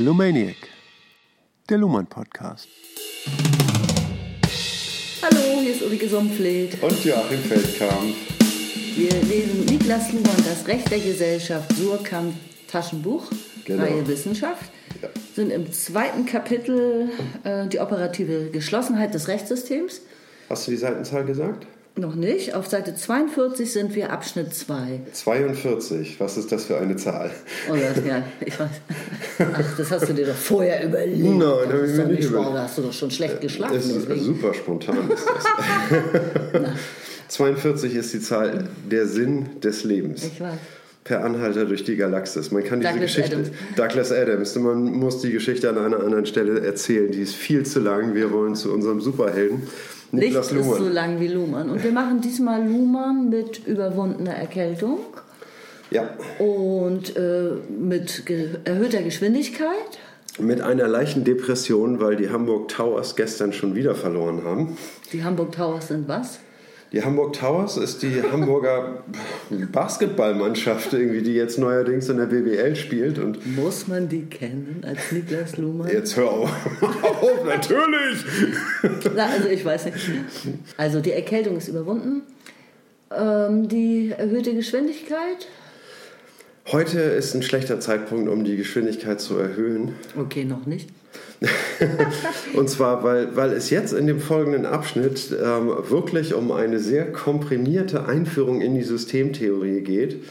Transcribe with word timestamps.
Lumaniac, 0.00 0.56
der 1.68 1.76
Luhmann 1.76 2.06
Podcast. 2.06 2.66
Hallo, 5.20 5.60
hier 5.60 5.72
ist 5.72 5.82
Ulrike 5.82 6.08
Sumpfleth. 6.08 6.82
Und 6.82 7.04
Joachim 7.04 7.38
Feldkamp. 7.40 8.14
Wir 8.96 9.10
lesen 9.24 9.66
Niklas 9.66 10.10
Luhmann, 10.10 10.42
Das 10.48 10.66
Recht 10.66 10.90
der 10.90 11.00
Gesellschaft, 11.00 11.70
Surkamp 11.76 12.34
Taschenbuch, 12.66 13.30
Genau. 13.66 13.82
Reihe 13.82 14.08
Wissenschaft. 14.08 14.72
Ja. 15.02 15.10
Sind 15.34 15.50
im 15.50 15.70
zweiten 15.70 16.24
Kapitel 16.24 17.10
äh, 17.44 17.66
die 17.68 17.78
operative 17.78 18.48
Geschlossenheit 18.50 19.12
des 19.12 19.28
Rechtssystems. 19.28 20.00
Hast 20.48 20.66
du 20.66 20.70
die 20.70 20.78
Seitenzahl 20.78 21.26
gesagt? 21.26 21.66
Noch 22.00 22.14
nicht. 22.14 22.54
Auf 22.54 22.66
Seite 22.66 22.94
42 22.94 23.70
sind 23.70 23.94
wir 23.94 24.10
Abschnitt 24.10 24.54
2. 24.54 25.00
42. 25.12 26.18
Was 26.18 26.38
ist 26.38 26.50
das 26.50 26.64
für 26.64 26.78
eine 26.78 26.96
Zahl? 26.96 27.30
Oh 27.70 27.74
ja, 27.74 27.92
ja, 28.08 28.22
ich 28.40 28.58
weiß. 28.58 28.70
Ach, 29.52 29.76
das 29.76 29.90
hast 29.90 30.08
du 30.08 30.14
dir 30.14 30.24
doch 30.24 30.34
vorher 30.34 30.82
überlegt. 30.82 31.22
Nein, 31.22 31.38
das 31.40 31.72
hab 31.74 31.84
ich 31.84 31.96
mir 31.96 32.06
nicht 32.06 32.24
überlegt. 32.24 32.54
Da 32.54 32.62
hast 32.62 32.78
du 32.78 32.82
doch 32.82 32.92
schon 32.94 33.10
schlecht 33.10 33.42
geschlafen. 33.42 33.76
Es 33.76 33.84
ist 33.84 34.08
deswegen. 34.08 34.24
super 34.24 34.54
spontan 34.54 35.10
ist 35.10 35.26
das. 35.26 36.64
42 37.28 37.94
ist 37.94 38.14
die 38.14 38.20
Zahl 38.20 38.68
der 38.90 39.06
Sinn 39.06 39.60
des 39.60 39.84
Lebens. 39.84 40.24
Ich 40.24 40.40
weiß. 40.40 40.56
Per 41.04 41.22
Anhalter 41.22 41.66
durch 41.66 41.84
die 41.84 41.96
Galaxis. 41.96 42.50
Man 42.50 42.64
kann 42.64 42.80
diese 42.80 42.92
Douglas 42.92 43.14
Geschichte. 43.14 43.36
Adams. 43.36 43.50
Douglas 43.76 44.12
Adams. 44.12 44.56
Man 44.56 44.84
muss 44.84 45.20
die 45.20 45.32
Geschichte 45.32 45.68
an 45.68 45.76
einer 45.76 46.00
anderen 46.00 46.24
Stelle 46.24 46.60
erzählen. 46.60 47.10
Die 47.10 47.20
ist 47.20 47.34
viel 47.34 47.66
zu 47.66 47.80
lang. 47.80 48.14
Wir 48.14 48.32
wollen 48.32 48.54
zu 48.54 48.72
unserem 48.72 49.02
Superhelden. 49.02 49.64
Nichts 50.12 50.50
Niklas 50.50 50.52
ist 50.52 50.78
so 50.78 50.88
lang 50.88 51.20
wie 51.20 51.28
Luhmann. 51.28 51.70
Und 51.70 51.84
wir 51.84 51.92
machen 51.92 52.20
diesmal 52.20 52.66
Luhmann 52.66 53.28
mit 53.30 53.66
überwundener 53.66 54.34
Erkältung 54.34 54.98
Ja. 55.90 56.10
und 56.38 57.16
äh, 57.16 57.50
mit 57.78 58.26
ge 58.26 58.48
erhöhter 58.64 59.02
Geschwindigkeit. 59.02 59.98
Mit 60.38 60.60
einer 60.62 60.88
leichten 60.88 61.24
Depression, 61.24 62.00
weil 62.00 62.16
die 62.16 62.30
Hamburg 62.30 62.68
Towers 62.68 63.14
gestern 63.16 63.52
schon 63.52 63.74
wieder 63.74 63.94
verloren 63.94 64.42
haben. 64.44 64.76
Die 65.12 65.22
Hamburg 65.22 65.52
Towers 65.52 65.88
sind 65.88 66.08
was? 66.08 66.38
Die 66.92 67.04
Hamburg 67.04 67.34
Towers 67.34 67.76
ist 67.76 68.02
die 68.02 68.20
Hamburger 68.20 69.04
Basketballmannschaft, 69.70 70.92
irgendwie, 70.92 71.22
die 71.22 71.34
jetzt 71.34 71.56
neuerdings 71.56 72.08
in 72.08 72.16
der 72.16 72.26
BBL 72.26 72.74
spielt. 72.74 73.18
Und 73.20 73.46
Muss 73.56 73.86
man 73.86 74.08
die 74.08 74.22
kennen 74.22 74.82
als 74.84 75.12
Niklas 75.12 75.56
Luhmann? 75.56 75.88
jetzt 75.88 76.16
hör 76.16 76.30
auf. 76.30 76.50
auf 76.82 77.44
natürlich! 77.44 78.24
Na, 79.14 79.26
also 79.26 79.48
ich 79.48 79.64
weiß 79.64 79.84
nicht. 79.86 79.98
Also 80.76 81.00
die 81.00 81.12
Erkältung 81.12 81.56
ist 81.56 81.68
überwunden. 81.68 82.22
Ähm, 83.16 83.68
die 83.68 84.12
erhöhte 84.16 84.52
Geschwindigkeit. 84.54 85.46
Heute 86.72 86.98
ist 86.98 87.34
ein 87.34 87.42
schlechter 87.42 87.78
Zeitpunkt, 87.78 88.28
um 88.28 88.44
die 88.44 88.56
Geschwindigkeit 88.56 89.20
zu 89.20 89.38
erhöhen. 89.38 89.94
Okay, 90.16 90.44
noch 90.44 90.66
nicht. 90.66 90.90
Und 92.54 92.68
zwar, 92.68 93.02
weil, 93.02 93.34
weil 93.36 93.52
es 93.52 93.70
jetzt 93.70 93.92
in 93.92 94.06
dem 94.06 94.20
folgenden 94.20 94.66
Abschnitt 94.66 95.34
ähm, 95.42 95.72
wirklich 95.88 96.34
um 96.34 96.52
eine 96.52 96.78
sehr 96.78 97.10
komprimierte 97.12 98.04
Einführung 98.06 98.60
in 98.60 98.74
die 98.74 98.82
Systemtheorie 98.82 99.80
geht. 99.80 100.22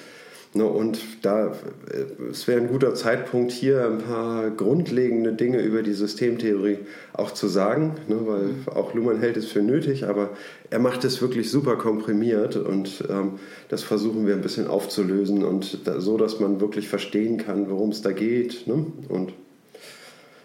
Ne, 0.56 0.66
und 0.66 1.00
da 1.22 1.50
äh, 1.92 2.32
es 2.32 2.48
wäre 2.48 2.60
ein 2.60 2.70
guter 2.70 2.96
Zeitpunkt, 2.96 3.52
hier 3.52 3.86
ein 3.86 4.00
paar 4.00 4.50
grundlegende 4.50 5.34
Dinge 5.34 5.62
über 5.62 5.84
die 5.84 5.94
Systemtheorie 5.94 6.80
auch 7.14 7.32
zu 7.32 7.48
sagen, 7.48 7.94
ne, 8.08 8.18
weil 8.26 8.74
auch 8.74 8.96
Luhmann 8.96 9.20
hält 9.20 9.38
es 9.38 9.46
für 9.46 9.62
nötig, 9.62 10.08
aber 10.08 10.32
er 10.72 10.80
macht 10.80 11.04
es 11.04 11.22
wirklich 11.22 11.52
super 11.52 11.76
komprimiert 11.76 12.56
und 12.56 13.04
ähm, 13.12 13.34
das 13.68 13.84
versuchen 13.84 14.26
wir 14.26 14.34
ein 14.34 14.42
bisschen 14.42 14.68
aufzulösen 14.68 15.44
und 15.44 15.86
da, 15.86 16.02
so, 16.02 16.18
dass 16.18 16.40
man 16.40 16.60
wirklich 16.60 16.88
verstehen 16.90 17.38
kann, 17.38 17.70
worum 17.70 17.90
es 17.90 18.02
da 18.02 18.12
geht. 18.12 18.66
Ne? 18.66 18.88
Und 19.08 19.34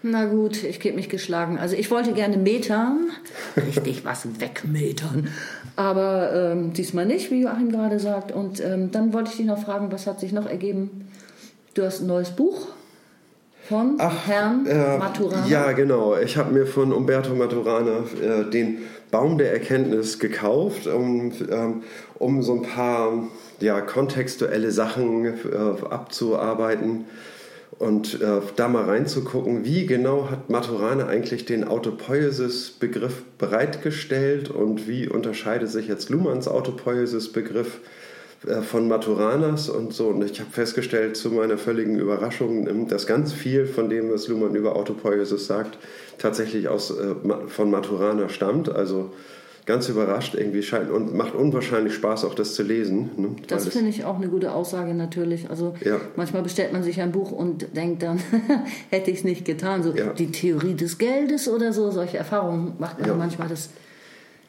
Na 0.06 0.26
gut, 0.26 0.62
ich 0.64 0.80
gebe 0.80 0.96
mich 0.96 1.08
geschlagen. 1.08 1.58
Also 1.58 1.76
ich 1.76 1.90
wollte 1.90 2.12
gerne 2.12 2.36
metern, 2.36 3.08
richtig 3.56 4.04
was 4.04 4.38
wegmetern, 4.38 5.28
aber 5.76 6.52
ähm, 6.52 6.74
diesmal 6.74 7.06
nicht, 7.06 7.30
wie 7.30 7.40
Joachim 7.40 7.72
gerade 7.72 7.98
sagt. 7.98 8.30
Und 8.30 8.60
ähm, 8.60 8.90
dann 8.90 9.14
wollte 9.14 9.30
ich 9.30 9.38
dich 9.38 9.46
noch 9.46 9.64
fragen, 9.64 9.90
was 9.90 10.06
hat 10.06 10.20
sich 10.20 10.32
noch 10.32 10.44
ergeben? 10.44 11.08
Du 11.72 11.82
hast 11.82 12.02
ein 12.02 12.06
neues 12.06 12.32
Buch 12.32 12.66
von 13.66 13.98
Herrn 13.98 14.66
Äh, 14.66 14.98
Maturana. 14.98 15.46
Ja, 15.46 15.72
genau. 15.72 16.18
Ich 16.18 16.36
habe 16.36 16.52
mir 16.52 16.66
von 16.66 16.92
Umberto 16.92 17.34
Maturana 17.34 18.04
äh, 18.22 18.50
den 18.50 18.80
Baum 19.10 19.38
der 19.38 19.54
Erkenntnis 19.54 20.18
gekauft, 20.18 20.86
um, 20.86 21.32
ähm, 21.50 21.82
um 22.18 22.42
so 22.42 22.56
ein 22.56 22.62
paar 22.62 23.26
ja, 23.58 23.80
kontextuelle 23.80 24.70
Sachen 24.70 25.24
äh, 25.24 25.32
abzuarbeiten 25.88 27.06
und 27.78 28.20
äh, 28.20 28.40
da 28.56 28.68
mal 28.68 28.84
reinzugucken, 28.84 29.64
wie 29.64 29.86
genau 29.86 30.30
hat 30.30 30.50
Maturana 30.50 31.06
eigentlich 31.06 31.44
den 31.44 31.64
Autopoiesis-Begriff 31.64 33.22
bereitgestellt 33.38 34.50
und 34.50 34.86
wie 34.86 35.08
unterscheidet 35.08 35.70
sich 35.70 35.88
jetzt 35.88 36.10
Luhmanns 36.10 36.46
Autopoiesis-Begriff 36.46 37.80
äh, 38.46 38.62
von 38.62 38.88
Maturanas 38.88 39.68
und 39.68 39.92
so. 39.92 40.08
Und 40.08 40.22
ich 40.22 40.40
habe 40.40 40.50
festgestellt, 40.50 41.16
zu 41.16 41.30
meiner 41.30 41.58
völligen 41.58 41.98
Überraschung, 41.98 42.68
ähm, 42.68 42.88
dass 42.88 43.06
ganz 43.06 43.32
viel 43.32 43.66
von 43.66 43.88
dem, 43.88 44.10
was 44.10 44.28
Luhmann 44.28 44.54
über 44.54 44.76
Autopoiesis 44.76 45.46
sagt, 45.46 45.78
tatsächlich 46.18 46.68
aus, 46.68 46.90
äh, 46.90 47.14
von 47.48 47.70
Maturana 47.70 48.28
stammt. 48.28 48.68
Also 48.68 49.10
ganz 49.66 49.88
überrascht 49.88 50.34
irgendwie 50.34 50.62
scheint 50.62 50.90
und 50.90 51.14
macht 51.14 51.34
unwahrscheinlich 51.34 51.94
Spaß, 51.94 52.24
auch 52.26 52.34
das 52.34 52.54
zu 52.54 52.62
lesen. 52.62 53.10
Ne? 53.16 53.28
Das 53.46 53.66
finde 53.68 53.88
ich 53.88 54.04
auch 54.04 54.16
eine 54.16 54.28
gute 54.28 54.52
Aussage 54.52 54.92
natürlich. 54.94 55.48
Also 55.48 55.74
Ja. 55.82 55.98
manchmal 56.16 56.42
bestellt 56.42 56.72
man 56.72 56.82
sich 56.82 57.00
ein 57.00 57.12
Buch 57.12 57.32
und 57.32 57.74
denkt 57.74 58.02
dann, 58.02 58.18
hätte 58.90 59.10
ich 59.10 59.18
es 59.18 59.24
nicht 59.24 59.44
getan. 59.46 59.82
So 59.82 59.94
Ja. 59.94 60.12
die 60.12 60.30
Theorie 60.30 60.74
des 60.74 60.98
Geldes 60.98 61.48
oder 61.48 61.72
so, 61.72 61.90
solche 61.90 62.18
Erfahrungen 62.18 62.74
macht 62.78 63.00
man 63.00 63.08
Ja. 63.08 63.14
manchmal, 63.14 63.48
dass 63.48 63.70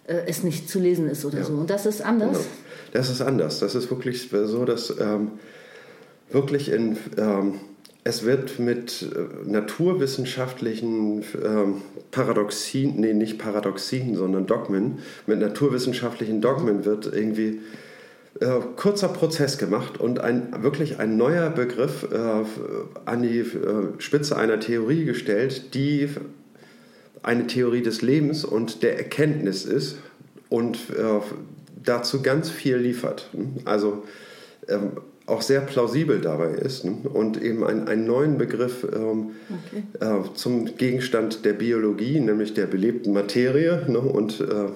äh, 0.08 0.18
es 0.28 0.44
nicht 0.44 0.70
zu 0.70 0.80
lesen 0.80 1.08
ist 1.10 1.24
oder 1.26 1.44
so. 1.44 1.54
Und 1.54 1.70
das 1.70 1.86
ist 1.86 2.02
anders. 2.02 2.32
Genau. 2.32 2.46
Das 2.92 3.10
ist 3.10 3.22
anders. 3.22 3.60
Das 3.60 3.74
ist 3.74 3.90
wirklich 3.90 4.30
so, 4.30 4.66
dass 4.66 4.94
ähm, 5.00 5.32
wirklich 6.30 6.72
in, 6.72 6.98
ähm, 7.18 7.56
es 8.08 8.24
wird 8.24 8.60
mit 8.60 9.02
äh, 9.02 9.50
naturwissenschaftlichen 9.50 11.24
ähm, 11.44 11.82
Paradoxien, 12.12 13.00
nee, 13.00 13.14
nicht 13.14 13.40
Paradoxien, 13.40 14.16
sondern 14.16 14.46
Dogmen, 14.46 15.00
mit 15.26 15.40
naturwissenschaftlichen 15.40 16.40
Dogmen 16.40 16.86
wird 16.86 17.12
irgendwie 17.12 17.62
äh, 18.40 18.60
kurzer 18.76 19.08
Prozess 19.08 19.58
gemacht 19.58 20.00
und 20.00 20.20
ein, 20.20 20.54
wirklich 20.62 21.00
ein 21.00 21.18
neuer 21.18 21.50
Begriff 21.50 22.08
äh, 22.12 22.46
an 23.06 23.24
die 23.24 23.40
äh, 23.40 23.46
Spitze 23.98 24.38
einer 24.38 24.60
Theorie 24.60 25.04
gestellt, 25.06 25.74
die 25.74 26.08
eine 27.24 27.48
Theorie 27.48 27.82
des 27.82 28.04
Lebens 28.04 28.46
und 28.46 28.84
der 28.84 29.00
Erkenntnis 29.00 29.66
ist 29.66 29.98
und 30.50 30.78
äh, 30.92 31.22
dazu 31.84 32.22
ganz 32.22 32.52
viel 32.52 32.78
liefert. 32.78 33.32
Also 33.66 34.04
ähm, 34.68 34.92
auch 35.28 35.42
sehr 35.42 35.62
plausibel 35.62 36.22
dabei 36.22 36.52
ist 36.52 36.86
ne? 36.86 36.98
und 37.12 37.42
eben 37.42 37.64
ein, 37.64 37.88
einen 37.88 38.06
neuen 38.06 38.38
Begriff 38.38 38.86
ähm, 38.94 39.32
äh, 40.00 40.28
zum 40.36 40.78
Gegenstand 40.78 41.46
der 41.46 41.54
Biologie, 41.54 42.20
nämlich 42.20 42.54
der 42.54 42.68
belebten 42.68 43.12
Materie. 43.12 43.86
Ne? 43.88 44.00
Und 44.00 44.40
äh, 44.42 44.70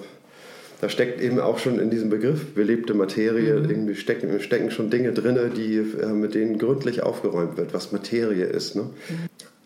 da 0.80 0.88
steckt 0.88 1.20
eben 1.20 1.38
auch 1.38 1.58
schon 1.58 1.78
in 1.78 1.90
diesem 1.90 2.10
Begriff 2.10 2.54
belebte 2.54 2.94
Materie, 2.94 3.54
irgendwie 3.54 3.94
stecken, 3.94 4.40
stecken 4.40 4.70
schon 4.70 4.90
Dinge 4.90 5.12
drin, 5.12 5.38
die, 5.56 5.76
äh, 5.76 6.06
mit 6.06 6.34
denen 6.34 6.58
gründlich 6.58 7.02
aufgeräumt 7.02 7.56
wird, 7.56 7.72
was 7.72 7.92
Materie 7.92 8.46
ist. 8.46 8.74
Ne? 8.74 8.90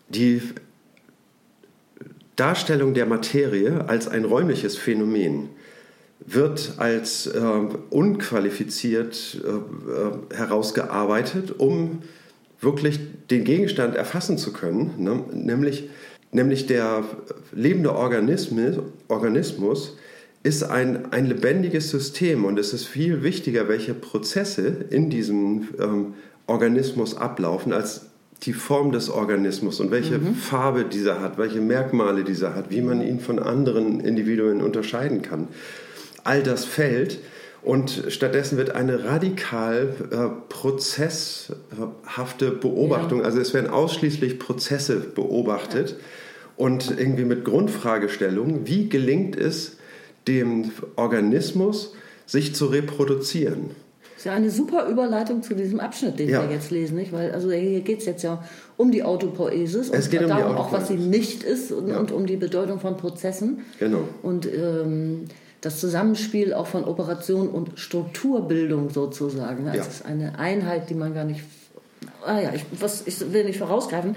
Die 0.09 0.41
Darstellung 2.35 2.93
der 2.93 3.07
Materie 3.07 3.85
als 3.87 4.07
ein 4.07 4.25
räumliches 4.25 4.77
Phänomen 4.77 5.49
wird 6.25 6.73
als 6.77 7.27
äh, 7.27 7.41
unqualifiziert 7.89 9.41
äh, 9.43 10.35
herausgearbeitet, 10.35 11.59
um 11.59 11.99
wirklich 12.59 12.99
den 13.29 13.43
Gegenstand 13.43 13.95
erfassen 13.95 14.37
zu 14.37 14.51
können, 14.51 14.93
ne? 14.97 15.23
nämlich, 15.33 15.89
nämlich 16.31 16.65
der 16.65 17.03
lebende 17.53 17.95
Organismus, 17.95 18.79
Organismus 19.07 19.97
ist 20.41 20.63
ein, 20.63 21.11
ein 21.11 21.25
lebendiges 21.25 21.89
System 21.89 22.45
und 22.45 22.59
es 22.59 22.73
ist 22.73 22.85
viel 22.85 23.23
wichtiger, 23.23 23.67
welche 23.67 23.93
Prozesse 23.93 24.67
in 24.89 25.09
diesem 25.09 25.69
ähm, 25.79 26.13
Organismus 26.47 27.17
ablaufen, 27.17 27.73
als 27.73 28.07
die 28.43 28.53
Form 28.53 28.91
des 28.91 29.09
Organismus 29.09 29.79
und 29.79 29.91
welche 29.91 30.19
Farbe 30.19 30.85
dieser 30.85 31.19
hat, 31.19 31.37
welche 31.37 31.61
Merkmale 31.61 32.23
dieser 32.23 32.53
hat, 32.53 32.69
wie 32.69 32.81
man 32.81 33.01
ihn 33.01 33.19
von 33.19 33.39
anderen 33.39 33.99
Individuen 34.01 34.61
unterscheiden 34.61 35.21
kann. 35.21 35.47
All 36.25 36.43
das 36.43 36.65
fällt 36.65 37.19
und 37.63 38.03
stattdessen 38.09 38.57
wird 38.57 38.71
eine 38.71 39.05
radikal 39.05 39.93
äh, 40.11 40.27
prozesshafte 40.49 42.51
Beobachtung, 42.51 43.23
also 43.23 43.39
es 43.39 43.53
werden 43.53 43.69
ausschließlich 43.69 44.37
Prozesse 44.37 44.97
beobachtet 44.97 45.95
und 46.57 46.99
irgendwie 46.99 47.25
mit 47.25 47.45
Grundfragestellungen, 47.45 48.67
wie 48.67 48.89
gelingt 48.89 49.37
es 49.37 49.77
dem 50.27 50.71
Organismus, 50.97 51.93
sich 52.25 52.53
zu 52.53 52.65
reproduzieren? 52.65 53.69
ist 54.25 54.29
ja 54.29 54.33
eine 54.33 54.49
super 54.49 54.87
Überleitung 54.87 55.43
zu 55.43 55.53
diesem 55.53 55.79
Abschnitt, 55.79 56.17
den 56.17 56.29
ja. 56.29 56.41
wir 56.41 56.55
jetzt 56.55 56.71
lesen, 56.71 56.95
nicht? 56.95 57.13
Weil 57.13 57.31
also 57.31 57.51
hier 57.51 57.81
geht 57.81 57.99
es 57.99 58.05
jetzt 58.05 58.23
ja 58.23 58.43
um 58.75 58.91
die 58.91 59.03
Autopoesis 59.03 59.89
und 59.89 59.97
es 59.97 60.09
geht 60.09 60.23
um 60.23 60.29
darum 60.29 60.55
auch, 60.55 60.71
was 60.71 60.87
sie 60.87 60.95
nicht 60.95 61.43
ist 61.43 61.71
und, 61.71 61.89
ja. 61.89 61.99
und, 61.99 62.11
um 62.11 62.25
die 62.25 62.35
Bedeutung 62.35 62.79
von 62.79 62.97
Prozessen. 62.97 63.59
Genau. 63.79 64.07
Und 64.23 64.47
ähm, 64.47 65.25
das 65.65 65.79
Zusammenspiel 65.79 66.53
auch 66.53 66.67
von 66.67 66.83
Operation 66.83 67.49
und 67.49 67.79
Strukturbildung 67.79 68.91
sozusagen. 68.91 69.65
Das 69.65 69.75
ja. 69.75 69.81
ist 69.81 70.05
eine 70.05 70.37
Einheit, 70.37 70.91
die 70.91 70.93
man 70.93 71.15
gar 71.15 71.23
nicht. 71.23 71.41
Ah 72.23 72.39
ja, 72.39 72.53
ich, 72.53 72.65
was, 72.79 73.07
ich 73.07 73.33
will 73.33 73.45
nicht 73.45 73.57
vorausgreifen, 73.57 74.15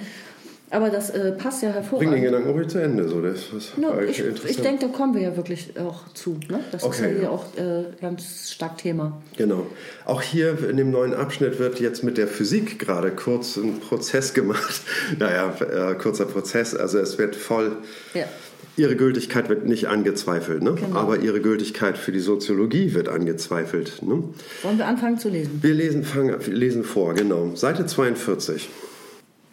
aber 0.71 0.91
das 0.91 1.09
äh, 1.09 1.33
passt 1.33 1.62
ja 1.62 1.71
hervorragend. 1.71 2.11
Bring 2.11 2.23
den 2.23 2.31
Gedanken 2.31 2.50
ruhig 2.50 2.69
zu 2.69 2.79
Ende. 2.79 3.09
So, 3.09 3.23
das, 3.23 3.47
das 3.50 3.79
no, 3.79 3.99
ich, 3.99 4.23
ich 4.23 4.61
denke, 4.61 4.87
da 4.87 4.93
kommen 4.93 5.15
wir 5.15 5.23
ja 5.23 5.37
wirklich 5.37 5.73
auch 5.79 6.12
zu. 6.12 6.39
Ne? 6.50 6.61
Das 6.71 6.85
okay, 6.85 7.12
ist 7.12 7.17
ja 7.17 7.23
ja. 7.23 7.31
auch 7.31 7.45
äh, 7.56 7.85
ganz 7.99 8.50
stark 8.50 8.77
Thema. 8.77 9.23
Genau. 9.39 9.67
Auch 10.05 10.21
hier 10.21 10.69
in 10.69 10.77
dem 10.77 10.91
neuen 10.91 11.15
Abschnitt 11.15 11.59
wird 11.59 11.81
jetzt 11.81 12.05
mit 12.05 12.19
der 12.19 12.29
Physik 12.29 12.79
gerade 12.79 13.11
kurz 13.11 13.56
ein 13.56 13.81
Prozess 13.81 14.35
gemacht. 14.35 14.83
naja, 15.19 15.55
äh, 15.61 15.95
kurzer 15.95 16.27
Prozess. 16.27 16.75
Also 16.75 16.99
es 16.99 17.17
wird 17.17 17.37
voll... 17.37 17.79
Ja. 18.12 18.27
Ihre 18.76 18.94
Gültigkeit 18.94 19.49
wird 19.49 19.66
nicht 19.66 19.88
angezweifelt, 19.88 20.62
ne? 20.62 20.75
Genau. 20.75 20.96
aber 20.96 21.19
ihre 21.19 21.40
Gültigkeit 21.40 21.99
für 21.99 22.12
die 22.12 22.20
Soziologie 22.20 22.94
wird 22.94 23.08
angezweifelt. 23.08 24.02
Ne? 24.02 24.22
Wollen 24.62 24.78
wir 24.78 24.87
anfangen 24.87 25.19
zu 25.19 25.28
lesen? 25.28 25.58
Wir 25.62 25.75
lesen, 25.75 26.05
fangen, 26.05 26.37
lesen 26.46 26.84
vor, 26.84 27.14
genau. 27.14 27.56
Seite 27.56 27.87
42. 27.87 28.69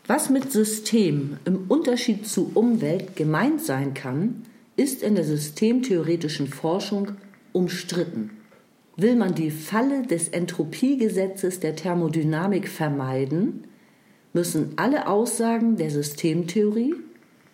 Was 0.05 0.29
mit 0.29 0.51
System 0.51 1.37
im 1.45 1.65
Unterschied 1.67 2.27
zu 2.27 2.51
Umwelt 2.53 3.15
gemeint 3.15 3.63
sein 3.63 3.95
kann, 3.95 4.43
ist 4.75 5.01
in 5.01 5.15
der 5.15 5.23
systemtheoretischen 5.23 6.47
Forschung 6.47 7.13
umstritten. 7.53 8.29
Will 8.97 9.15
man 9.15 9.33
die 9.33 9.51
Falle 9.51 10.03
des 10.03 10.29
Entropiegesetzes 10.29 11.59
der 11.59 11.75
Thermodynamik 11.75 12.69
vermeiden, 12.69 13.65
müssen 14.33 14.73
alle 14.75 15.07
Aussagen 15.07 15.77
der 15.77 15.89
Systemtheorie 15.89 16.93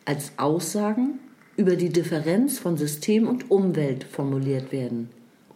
als 0.06 0.34
Aussagen 0.38 1.11
über 1.62 1.76
die 1.76 1.90
Differenz 1.90 2.58
von 2.58 2.76
System 2.76 3.28
und 3.28 3.52
Umwelt 3.52 4.04
formuliert 4.04 4.72
werden 4.72 5.10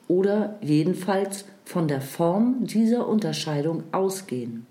oder 0.08 0.60
jedenfalls 0.62 1.46
von 1.64 1.88
der 1.88 2.00
Form 2.00 2.68
dieser 2.68 3.08
Unterscheidung 3.08 3.82
ausgehen. 3.92 4.68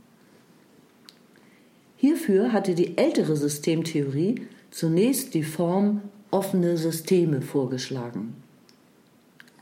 Hierfür 1.97 2.53
hatte 2.53 2.77
die 2.77 2.97
ältere 2.97 3.35
Systemtheorie 3.35 4.43
zunächst 4.71 5.35
die 5.35 5.43
Form 5.43 6.03
offene 6.31 6.77
Systeme 6.77 7.43
vorgeschlagen. 7.43 8.37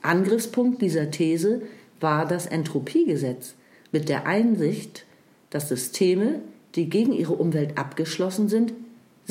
Angriffspunkt 0.03 0.83
dieser 0.83 1.11
These 1.11 1.63
war 2.01 2.29
das 2.29 2.45
Entropiegesetz 2.45 3.55
mit 3.93 4.11
der 4.11 4.27
Einsicht, 4.27 5.07
dass 5.49 5.71
Systeme, 5.71 6.41
die 6.75 6.91
gegen 6.91 7.15
ihre 7.15 7.33
Umwelt 7.33 7.79
abgeschlossen 7.79 8.51
sind, 8.51 8.75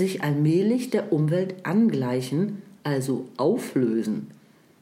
sich 0.01 0.24
allmählich 0.24 0.89
der 0.89 1.13
Umwelt 1.13 1.63
angleichen, 1.63 2.63
also 2.83 3.27
auflösen, 3.38 4.31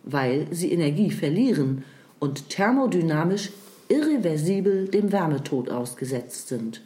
weil 0.04 0.48
sie 0.52 0.72
Energie 0.72 1.12
verlieren 1.12 1.84
und 2.20 2.50
thermodynamisch 2.50 3.52
irreversibel 3.90 4.88
dem 4.88 5.12
Wärmetod 5.12 5.70
ausgesetzt 5.70 6.48
sind. 6.48 6.82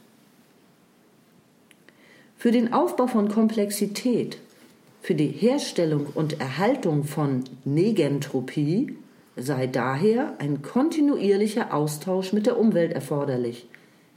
Für 2.36 2.52
den 2.52 2.74
Aufbau 2.74 3.06
von 3.06 3.30
Komplexität, 3.30 4.40
für 5.04 5.14
die 5.14 5.28
Herstellung 5.28 6.08
und 6.16 6.40
Erhaltung 6.40 7.04
von 7.04 7.44
Negentropie 7.66 8.98
sei 9.36 9.68
daher 9.68 10.34
ein 10.40 10.64
kontinuierlicher 10.64 11.72
Austausch 11.72 12.34
mit 12.34 12.48
der 12.48 12.58
Umwelt 12.58 12.94
erforderlich, 12.94 13.68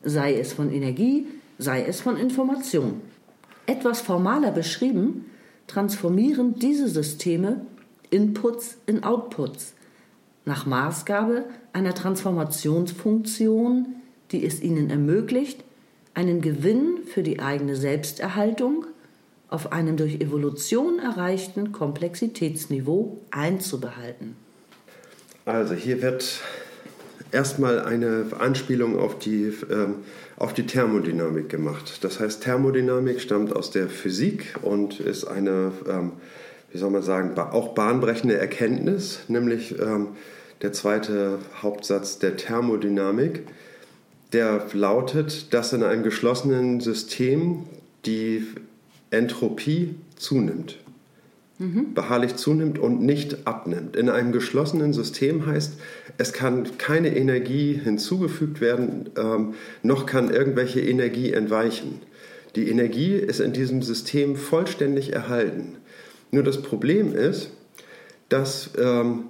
sei 0.03 0.39
es 0.39 0.55
von 0.55 0.73
Energie, 0.73 1.27
sei 1.59 1.85
es 1.85 2.01
von 2.01 2.17
Information. 2.17 3.03
Etwas 3.67 4.01
formaler 4.01 4.53
beschrieben, 4.53 5.27
transformieren 5.67 6.59
diese 6.59 6.89
Systeme 6.89 7.61
Inputs 8.11 8.79
in 8.87 9.05
Outputs 9.05 9.75
nach 10.45 10.65
Maßgabe 10.65 11.45
einer 11.73 11.95
Transformationsfunktion, 11.95 13.97
die 14.31 14.47
es 14.47 14.63
ihnen 14.63 14.91
ermöglicht, 14.91 15.65
einen 16.15 16.41
Gewinn 16.41 16.99
für 17.05 17.23
die 17.23 17.41
eigene 17.41 17.77
Selbsterhaltung 17.77 18.87
auf 19.49 19.73
einem 19.73 19.97
durch 19.97 20.21
Evolution 20.21 20.99
erreichten 20.99 21.73
Komplexitätsniveau 21.73 23.19
einzubehalten. 23.31 24.37
Also 25.45 25.75
hier 25.75 26.03
wird 26.03 26.41
erstmal 27.33 27.81
eine 27.81 28.27
Anspielung 28.39 28.99
auf 28.99 29.19
die, 29.19 29.53
ähm, 29.71 29.97
auf 30.37 30.55
die 30.55 30.67
Thermodynamik 30.67 31.49
gemacht. 31.49 31.99
Das 32.03 32.21
heißt, 32.21 32.43
Thermodynamik 32.43 33.21
stammt 33.21 33.55
aus 33.55 33.71
der 33.71 33.89
Physik 33.89 34.55
und 34.63 35.01
ist 35.01 35.25
eine, 35.25 35.73
ähm, 35.89 36.13
wie 36.73 36.79
soll 36.79 36.91
man 36.91 37.03
sagen, 37.03 37.39
auch 37.39 37.75
bahnbrechende 37.75 38.37
Erkenntnis, 38.37 39.21
nämlich 39.29 39.79
ähm, 39.79 40.09
der 40.63 40.73
zweite 40.73 41.39
Hauptsatz 41.63 42.19
der 42.19 42.37
Thermodynamik 42.37 43.43
der 44.33 44.67
lautet, 44.73 45.55
dass 45.55 45.73
in 45.73 45.83
einem 45.83 46.03
geschlossenen 46.03 46.81
System 46.81 47.65
die 48.05 48.45
Entropie 49.11 49.95
zunimmt. 50.17 50.79
Mhm. 51.59 51.95
Beharrlich 51.95 52.37
zunimmt 52.37 52.79
und 52.79 53.01
nicht 53.01 53.47
abnimmt. 53.47 53.97
In 53.97 54.11
einem 54.11 54.33
geschlossenen 54.33 54.93
System 54.93 55.47
heißt, 55.47 55.75
es 56.19 56.33
kann 56.33 56.77
keine 56.77 57.17
Energie 57.17 57.81
hinzugefügt 57.83 58.61
werden, 58.61 59.11
ähm, 59.17 59.55
noch 59.83 60.05
kann 60.05 60.31
irgendwelche 60.31 60.81
Energie 60.81 61.33
entweichen. 61.33 62.01
Die 62.57 62.69
Energie 62.69 63.15
ist 63.15 63.41
in 63.41 63.53
diesem 63.53 63.83
System 63.83 64.37
vollständig 64.37 65.13
erhalten. 65.13 65.77
Nur 66.31 66.43
das 66.43 66.61
Problem 66.61 67.15
ist, 67.15 67.51
dass 68.29 68.71
ähm, 68.79 69.25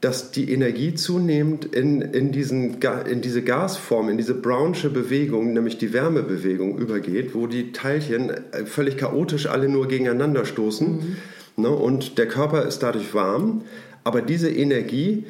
dass 0.00 0.30
die 0.30 0.52
Energie 0.52 0.94
zunehmend 0.94 1.64
in, 1.64 2.02
in, 2.02 2.30
diesen, 2.30 2.76
in 3.10 3.22
diese 3.22 3.42
Gasform, 3.42 4.08
in 4.08 4.16
diese 4.16 4.34
Brownsche 4.34 4.90
Bewegung, 4.90 5.52
nämlich 5.52 5.78
die 5.78 5.92
Wärmebewegung 5.92 6.78
übergeht, 6.78 7.34
wo 7.34 7.46
die 7.46 7.72
Teilchen 7.72 8.30
äh, 8.30 8.66
völlig 8.66 8.98
chaotisch 8.98 9.46
alle 9.46 9.68
nur 9.68 9.88
gegeneinander 9.88 10.44
stoßen. 10.44 10.88
Mhm. 10.88 11.16
Ne, 11.56 11.70
und 11.70 12.18
der 12.18 12.28
Körper 12.28 12.64
ist 12.64 12.82
dadurch 12.82 13.14
warm, 13.14 13.62
aber 14.04 14.20
diese 14.20 14.50
Energie 14.50 15.24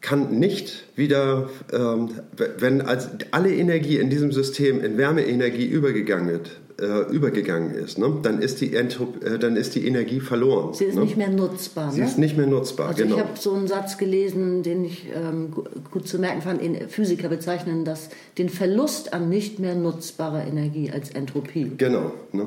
kann 0.00 0.38
nicht 0.38 0.84
wieder, 0.96 1.50
ähm, 1.72 2.10
wenn 2.58 2.80
als 2.80 3.08
alle 3.32 3.54
Energie 3.54 3.98
in 3.98 4.10
diesem 4.10 4.32
System 4.32 4.82
in 4.82 4.96
Wärmeenergie 4.96 5.66
übergegangen 5.66 6.28
wird, 6.28 6.60
äh, 6.80 7.12
übergegangen 7.12 7.74
ist, 7.74 7.98
ne? 7.98 8.18
dann, 8.22 8.40
ist 8.40 8.60
die 8.60 8.74
Entrop 8.74 9.24
äh, 9.24 9.38
dann 9.38 9.56
ist 9.56 9.74
die 9.74 9.86
Energie 9.86 10.20
verloren. 10.20 10.72
Sie 10.74 10.84
ist 10.84 10.94
ne? 10.94 11.02
nicht 11.02 11.16
mehr 11.16 11.28
nutzbar. 11.28 11.90
Sie 11.90 12.00
ne? 12.00 12.06
ist 12.06 12.18
nicht 12.18 12.36
mehr 12.36 12.46
nutzbar, 12.46 12.88
also 12.88 13.02
genau. 13.02 13.16
Ich 13.16 13.20
habe 13.20 13.38
so 13.38 13.52
einen 13.52 13.66
Satz 13.66 13.98
gelesen, 13.98 14.62
den 14.62 14.84
ich 14.84 15.06
ähm, 15.12 15.52
gut 15.90 16.06
zu 16.06 16.18
merken 16.18 16.42
fand. 16.42 16.60
Physiker 16.90 17.28
bezeichnen 17.28 17.84
das 17.84 18.10
den 18.38 18.48
Verlust 18.48 19.12
an 19.12 19.28
nicht 19.28 19.58
mehr 19.58 19.74
nutzbarer 19.74 20.46
Energie 20.46 20.90
als 20.92 21.10
Entropie. 21.10 21.72
Genau. 21.76 22.12
Ne? 22.32 22.46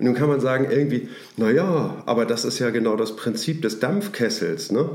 Und 0.00 0.06
nun 0.06 0.14
kann 0.14 0.30
man 0.30 0.40
sagen, 0.40 0.66
irgendwie, 0.70 1.08
naja, 1.36 2.02
aber 2.06 2.24
das 2.24 2.46
ist 2.46 2.58
ja 2.58 2.70
genau 2.70 2.96
das 2.96 3.16
Prinzip 3.16 3.60
des 3.60 3.80
Dampfkessels. 3.80 4.72
Ne? 4.72 4.88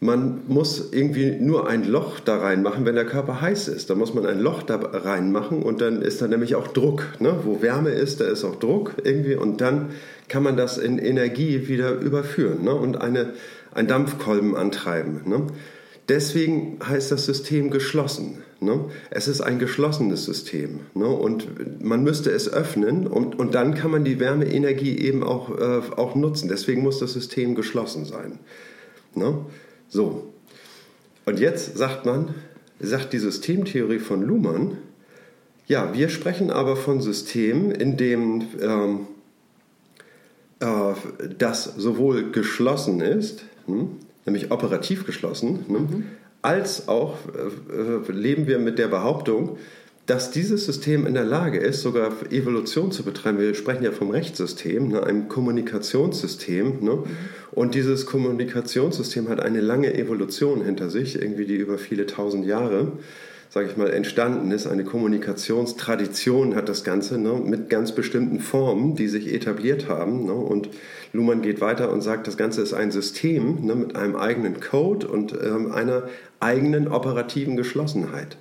Man 0.00 0.42
muss 0.48 0.92
irgendwie 0.92 1.30
nur 1.30 1.66
ein 1.66 1.88
Loch 1.88 2.20
da 2.20 2.36
reinmachen, 2.36 2.84
wenn 2.84 2.94
der 2.94 3.06
Körper 3.06 3.40
heiß 3.40 3.68
ist. 3.68 3.88
Da 3.88 3.94
muss 3.94 4.12
man 4.12 4.26
ein 4.26 4.38
Loch 4.38 4.62
da 4.62 4.76
reinmachen 4.76 5.62
und 5.62 5.80
dann 5.80 6.02
ist 6.02 6.20
da 6.20 6.28
nämlich 6.28 6.56
auch 6.56 6.68
Druck. 6.68 7.06
Ne? 7.20 7.36
Wo 7.44 7.62
Wärme 7.62 7.88
ist, 7.88 8.20
da 8.20 8.26
ist 8.26 8.44
auch 8.44 8.56
Druck 8.56 8.96
irgendwie 9.02 9.34
und 9.34 9.62
dann 9.62 9.92
kann 10.28 10.42
man 10.42 10.58
das 10.58 10.76
in 10.76 10.98
Energie 10.98 11.66
wieder 11.66 11.92
überführen 11.92 12.62
ne? 12.62 12.74
und 12.74 13.00
eine, 13.00 13.32
ein 13.72 13.86
Dampfkolben 13.86 14.54
antreiben. 14.56 15.22
Ne? 15.24 15.46
Deswegen 16.10 16.80
heißt 16.86 17.10
das 17.12 17.24
System 17.24 17.70
geschlossen. 17.70 18.42
Ne? 18.60 18.84
Es 19.10 19.26
ist 19.26 19.40
ein 19.40 19.58
geschlossenes 19.58 20.26
System 20.26 20.80
ne? 20.94 21.06
und 21.06 21.82
man 21.82 22.02
müsste 22.02 22.30
es 22.30 22.52
öffnen 22.52 23.06
und, 23.06 23.38
und 23.38 23.54
dann 23.54 23.74
kann 23.74 23.90
man 23.90 24.04
die 24.04 24.20
Wärmeenergie 24.20 24.98
eben 24.98 25.22
auch, 25.22 25.58
äh, 25.58 25.80
auch 25.96 26.14
nutzen. 26.14 26.48
Deswegen 26.48 26.82
muss 26.82 26.98
das 26.98 27.14
System 27.14 27.54
geschlossen 27.54 28.04
sein. 28.04 28.38
Ne? 29.14 29.38
So, 29.88 30.30
und 31.24 31.40
jetzt 31.40 31.78
sagt 31.78 32.04
man, 32.04 32.34
sagt 32.80 33.12
die 33.14 33.18
Systemtheorie 33.18 33.98
von 33.98 34.22
Luhmann, 34.22 34.76
ja, 35.66 35.94
wir 35.94 36.08
sprechen 36.08 36.50
aber 36.50 36.76
von 36.76 37.00
Systemen, 37.00 37.70
in 37.70 37.96
dem 37.96 38.42
ähm, 38.60 39.06
äh, 40.58 40.94
das 41.38 41.64
sowohl 41.64 42.30
geschlossen 42.32 43.00
ist, 43.00 43.44
hm, 43.66 43.90
nämlich 44.26 44.50
operativ 44.50 45.06
geschlossen, 45.06 45.64
hm, 45.66 45.74
mhm. 45.76 46.04
Als 46.42 46.88
auch 46.88 47.16
äh, 47.28 48.12
leben 48.12 48.46
wir 48.46 48.58
mit 48.58 48.78
der 48.78 48.88
Behauptung, 48.88 49.58
dass 50.06 50.32
dieses 50.32 50.64
System 50.64 51.06
in 51.06 51.14
der 51.14 51.24
Lage 51.24 51.58
ist, 51.58 51.82
sogar 51.82 52.10
Evolution 52.30 52.90
zu 52.90 53.04
betreiben. 53.04 53.38
Wir 53.38 53.54
sprechen 53.54 53.84
ja 53.84 53.92
vom 53.92 54.10
Rechtssystem, 54.10 54.88
ne, 54.88 55.04
einem 55.04 55.28
Kommunikationssystem. 55.28 56.82
Ne? 56.82 57.04
Und 57.52 57.76
dieses 57.76 58.06
Kommunikationssystem 58.06 59.28
hat 59.28 59.40
eine 59.40 59.60
lange 59.60 59.94
Evolution 59.94 60.64
hinter 60.64 60.90
sich, 60.90 61.20
irgendwie 61.20 61.44
die 61.44 61.54
über 61.54 61.78
viele 61.78 62.06
tausend 62.06 62.44
Jahre 62.44 62.90
sage 63.50 63.68
ich 63.68 63.76
mal, 63.76 63.90
entstanden 63.90 64.50
ist. 64.52 64.66
Eine 64.66 64.84
Kommunikationstradition 64.84 66.54
hat 66.54 66.68
das 66.68 66.84
Ganze 66.84 67.18
ne, 67.18 67.34
mit 67.34 67.68
ganz 67.68 67.92
bestimmten 67.92 68.38
Formen, 68.38 68.94
die 68.94 69.08
sich 69.08 69.32
etabliert 69.34 69.88
haben. 69.88 70.24
Ne, 70.24 70.32
und 70.32 70.70
Luhmann 71.12 71.42
geht 71.42 71.60
weiter 71.60 71.92
und 71.92 72.00
sagt, 72.00 72.28
das 72.28 72.36
Ganze 72.36 72.62
ist 72.62 72.72
ein 72.72 72.92
System 72.92 73.66
ne, 73.66 73.74
mit 73.74 73.96
einem 73.96 74.14
eigenen 74.14 74.60
Code 74.60 75.08
und 75.08 75.32
ähm, 75.32 75.72
einer 75.72 76.04
eigenen 76.38 76.88
operativen 76.88 77.56
Geschlossenheit. 77.56 78.38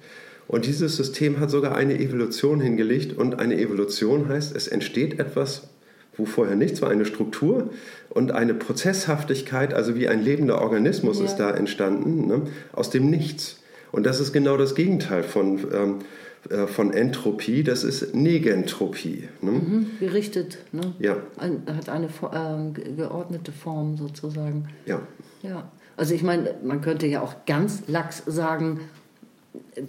Und 0.48 0.66
dieses 0.66 0.96
System 0.96 1.39
hat 1.39 1.50
sogar 1.50 1.75
eine 1.75 2.00
Evolution 2.00 2.60
hingelegt. 2.62 3.18
Und 3.18 3.39
eine 3.39 3.60
Evolution 3.60 4.30
heißt, 4.30 4.56
es 4.56 4.68
entsteht 4.68 5.20
etwas, 5.20 5.70
wo 6.18 6.25
vorher 6.25 6.56
nichts 6.56 6.82
war, 6.82 6.89
eine 6.89 7.06
Struktur 7.06 7.70
und 8.10 8.32
eine 8.32 8.54
Prozesshaftigkeit, 8.54 9.74
also 9.74 9.96
wie 9.96 10.08
ein 10.08 10.24
lebender 10.24 10.62
Organismus 10.62 11.20
ja. 11.20 11.25
ist 11.25 11.38
da 11.38 11.51
entstanden, 11.51 12.28
ne, 12.28 12.42
aus 12.74 12.92
dem 12.92 13.10
Nichts. 13.10 13.59
Und 13.91 14.05
das 14.05 14.19
ist 14.19 14.34
genau 14.34 14.58
das 14.58 14.75
Gegenteil 14.75 15.24
von, 15.24 15.60
ähm, 15.74 16.00
äh, 16.50 16.67
von 16.67 16.93
Entropie, 16.93 17.63
das 17.63 17.84
ist 17.84 18.13
Negentropie. 18.13 19.27
Ne? 19.41 19.51
Mhm, 19.51 19.88
gerichtet, 20.00 20.60
ne? 20.72 20.93
ja. 21.00 21.17
Ein, 21.38 21.63
hat 21.75 21.89
eine 21.89 22.08
äh, 22.08 22.91
geordnete 22.96 23.51
Form 23.51 23.98
sozusagen. 23.98 24.67
Ja. 24.86 25.01
ja. 25.41 25.72
Also 25.98 26.13
ich 26.13 26.24
meine, 26.24 26.55
man 26.63 26.81
könnte 26.81 27.08
ja 27.08 27.22
auch 27.22 27.46
ganz 27.46 27.84
lax 27.88 28.24
sagen, 28.25 28.79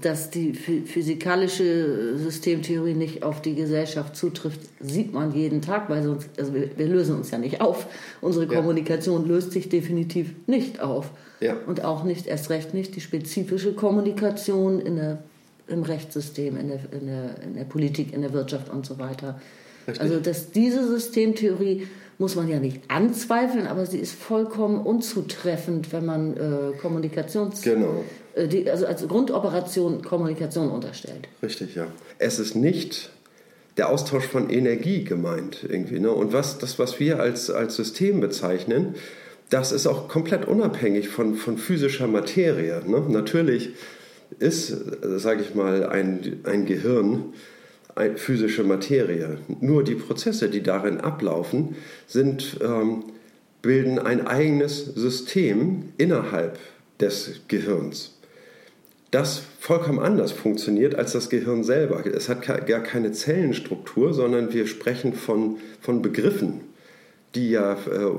dass 0.00 0.30
die 0.30 0.54
physikalische 0.54 2.16
Systemtheorie 2.16 2.94
nicht 2.94 3.22
auf 3.22 3.42
die 3.42 3.54
Gesellschaft 3.54 4.16
zutrifft, 4.16 4.60
sieht 4.80 5.12
man 5.12 5.32
jeden 5.32 5.62
Tag, 5.62 5.90
weil 5.90 6.02
sonst, 6.02 6.28
also 6.38 6.54
wir, 6.54 6.76
wir 6.76 6.86
lösen 6.86 7.16
uns 7.16 7.30
ja 7.30 7.38
nicht 7.38 7.60
auf. 7.60 7.86
Unsere 8.20 8.46
Kommunikation 8.46 9.22
ja. 9.22 9.28
löst 9.28 9.52
sich 9.52 9.68
definitiv 9.68 10.34
nicht 10.46 10.80
auf. 10.80 11.10
Ja. 11.40 11.56
Und 11.66 11.84
auch 11.84 12.04
nicht, 12.04 12.26
erst 12.26 12.50
recht 12.50 12.74
nicht, 12.74 12.94
die 12.96 13.00
spezifische 13.00 13.72
Kommunikation 13.72 14.80
in 14.80 14.96
der, 14.96 15.18
im 15.68 15.82
Rechtssystem, 15.82 16.56
in 16.56 16.68
der, 16.68 16.80
in, 16.92 17.06
der, 17.06 17.42
in 17.42 17.54
der 17.54 17.64
Politik, 17.64 18.12
in 18.12 18.22
der 18.22 18.32
Wirtschaft 18.32 18.70
und 18.70 18.86
so 18.86 18.98
weiter. 18.98 19.40
Richtig. 19.88 20.02
Also 20.02 20.20
dass 20.20 20.50
diese 20.50 20.86
Systemtheorie 20.86 21.86
muss 22.18 22.36
man 22.36 22.48
ja 22.48 22.60
nicht 22.60 22.82
anzweifeln, 22.88 23.66
aber 23.66 23.86
sie 23.86 23.98
ist 23.98 24.12
vollkommen 24.12 24.78
unzutreffend, 24.80 25.90
wenn 25.92 26.04
man 26.04 26.36
äh, 26.36 26.76
Kommunikations... 26.76 27.62
Genau. 27.62 28.04
Äh, 28.34 28.46
die, 28.46 28.70
also 28.70 28.84
als 28.84 29.08
Grundoperation 29.08 30.02
Kommunikation 30.02 30.70
unterstellt. 30.70 31.28
Richtig, 31.42 31.74
ja. 31.74 31.86
Es 32.18 32.38
ist 32.38 32.54
nicht 32.54 33.10
der 33.78 33.88
Austausch 33.88 34.26
von 34.26 34.50
Energie 34.50 35.04
gemeint 35.04 35.64
irgendwie. 35.66 35.98
Ne? 35.98 36.10
Und 36.10 36.34
was, 36.34 36.58
das, 36.58 36.78
was 36.78 37.00
wir 37.00 37.20
als, 37.20 37.50
als 37.50 37.76
System 37.76 38.20
bezeichnen, 38.20 38.96
das 39.50 39.72
ist 39.72 39.86
auch 39.86 40.08
komplett 40.08 40.46
unabhängig 40.46 41.08
von, 41.08 41.34
von 41.34 41.58
physischer 41.58 42.06
Materie. 42.06 42.82
Ne? 42.86 43.04
Natürlich 43.08 43.70
ist, 44.38 44.74
sage 45.02 45.42
ich 45.42 45.54
mal, 45.54 45.86
ein, 45.86 46.40
ein 46.44 46.66
Gehirn 46.66 47.34
eine 47.96 48.16
physische 48.16 48.62
Materie. 48.62 49.38
Nur 49.60 49.82
die 49.82 49.96
Prozesse, 49.96 50.48
die 50.48 50.62
darin 50.62 50.98
ablaufen, 50.98 51.76
sind, 52.06 52.58
ähm, 52.62 53.04
bilden 53.62 53.98
ein 53.98 54.26
eigenes 54.26 54.86
System 54.86 55.90
innerhalb 55.98 56.58
des 57.00 57.40
Gehirns, 57.48 58.16
das 59.10 59.42
vollkommen 59.58 59.98
anders 59.98 60.30
funktioniert 60.30 60.94
als 60.94 61.12
das 61.12 61.30
Gehirn 61.30 61.64
selber. 61.64 62.06
Es 62.06 62.28
hat 62.28 62.46
gar 62.46 62.80
keine 62.80 63.10
Zellenstruktur, 63.10 64.14
sondern 64.14 64.52
wir 64.52 64.68
sprechen 64.68 65.14
von, 65.14 65.56
von 65.80 66.00
Begriffen 66.00 66.60
die 67.34 67.50
ja, 67.50 67.74
äh, 67.74 68.10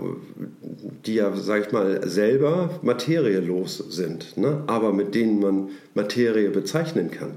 die 1.05 1.15
ja, 1.15 1.35
sag 1.35 1.67
ich 1.67 1.71
mal, 1.71 2.07
selber 2.07 2.79
materielos 2.81 3.77
sind, 3.77 4.37
ne? 4.37 4.63
aber 4.67 4.93
mit 4.93 5.15
denen 5.15 5.39
man 5.39 5.69
Materie 5.93 6.49
bezeichnen 6.49 7.11
kann. 7.11 7.31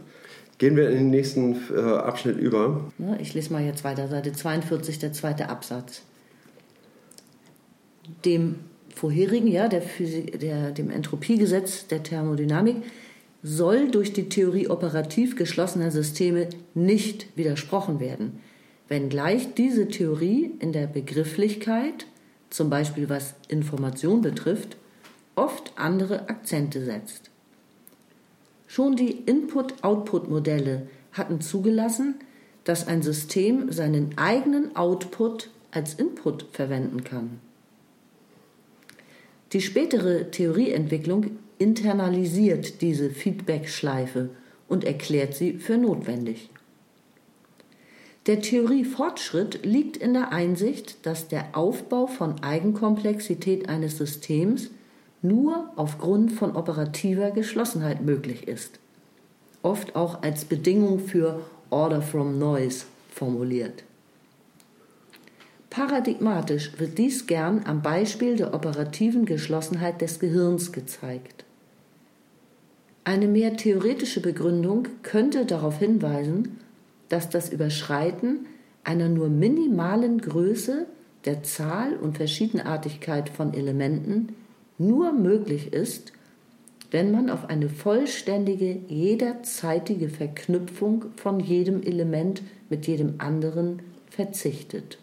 Gehen 0.59 0.76
wir 0.76 0.88
in 0.88 0.97
den 0.97 1.11
nächsten 1.11 1.57
äh, 1.75 1.81
Abschnitt 1.81 2.38
über. 2.38 2.93
Ich 3.19 3.35
lese 3.35 3.52
mal 3.52 3.64
jetzt 3.64 3.83
weiter, 3.83 4.07
Seite 4.07 4.33
42, 4.33 5.00
der 5.00 5.12
zweite 5.12 5.49
Absatz. 5.49 6.02
Dem 8.25 8.57
vorherigen, 8.95 9.49
ja, 9.49 9.66
der 9.66 9.83
Physik, 9.83 10.38
der, 10.38 10.71
dem 10.71 10.90
Entropiegesetz 10.90 11.88
der 11.88 12.04
Thermodynamik, 12.04 12.76
soll 13.43 13.90
durch 13.90 14.12
die 14.12 14.28
Theorie 14.28 14.69
operativ 14.69 15.35
geschlossener 15.35 15.90
Systeme 15.90 16.49
nicht 16.75 17.37
widersprochen 17.37 17.99
werden 17.99 18.38
wenngleich 18.88 19.55
diese 19.55 19.88
Theorie 19.88 20.55
in 20.59 20.73
der 20.73 20.87
Begrifflichkeit, 20.87 22.07
zum 22.50 22.71
Beispiel 22.71 23.09
was 23.09 23.35
Information 23.49 24.21
betrifft, 24.23 24.76
oft 25.35 25.73
andere 25.76 26.29
Akzente 26.29 26.85
setzt. 26.85 27.31
Schon 28.67 28.97
die 28.97 29.12
Input-Output-Modelle 29.12 30.88
hatten 31.12 31.41
zugelassen, 31.41 32.17
dass 32.64 32.87
ein 32.87 33.03
System 33.03 33.71
seinen 33.71 34.17
eigenen 34.17 34.75
Output 34.75 35.50
als 35.71 35.95
Input 35.95 36.47
verwenden 36.53 37.05
kann. 37.05 37.41
Die 39.53 39.61
spätere 39.61 40.31
Theorieentwicklung 40.31 41.38
internalisiert 41.59 42.81
diese 42.81 43.11
Feedback-Schleife 43.11 44.31
und 44.69 44.85
erklärt 44.85 45.35
sie 45.35 45.55
für 45.55 45.76
notwendig. 45.79 46.50
Der 48.26 48.40
Theoriefortschritt 48.40 49.66
liegt 49.66 49.99
in 49.99 50.14
der 50.14 50.33
Einsicht, 50.33 51.04
dass 51.04 51.28
der 51.28 51.57
Aufbau 51.57 52.07
von 52.07 52.43
Eigenkomplexität 52.43 53.69
eines 53.69 53.99
Systems 53.99 54.71
nur 55.21 55.71
aufgrund 55.76 56.33
von 56.33 56.57
operativer 56.57 57.33
Geschlossenheit 57.33 58.02
möglich 58.02 58.49
ist, 58.49 58.78
oft 59.62 59.95
auch 59.95 60.23
als 60.23 60.47
Bedingung 60.47 61.00
für 61.00 61.40
Order 61.69 62.00
from 62.00 62.38
Noise 62.38 62.87
formuliert. 63.11 63.85
Paradigmatisch 65.69 66.78
wird 66.78 66.97
dies 66.97 67.26
gern 67.26 67.64
am 67.66 67.83
Beispiel 67.83 68.37
der 68.37 68.54
operativen 68.54 69.26
Geschlossenheit 69.26 70.00
des 70.00 70.19
Gehirns 70.19 70.73
gezeigt. 70.73 71.45
Eine 73.02 73.28
mehr 73.28 73.57
theoretische 73.57 74.21
Begründung 74.21 74.88
könnte 75.02 75.45
darauf 75.45 75.78
hinweisen, 75.78 76.59
dass 77.08 77.30
das 77.30 77.50
Überschreiten 77.50 78.46
einer 78.82 79.08
nur 79.08 79.28
minimalen 79.28 80.20
Größe 80.20 80.87
der 81.25 81.42
Zahl 81.42 81.96
und 81.96 82.16
Verschiedenartigkeit 82.16 83.28
von 83.28 83.54
Elementen 83.54 84.34
nur 84.78 85.12
möglich 85.12 85.73
ist, 85.73 86.12
wenn 86.90 87.11
man 87.11 87.30
auf 87.30 87.49
eine 87.49 87.68
vollständige 87.68 88.78
jederzeitige 88.88 90.08
Verknüpfung 90.08 91.06
von 91.16 91.40
jedem 91.40 91.82
Element 91.82 92.42
mit 92.68 92.87
jedem 92.87 93.14
anderen 93.18 93.82
verzichtet. 94.11 94.99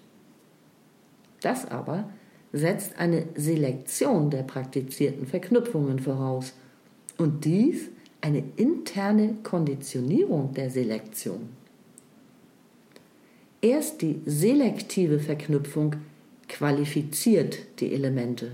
Das 1.41 1.69
aber 1.69 2.09
setzt 2.53 2.97
eine 2.99 3.25
Selektion 3.35 4.29
der 4.29 4.43
praktizierten 4.43 5.25
Verknüpfungen 5.25 5.99
voraus 5.99 6.53
und 7.17 7.45
dies 7.45 7.89
eine 8.21 8.43
interne 8.55 9.35
Konditionierung 9.43 10.53
der 10.53 10.69
Selektion. 10.69 11.49
Erst 13.61 14.01
die 14.01 14.21
selektive 14.25 15.19
Verknüpfung 15.19 15.97
qualifiziert 16.49 17.59
die 17.79 17.93
Elemente. 17.93 18.51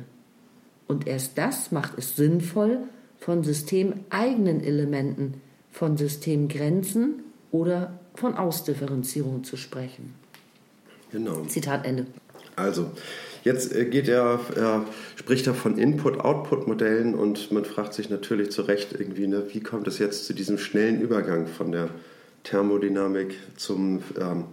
Und 0.87 1.07
erst 1.07 1.37
das 1.37 1.71
macht 1.71 1.97
es 1.97 2.15
sinnvoll, 2.15 2.79
von 3.19 3.43
systemeigenen 3.43 4.63
Elementen, 4.63 5.41
von 5.71 5.97
Systemgrenzen 5.97 7.23
oder 7.51 7.99
von 8.15 8.35
Ausdifferenzierung 8.35 9.43
zu 9.43 9.57
sprechen. 9.57 10.13
Genau. 11.11 11.43
Zitat 11.45 11.85
Ende. 11.85 12.05
Also, 12.55 12.91
jetzt 13.43 13.73
äh, 13.73 13.85
geht 13.85 14.07
er, 14.07 14.39
er 14.55 14.85
spricht 15.15 15.47
er 15.47 15.53
von 15.53 15.77
Input-Output-Modellen 15.77 17.15
und 17.15 17.51
man 17.51 17.65
fragt 17.65 17.93
sich 17.93 18.09
natürlich 18.09 18.51
zu 18.51 18.63
Recht 18.63 18.93
irgendwie, 18.93 19.27
ne, 19.27 19.43
wie 19.51 19.61
kommt 19.61 19.87
es 19.87 19.99
jetzt 19.99 20.25
zu 20.25 20.33
diesem 20.33 20.57
schnellen 20.57 20.99
Übergang 21.01 21.47
von 21.47 21.71
der 21.71 21.89
Thermodynamik 22.43 23.35
zum 23.55 24.01
ähm, 24.19 24.45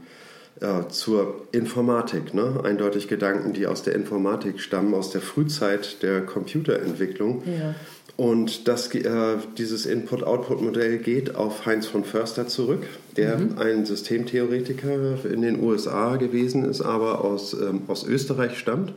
ja, 0.60 0.88
zur 0.88 1.46
Informatik. 1.52 2.34
Ne? 2.34 2.60
Eindeutig 2.62 3.08
Gedanken, 3.08 3.52
die 3.52 3.66
aus 3.66 3.82
der 3.82 3.94
Informatik 3.94 4.60
stammen, 4.60 4.94
aus 4.94 5.10
der 5.10 5.20
Frühzeit 5.20 6.02
der 6.02 6.20
Computerentwicklung. 6.22 7.42
Ja. 7.46 7.74
Und 8.16 8.68
das, 8.68 8.94
äh, 8.94 9.38
dieses 9.58 9.86
Input-Output-Modell 9.86 10.98
geht 10.98 11.34
auf 11.34 11.66
Heinz 11.66 11.86
von 11.86 12.04
Förster 12.04 12.46
zurück, 12.46 12.84
der 13.16 13.38
mhm. 13.38 13.58
ein 13.58 13.86
Systemtheoretiker 13.86 15.24
in 15.24 15.42
den 15.42 15.60
USA 15.60 16.16
gewesen 16.16 16.64
ist, 16.64 16.80
aber 16.80 17.24
aus, 17.24 17.54
ähm, 17.54 17.82
aus 17.88 18.06
Österreich 18.06 18.56
stammt. 18.56 18.92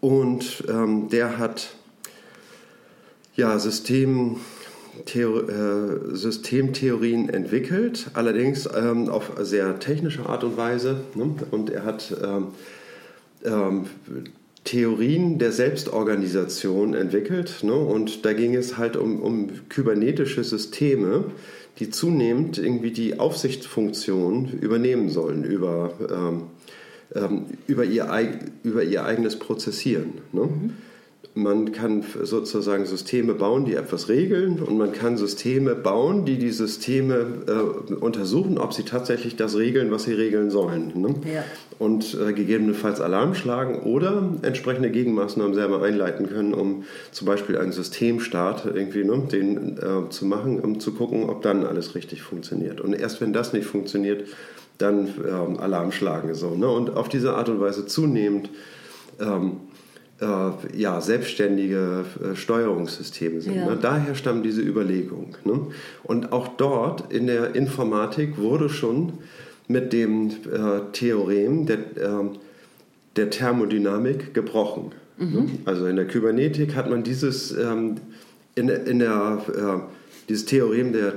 Und 0.00 0.62
ähm, 0.68 1.08
der 1.08 1.38
hat 1.38 1.70
ja, 3.34 3.58
System, 3.58 4.36
Theor 5.06 5.48
äh, 5.48 6.16
Systemtheorien 6.16 7.28
entwickelt, 7.28 8.10
allerdings 8.14 8.68
ähm, 8.74 9.08
auf 9.08 9.32
sehr 9.40 9.78
technische 9.78 10.26
Art 10.26 10.44
und 10.44 10.56
Weise. 10.56 11.00
Ne? 11.14 11.34
Und 11.50 11.70
er 11.70 11.84
hat 11.84 12.14
ähm, 12.22 12.48
ähm, 13.44 13.86
Theorien 14.64 15.38
der 15.38 15.52
Selbstorganisation 15.52 16.94
entwickelt. 16.94 17.62
Ne? 17.62 17.72
Und 17.72 18.24
da 18.24 18.32
ging 18.32 18.54
es 18.54 18.76
halt 18.76 18.96
um, 18.96 19.20
um 19.20 19.48
kybernetische 19.68 20.44
Systeme, 20.44 21.24
die 21.78 21.90
zunehmend 21.90 22.58
irgendwie 22.58 22.90
die 22.90 23.18
Aufsichtsfunktion 23.18 24.58
übernehmen 24.60 25.08
sollen 25.08 25.44
über, 25.44 25.92
ähm, 26.10 26.42
ähm, 27.14 27.46
über, 27.66 27.84
ihr, 27.84 28.08
über 28.62 28.82
ihr 28.82 29.04
eigenes 29.04 29.38
Prozessieren. 29.38 30.14
Ne? 30.32 30.42
Mhm. 30.42 30.72
Man 31.38 31.70
kann 31.70 32.02
sozusagen 32.22 32.84
Systeme 32.84 33.32
bauen, 33.32 33.64
die 33.64 33.74
etwas 33.74 34.08
regeln 34.08 34.60
und 34.60 34.76
man 34.76 34.92
kann 34.92 35.16
Systeme 35.16 35.76
bauen, 35.76 36.24
die 36.24 36.36
die 36.36 36.50
Systeme 36.50 37.26
äh, 37.46 37.94
untersuchen, 37.94 38.58
ob 38.58 38.72
sie 38.74 38.82
tatsächlich 38.82 39.36
das 39.36 39.56
regeln, 39.56 39.92
was 39.92 40.02
sie 40.02 40.14
regeln 40.14 40.50
sollen. 40.50 40.92
Ne? 40.96 41.14
Ja. 41.32 41.44
Und 41.78 42.18
äh, 42.20 42.32
gegebenenfalls 42.32 43.00
Alarm 43.00 43.36
schlagen 43.36 43.82
oder 43.82 44.30
entsprechende 44.42 44.90
Gegenmaßnahmen 44.90 45.54
selber 45.54 45.80
einleiten 45.80 46.28
können, 46.28 46.54
um 46.54 46.84
zum 47.12 47.28
Beispiel 47.28 47.56
einen 47.56 47.70
Systemstart 47.70 48.66
irgendwie 48.66 49.04
ne, 49.04 49.22
den, 49.30 49.78
äh, 49.78 50.10
zu 50.10 50.26
machen, 50.26 50.58
um 50.58 50.80
zu 50.80 50.92
gucken, 50.92 51.30
ob 51.30 51.42
dann 51.42 51.64
alles 51.64 51.94
richtig 51.94 52.22
funktioniert. 52.22 52.80
Und 52.80 52.94
erst 52.94 53.20
wenn 53.20 53.32
das 53.32 53.52
nicht 53.52 53.66
funktioniert, 53.66 54.24
dann 54.78 55.08
ähm, 55.24 55.60
Alarm 55.60 55.92
schlagen. 55.92 56.34
So, 56.34 56.56
ne? 56.56 56.68
Und 56.68 56.96
auf 56.96 57.08
diese 57.08 57.34
Art 57.34 57.48
und 57.48 57.60
Weise 57.60 57.86
zunehmend 57.86 58.50
ähm, 59.20 59.58
äh, 60.20 60.76
ja, 60.76 61.00
selbstständige 61.00 62.04
äh, 62.22 62.36
Steuerungssysteme 62.36 63.40
sind. 63.40 63.54
Ja. 63.54 63.66
Ne? 63.66 63.78
Daher 63.80 64.14
stammt 64.14 64.44
diese 64.44 64.62
Überlegung. 64.62 65.36
Ne? 65.44 65.66
Und 66.02 66.32
auch 66.32 66.48
dort 66.48 67.12
in 67.12 67.26
der 67.26 67.54
Informatik 67.54 68.38
wurde 68.38 68.68
schon 68.68 69.14
mit 69.68 69.92
dem 69.92 70.28
äh, 70.28 70.80
Theorem 70.92 71.66
der, 71.66 71.78
äh, 71.78 72.24
der 73.16 73.30
Thermodynamik 73.30 74.34
gebrochen. 74.34 74.92
Ne? 75.18 75.26
Mhm. 75.26 75.50
Also 75.64 75.86
in 75.86 75.96
der 75.96 76.06
Kybernetik 76.06 76.74
hat 76.74 76.88
man 76.90 77.02
dieses, 77.02 77.52
ähm, 77.52 77.96
in, 78.54 78.68
in 78.68 78.98
der, 78.98 79.42
äh, 79.48 79.92
dieses 80.28 80.46
Theorem 80.46 80.92
der 80.92 81.14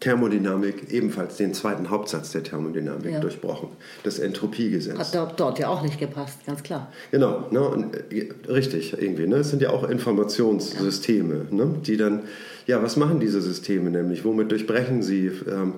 Thermodynamik 0.00 0.92
ebenfalls 0.92 1.36
den 1.36 1.54
zweiten 1.54 1.88
Hauptsatz 1.88 2.32
der 2.32 2.42
Thermodynamik 2.42 3.12
ja. 3.12 3.20
durchbrochen, 3.20 3.70
das 4.02 4.18
Entropiegesetz. 4.18 4.98
Hat 4.98 5.14
dort, 5.14 5.40
dort, 5.40 5.58
ja 5.58 5.68
auch 5.68 5.82
nicht 5.82 5.98
gepasst, 5.98 6.44
ganz 6.44 6.62
klar. 6.62 6.92
Genau, 7.10 7.46
ne, 7.50 7.60
und, 7.60 7.94
äh, 8.12 8.28
richtig 8.46 8.92
irgendwie. 9.00 9.26
Ne, 9.26 9.36
es 9.36 9.50
sind 9.50 9.62
ja 9.62 9.70
auch 9.70 9.88
Informationssysteme, 9.88 11.46
ja. 11.50 11.56
Ne, 11.56 11.74
die 11.86 11.96
dann, 11.96 12.24
ja, 12.66 12.82
was 12.82 12.96
machen 12.96 13.20
diese 13.20 13.40
Systeme 13.40 13.90
nämlich? 13.90 14.24
Womit 14.24 14.50
durchbrechen 14.50 15.02
sie? 15.02 15.30
Ähm, 15.48 15.74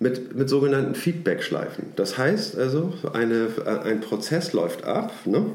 mit, 0.00 0.36
mit 0.36 0.48
sogenannten 0.48 0.94
Feedback-Schleifen. 0.94 1.92
Das 1.96 2.18
heißt 2.18 2.56
also, 2.56 2.92
eine, 3.12 3.48
äh, 3.64 3.88
ein 3.88 4.00
Prozess 4.00 4.52
läuft 4.52 4.84
ab 4.84 5.12
ne, 5.24 5.46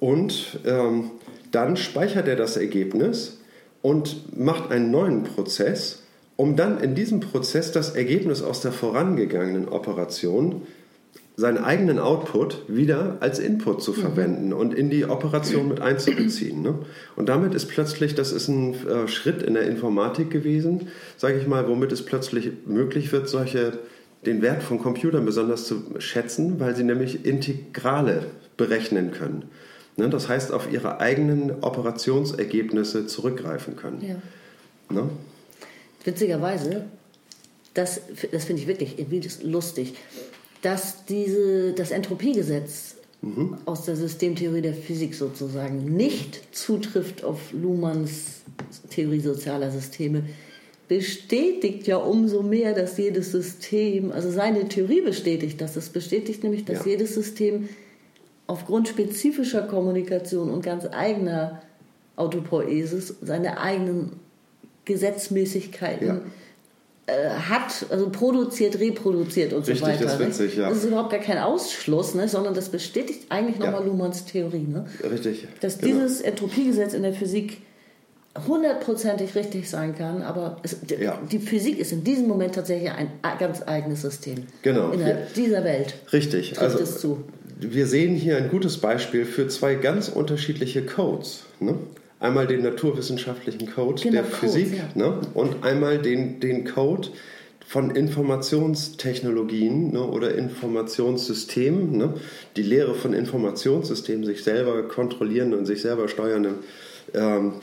und 0.00 0.58
ähm, 0.66 1.12
dann 1.50 1.76
speichert 1.76 2.28
er 2.28 2.36
das 2.36 2.56
Ergebnis 2.56 3.38
und 3.82 4.36
macht 4.38 4.70
einen 4.70 4.90
neuen 4.90 5.24
Prozess 5.24 6.01
um 6.36 6.56
dann 6.56 6.80
in 6.80 6.94
diesem 6.94 7.20
Prozess 7.20 7.72
das 7.72 7.94
Ergebnis 7.94 8.42
aus 8.42 8.60
der 8.60 8.72
vorangegangenen 8.72 9.68
Operation, 9.68 10.62
seinen 11.36 11.58
eigenen 11.58 11.98
Output 11.98 12.64
wieder 12.68 13.16
als 13.20 13.38
Input 13.38 13.82
zu 13.82 13.92
mhm. 13.92 13.96
verwenden 13.96 14.46
mhm. 14.48 14.56
und 14.56 14.74
in 14.74 14.90
die 14.90 15.06
Operation 15.06 15.68
mit 15.68 15.80
einzubeziehen. 15.80 16.62
Ne? 16.62 16.74
Und 17.16 17.28
damit 17.28 17.54
ist 17.54 17.68
plötzlich, 17.68 18.14
das 18.14 18.32
ist 18.32 18.48
ein 18.48 18.74
äh, 18.86 19.08
Schritt 19.08 19.42
in 19.42 19.54
der 19.54 19.66
Informatik 19.66 20.30
gewesen, 20.30 20.88
sage 21.16 21.38
ich 21.38 21.46
mal, 21.46 21.68
womit 21.68 21.90
es 21.92 22.04
plötzlich 22.04 22.50
möglich 22.66 23.12
wird, 23.12 23.28
solche 23.28 23.78
den 24.26 24.40
Wert 24.40 24.62
von 24.62 24.78
Computern 24.78 25.24
besonders 25.24 25.66
zu 25.66 25.82
schätzen, 25.98 26.60
weil 26.60 26.76
sie 26.76 26.84
nämlich 26.84 27.24
Integrale 27.24 28.26
berechnen 28.56 29.10
können. 29.10 29.44
Ne? 29.96 30.08
Das 30.08 30.28
heißt, 30.28 30.52
auf 30.52 30.70
ihre 30.70 31.00
eigenen 31.00 31.62
Operationsergebnisse 31.62 33.06
zurückgreifen 33.06 33.74
können. 33.76 34.00
Ja. 34.02 34.16
Ne? 34.94 35.08
Witzigerweise, 36.04 36.86
das, 37.74 38.00
das 38.30 38.44
finde 38.44 38.62
ich 38.62 38.68
wirklich 38.68 38.96
lustig, 39.42 39.94
dass 40.62 41.04
diese, 41.06 41.72
das 41.72 41.90
Entropiegesetz 41.90 42.96
mhm. 43.20 43.58
aus 43.64 43.84
der 43.84 43.96
Systemtheorie 43.96 44.62
der 44.62 44.74
Physik 44.74 45.14
sozusagen 45.14 45.84
nicht 45.96 46.54
zutrifft 46.54 47.24
auf 47.24 47.52
Luhmanns 47.52 48.42
Theorie 48.90 49.20
sozialer 49.20 49.70
Systeme, 49.70 50.24
bestätigt 50.88 51.86
ja 51.86 51.96
umso 51.96 52.42
mehr, 52.42 52.74
dass 52.74 52.98
jedes 52.98 53.32
System, 53.32 54.12
also 54.12 54.30
seine 54.30 54.68
Theorie 54.68 55.00
bestätigt 55.00 55.60
das. 55.60 55.76
Es 55.76 55.88
bestätigt 55.88 56.42
nämlich, 56.42 56.64
dass 56.64 56.84
ja. 56.84 56.92
jedes 56.92 57.14
System 57.14 57.68
aufgrund 58.46 58.88
spezifischer 58.88 59.62
Kommunikation 59.62 60.50
und 60.50 60.62
ganz 60.62 60.84
eigener 60.86 61.62
Autopoiesis 62.16 63.14
seine 63.22 63.58
eigenen 63.58 64.20
Gesetzmäßigkeiten 64.84 66.06
ja. 66.06 66.20
äh, 67.06 67.28
hat, 67.30 67.86
also 67.90 68.10
produziert, 68.10 68.80
reproduziert 68.80 69.52
und 69.52 69.60
Richtig, 69.60 69.78
so 69.78 69.86
weiter. 69.86 70.04
Das, 70.04 70.14
ist 70.14 70.20
witzig, 70.20 70.56
ja. 70.56 70.68
das 70.68 70.78
ist 70.78 70.84
überhaupt 70.84 71.10
gar 71.10 71.20
kein 71.20 71.38
Ausschluss, 71.38 72.14
ne, 72.14 72.28
sondern 72.28 72.54
das 72.54 72.68
bestätigt 72.68 73.26
eigentlich 73.28 73.58
nochmal 73.58 73.80
ja. 73.80 73.86
Luhmanns 73.86 74.24
Theorie. 74.24 74.66
Ne? 74.66 74.86
Richtig. 75.08 75.46
Dass 75.60 75.78
genau. 75.78 75.92
dieses 75.92 76.20
Entropiegesetz 76.20 76.94
in 76.94 77.02
der 77.02 77.12
Physik 77.12 77.58
hundertprozentig 78.46 79.34
richtig 79.34 79.68
sein 79.68 79.94
kann, 79.94 80.22
aber 80.22 80.56
es, 80.62 80.76
ja. 80.98 81.20
die 81.30 81.38
Physik 81.38 81.78
ist 81.78 81.92
in 81.92 82.02
diesem 82.02 82.28
Moment 82.28 82.54
tatsächlich 82.54 82.90
ein 82.90 83.10
ganz 83.38 83.62
eigenes 83.66 84.02
System. 84.02 84.46
Genau. 84.62 84.90
Innerhalb 84.90 85.18
ja. 85.18 85.26
dieser 85.36 85.64
Welt. 85.64 85.94
Richtig. 86.12 86.58
also, 86.58 86.78
es 86.78 86.98
zu. 86.98 87.24
Wir 87.60 87.86
sehen 87.86 88.16
hier 88.16 88.38
ein 88.38 88.48
gutes 88.48 88.78
Beispiel 88.78 89.24
für 89.24 89.48
zwei 89.48 89.74
ganz 89.74 90.08
unterschiedliche 90.08 90.84
Codes. 90.84 91.44
Ne? 91.60 91.74
Einmal 92.22 92.46
den 92.46 92.62
naturwissenschaftlichen 92.62 93.70
Code 93.70 94.00
genau, 94.00 94.12
der 94.12 94.22
Code, 94.22 94.36
Physik 94.36 94.76
ja. 94.76 94.84
ne? 94.94 95.18
und 95.34 95.64
einmal 95.64 95.98
den, 95.98 96.38
den 96.38 96.64
Code 96.64 97.08
von 97.66 97.90
Informationstechnologien 97.90 99.92
ne, 99.92 100.02
oder 100.02 100.36
Informationssystemen, 100.36 101.96
ne, 101.96 102.14
die 102.56 102.62
Lehre 102.62 102.94
von 102.94 103.12
Informationssystemen, 103.12 104.24
sich 104.24 104.44
selber 104.44 104.86
kontrollieren 104.86 105.52
und 105.52 105.66
sich 105.66 105.82
selber 105.82 106.06
steuernde 106.06 106.54
ähm, 107.12 107.54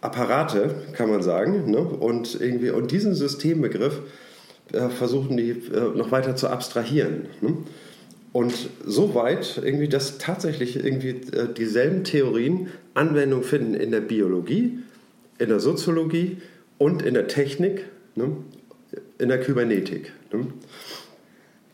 Apparate, 0.00 0.76
kann 0.92 1.10
man 1.10 1.22
sagen. 1.22 1.70
Ne, 1.70 1.78
und, 1.78 2.40
irgendwie, 2.40 2.70
und 2.70 2.92
diesen 2.92 3.14
Systembegriff 3.14 4.00
äh, 4.72 4.90
versuchen 4.90 5.36
die 5.36 5.50
äh, 5.50 5.96
noch 5.96 6.12
weiter 6.12 6.36
zu 6.36 6.48
abstrahieren. 6.48 7.26
Ne. 7.40 7.56
Und 8.34 8.68
so 8.84 9.14
weit 9.14 9.60
irgendwie, 9.62 9.86
dass 9.86 10.18
tatsächlich 10.18 10.74
irgendwie 10.74 11.10
äh, 11.10 11.54
dieselben 11.54 12.02
Theorien 12.02 12.68
Anwendung 12.92 13.44
finden 13.44 13.74
in 13.74 13.92
der 13.92 14.00
Biologie, 14.00 14.80
in 15.38 15.48
der 15.50 15.60
Soziologie 15.60 16.38
und 16.76 17.02
in 17.02 17.14
der 17.14 17.28
Technik, 17.28 17.84
ne? 18.16 18.36
in 19.18 19.28
der 19.28 19.38
Kybernetik. 19.38 20.12
Ne? 20.32 20.48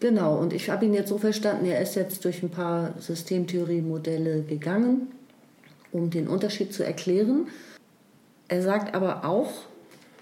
Genau, 0.01 0.37
und 0.37 0.53
ich 0.53 0.69
habe 0.69 0.85
ihn 0.85 0.93
jetzt 0.93 1.09
so 1.09 1.17
verstanden, 1.17 1.65
er 1.65 1.81
ist 1.81 1.95
jetzt 1.95 2.27
durch 2.27 2.43
ein 2.43 2.51
paar 2.51 2.93
Systemtheorie-Modelle 2.99 4.43
gegangen, 4.43 5.09
um 5.93 6.11
den 6.11 6.29
Unterschied 6.29 6.75
zu 6.75 6.85
erklären. 6.85 7.49
Er 8.49 8.61
sagt 8.61 8.95
aber 8.95 9.25
auch, 9.25 9.51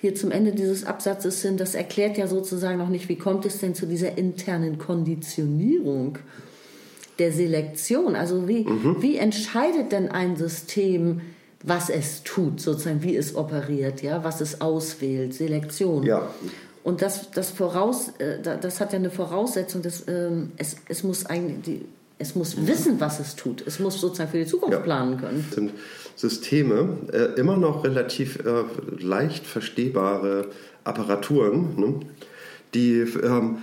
hier 0.01 0.15
zum 0.15 0.31
Ende 0.31 0.53
dieses 0.53 0.85
Absatzes 0.85 1.43
sind, 1.43 1.61
das 1.61 1.75
erklärt 1.75 2.17
ja 2.19 2.27
sozusagen 2.27 2.79
noch 2.79 2.89
nicht, 2.89 3.09
wie 3.09 3.17
kommt 3.17 3.45
es 3.47 3.59
denn 3.59 3.75
zu 3.75 3.87
dieser 3.87 4.17
internen 4.17 4.79
Konditionierung 4.79 6.19
der 7.19 7.33
Selektion? 7.33 8.15
Also 8.15 8.47
wie, 8.47 8.65
mhm. 8.65 8.97
wie 9.01 9.17
entscheidet 9.17 9.93
denn 9.93 10.11
ein 10.11 10.37
System, 10.37 11.21
was 11.65 11.91
es 11.91 12.23
tut, 12.23 12.61
sozusagen, 12.61 13.03
wie 13.03 13.17
es 13.17 13.35
operiert, 13.35 14.03
ja, 14.03 14.23
was 14.23 14.41
es 14.41 14.61
auswählt, 14.61 15.35
Selektion. 15.35 16.05
Ja. 16.05 16.29
Und 16.85 17.03
das, 17.03 17.31
das, 17.33 17.51
voraus, 17.51 18.11
äh, 18.19 18.41
das 18.41 18.81
hat 18.81 18.93
ja 18.93 18.99
eine 18.99 19.11
Voraussetzung, 19.11 19.83
dass, 19.83 20.07
ähm, 20.07 20.53
es, 20.57 20.77
es 20.89 21.03
muss 21.03 21.27
eigentlich 21.27 21.63
die, 21.63 21.85
es 22.19 22.35
muss 22.35 22.67
wissen, 22.67 23.01
was 23.01 23.21
es 23.21 23.37
tut. 23.37 23.63
Es 23.67 23.79
muss 23.79 24.01
sozusagen 24.01 24.31
für 24.31 24.39
die 24.39 24.47
Zukunft 24.47 24.73
ja. 24.73 24.81
planen 24.81 25.19
können. 25.19 25.45
Sind 25.53 25.73
Systeme 26.17 26.99
äh, 27.13 27.39
immer 27.39 27.57
noch 27.57 27.85
relativ 27.85 28.41
äh, 28.45 28.65
leicht 28.99 29.47
verstehbare 29.47 30.49
Apparaturen, 30.85 31.79
ne? 31.79 31.95
die 32.75 33.01
ähm, 33.23 33.59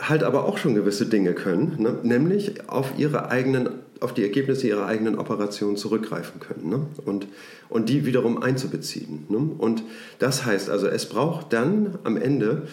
halt 0.00 0.22
aber 0.22 0.44
auch 0.44 0.56
schon 0.56 0.74
gewisse 0.74 1.06
Dinge 1.06 1.34
können, 1.34 1.76
ne? 1.78 1.98
nämlich 2.02 2.68
auf 2.68 2.92
ihre 2.96 3.30
eigenen 3.30 3.70
auf 4.00 4.14
die 4.14 4.22
Ergebnisse 4.22 4.66
ihrer 4.66 4.86
eigenen 4.86 5.18
Operation 5.18 5.76
zurückgreifen 5.76 6.40
können 6.40 6.70
ne? 6.70 6.86
und, 7.04 7.26
und 7.68 7.90
die 7.90 8.06
wiederum 8.06 8.42
einzubeziehen. 8.42 9.26
Ne? 9.28 9.36
Und 9.58 9.82
das 10.18 10.46
heißt 10.46 10.70
also, 10.70 10.86
es 10.86 11.06
braucht 11.06 11.52
dann 11.52 11.98
am 12.04 12.16
Ende 12.16 12.66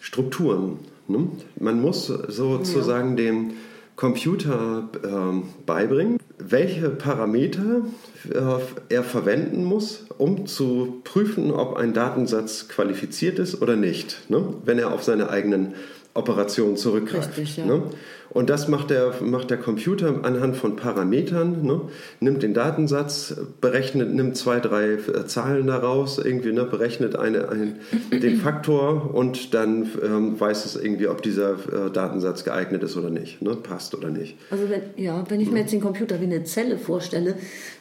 Strukturen. 0.00 0.80
Ne? 1.06 1.28
Man 1.60 1.80
muss 1.80 2.06
sozusagen 2.06 3.10
ja. 3.10 3.24
dem 3.24 3.52
Computer 3.98 4.88
äh, 5.02 5.64
beibringen, 5.66 6.18
welche 6.38 6.88
Parameter 6.88 7.82
äh, 8.30 8.94
er 8.94 9.02
verwenden 9.02 9.64
muss, 9.64 10.06
um 10.18 10.46
zu 10.46 11.00
prüfen, 11.02 11.50
ob 11.50 11.76
ein 11.76 11.94
Datensatz 11.94 12.68
qualifiziert 12.68 13.40
ist 13.40 13.60
oder 13.60 13.74
nicht, 13.74 14.30
ne? 14.30 14.54
wenn 14.64 14.78
er 14.78 14.92
auf 14.92 15.02
seine 15.02 15.30
eigenen 15.30 15.74
Operation 16.18 16.76
zurückgreift. 16.76 17.36
Richtig, 17.36 17.56
ja. 17.56 17.66
ne? 17.66 17.82
Und 18.30 18.50
das 18.50 18.68
macht 18.68 18.90
der, 18.90 19.14
macht 19.22 19.50
der 19.50 19.56
Computer 19.56 20.20
anhand 20.22 20.56
von 20.56 20.76
Parametern, 20.76 21.62
ne? 21.62 21.80
nimmt 22.20 22.42
den 22.42 22.52
Datensatz, 22.52 23.34
berechnet, 23.60 24.12
nimmt 24.12 24.36
zwei, 24.36 24.60
drei 24.60 24.92
äh, 24.92 25.26
Zahlen 25.26 25.66
daraus, 25.66 26.18
irgendwie, 26.18 26.52
ne? 26.52 26.64
berechnet 26.64 27.16
eine, 27.16 27.48
ein, 27.48 27.76
den 28.12 28.36
Faktor 28.36 29.14
und 29.14 29.54
dann 29.54 29.90
ähm, 30.04 30.38
weiß 30.38 30.66
es 30.66 30.76
irgendwie, 30.76 31.08
ob 31.08 31.22
dieser 31.22 31.52
äh, 31.52 31.90
Datensatz 31.90 32.44
geeignet 32.44 32.82
ist 32.82 32.96
oder 32.96 33.10
nicht, 33.10 33.40
ne? 33.40 33.56
passt 33.56 33.94
oder 33.94 34.10
nicht. 34.10 34.36
Also 34.50 34.68
wenn, 34.68 34.82
ja, 34.96 35.24
wenn 35.28 35.40
ich 35.40 35.50
mir 35.50 35.60
jetzt 35.60 35.72
den 35.72 35.80
Computer 35.80 36.20
wie 36.20 36.24
eine 36.24 36.44
Zelle 36.44 36.76
vorstelle, 36.76 37.34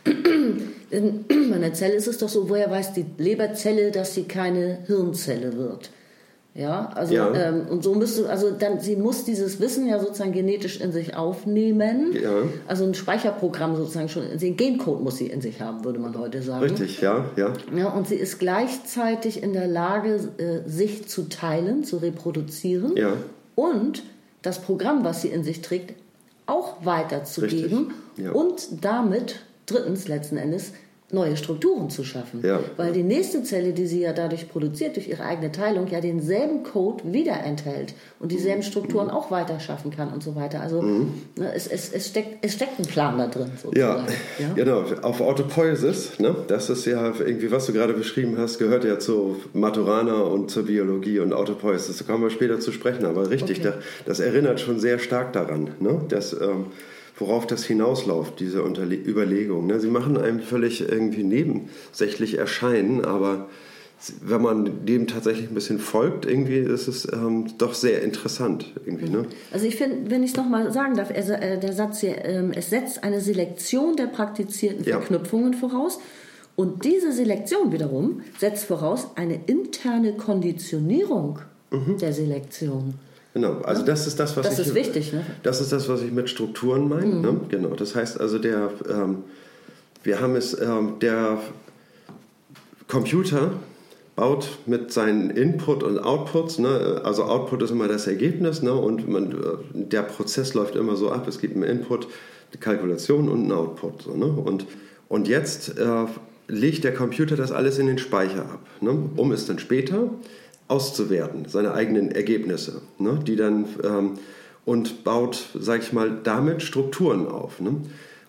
in 0.89 1.26
einer 1.54 1.73
Zelle 1.73 1.95
ist 1.95 2.08
es 2.08 2.19
doch 2.19 2.30
so, 2.30 2.50
woher 2.50 2.71
weiß 2.71 2.93
die 2.93 3.06
Leberzelle, 3.17 3.91
dass 3.91 4.15
sie 4.15 4.23
keine 4.23 4.80
Hirnzelle 4.88 5.58
wird? 5.58 5.89
Ja, 6.57 6.89
also 6.95 7.13
ja. 7.13 7.31
Ähm, 7.35 7.67
und 7.69 7.83
so 7.83 7.93
müsste, 7.93 8.27
also 8.27 8.49
dann, 8.49 8.79
sie 8.79 8.95
muss 8.95 9.23
dieses 9.23 9.59
Wissen 9.59 9.85
ja 9.85 9.99
sozusagen 9.99 10.31
genetisch 10.31 10.81
in 10.81 10.91
sich 10.91 11.15
aufnehmen. 11.15 12.13
Ja. 12.19 12.31
Also 12.65 12.83
ein 12.83 12.95
Speicherprogramm 12.95 13.75
sozusagen 13.75 14.09
schon, 14.09 14.23
den 14.35 14.57
Gencode 14.57 15.03
muss 15.03 15.17
sie 15.17 15.27
in 15.27 15.39
sich 15.39 15.61
haben, 15.61 15.85
würde 15.85 15.99
man 15.99 16.17
heute 16.17 16.41
sagen. 16.41 16.63
Richtig, 16.63 16.99
ja, 16.99 17.25
ja. 17.35 17.53
Ja, 17.75 17.89
und 17.89 18.07
sie 18.07 18.15
ist 18.15 18.39
gleichzeitig 18.39 19.43
in 19.43 19.53
der 19.53 19.67
Lage, 19.67 20.15
äh, 20.39 20.67
sich 20.67 21.07
zu 21.07 21.29
teilen, 21.29 21.83
zu 21.83 21.97
reproduzieren. 21.97 22.97
Ja. 22.97 23.13
Und 23.53 24.01
das 24.41 24.59
Programm, 24.59 25.03
was 25.03 25.21
sie 25.21 25.27
in 25.27 25.43
sich 25.43 25.61
trägt, 25.61 25.93
auch 26.47 26.83
weiterzugeben 26.83 27.93
ja. 28.15 28.31
und 28.31 28.83
damit 28.83 29.41
drittens 29.67 30.07
letzten 30.07 30.37
Endes 30.37 30.71
neue 31.09 31.37
Strukturen 31.37 31.89
zu 31.89 32.03
schaffen. 32.03 32.41
Ja. 32.43 32.59
Weil 32.75 32.91
die 32.91 33.03
nächste 33.03 33.41
Zelle, 33.41 33.71
die 33.71 33.87
sie 33.87 34.01
ja 34.01 34.11
dadurch 34.11 34.49
produziert, 34.49 34.97
durch 34.97 35.07
ihre 35.07 35.23
eigene 35.23 35.53
Teilung, 35.53 35.87
ja 35.87 36.01
denselben 36.01 36.63
Code 36.63 37.01
wieder 37.13 37.39
enthält 37.45 37.93
und 38.19 38.33
dieselben 38.33 38.61
Strukturen 38.61 39.09
auch 39.09 39.31
weiter 39.31 39.61
schaffen 39.61 39.89
kann 39.91 40.11
und 40.11 40.21
so 40.21 40.35
weiter. 40.35 40.59
Also 40.59 40.81
mhm. 40.81 41.13
ne, 41.37 41.53
es, 41.55 41.67
es, 41.67 41.93
es, 41.93 42.09
steckt, 42.09 42.43
es 42.45 42.53
steckt 42.53 42.77
ein 42.79 42.85
Plan 42.85 43.17
da 43.17 43.27
drin. 43.27 43.51
Sozusagen. 43.55 44.05
Ja, 44.37 44.47
ja? 44.47 44.53
genau. 44.53 44.83
Auf 45.01 45.21
Autopoiesis, 45.21 46.19
ne? 46.19 46.35
das 46.49 46.69
ist 46.69 46.85
ja 46.85 47.13
irgendwie, 47.17 47.51
was 47.51 47.67
du 47.67 47.73
gerade 47.73 47.93
beschrieben 47.93 48.37
hast, 48.37 48.57
gehört 48.57 48.83
ja 48.83 48.99
zu 48.99 49.37
Maturana 49.53 50.23
und 50.23 50.51
zur 50.51 50.65
Biologie 50.65 51.19
und 51.19 51.31
Autopoiesis. 51.31 51.99
Da 51.99 52.03
kommen 52.03 52.23
wir 52.23 52.31
später 52.31 52.59
zu 52.59 52.73
sprechen, 52.73 53.05
aber 53.05 53.29
richtig, 53.29 53.59
okay. 53.59 53.73
das, 54.05 54.17
das, 54.17 54.19
erinnert 54.19 54.59
schon 54.59 54.79
sehr 54.79 54.99
stark 54.99 55.31
daran, 55.31 55.69
ne? 55.79 56.01
dass... 56.09 56.33
Ähm, 56.33 56.65
worauf 57.17 57.47
das 57.47 57.65
hinausläuft, 57.65 58.39
diese 58.39 58.63
Unterle 58.63 58.95
Überlegung. 58.95 59.67
Ne? 59.67 59.80
Sie 59.80 59.89
machen 59.89 60.17
einem 60.17 60.39
völlig 60.39 60.82
irgendwie 60.82 61.23
nebensächlich 61.23 62.38
erscheinen, 62.38 63.03
aber 63.03 63.47
wenn 64.21 64.41
man 64.41 64.86
dem 64.86 65.08
tatsächlich 65.08 65.49
ein 65.49 65.56
bisschen 65.56 65.80
folgt, 65.80 66.25
irgendwie 66.25 66.60
ist 66.60 66.88
es 66.88 67.12
ähm, 67.12 67.47
doch 67.58 67.73
sehr 67.73 68.03
interessant. 68.03 68.73
Irgendwie, 68.86 69.10
ne? 69.10 69.25
Also 69.51 69.65
ich 69.65 69.75
finde, 69.75 70.12
wenn 70.12 70.23
ich 70.23 70.32
es 70.32 70.38
nochmal 70.38 70.71
sagen 70.71 70.95
darf, 70.95 71.10
er, 71.10 71.41
äh, 71.41 71.60
der 71.60 71.73
Satz 71.73 72.01
hier, 72.01 72.23
äh, 72.23 72.51
es 72.56 72.69
setzt 72.69 73.03
eine 73.03 73.21
Selektion 73.21 73.95
der 73.95 74.06
praktizierten 74.06 74.84
ja. 74.84 74.99
Verknüpfungen 74.99 75.56
voraus. 75.56 75.99
Und 76.56 76.86
diese 76.86 77.12
Selektion 77.12 77.71
wiederum 77.71 78.21
setzt 78.38 78.65
voraus 78.65 79.10
eine 79.15 79.39
interne 79.47 80.13
Konditionierung 80.13 81.39
mhm. 81.71 81.97
der 81.97 82.13
Selektion. 82.13 82.95
Genau, 83.38 83.62
also 83.62 83.84
das 83.84 84.08
ist 84.08 84.19
das, 84.19 84.36
was 84.36 84.47
das 84.47 84.58
ich. 84.58 84.69
ist 84.69 84.73
wichtig, 84.73 85.13
ne? 85.13 85.23
Das 85.43 85.62
ist 85.62 85.71
das, 85.71 85.88
was 85.88 86.02
ich 86.02 86.12
mit 86.12 86.28
Strukturen 86.28 86.89
meine. 86.89 87.06
Mhm. 87.06 87.21
Ne? 87.21 87.39
Genau, 87.50 87.69
das 87.76 87.93
heißt 87.93 88.19
also, 88.19 88.39
der, 88.39 88.71
ähm, 88.89 89.26
wir 90.02 90.19
haben 90.19 90.36
es, 90.36 90.60
ähm, 90.60 90.95
der 91.02 91.38
Computer 92.88 93.52
baut 94.15 94.58
mit 94.65 94.91
seinen 94.91 95.30
Input 95.30 95.84
und 95.84 96.00
Outputs, 96.00 96.58
ne? 96.58 97.02
also 97.04 97.26
Output 97.26 97.62
ist 97.62 97.69
immer 97.69 97.88
das 97.88 98.08
Ergebnis 98.08 98.63
ne? 98.63 98.73
und 98.73 99.08
man, 99.08 99.32
äh, 99.32 99.36
der 99.73 100.02
Prozess 100.02 100.56
läuft 100.56 100.76
immer 100.76 100.95
so 100.95 101.12
ab, 101.12 101.28
es 101.28 101.38
gibt 101.38 101.54
einen 101.54 101.63
Input, 101.63 102.08
eine 102.52 102.60
Kalkulation 102.60 103.30
und 103.30 103.43
einen 103.43 103.52
Output. 103.52 104.02
So, 104.02 104.15
ne? 104.15 104.26
und, 104.26 104.65
und 105.10 105.28
jetzt 105.28 105.78
äh, 105.78 106.06
legt 106.47 106.86
der 106.86 106.95
Computer 106.95 107.36
das 107.36 107.52
alles 107.52 107.78
in 107.78 107.86
den 107.86 108.00
Speicher 108.00 108.41
ab, 108.41 108.65
ne? 108.82 108.97
um 109.15 109.32
es 109.32 109.45
dann 109.45 109.60
später 109.60 110.10
auszuwerten, 110.67 111.45
seine 111.47 111.73
eigenen 111.73 112.12
Ergebnisse, 112.12 112.82
ne, 112.97 113.19
die 113.25 113.36
dann 113.36 113.65
ähm, 113.84 114.13
und 114.65 115.06
baut, 115.06 115.45
sage 115.58 115.82
ich 115.82 115.93
mal, 115.93 116.19
damit 116.23 116.62
Strukturen 116.62 117.27
auf. 117.27 117.62
Ne? 117.62 117.77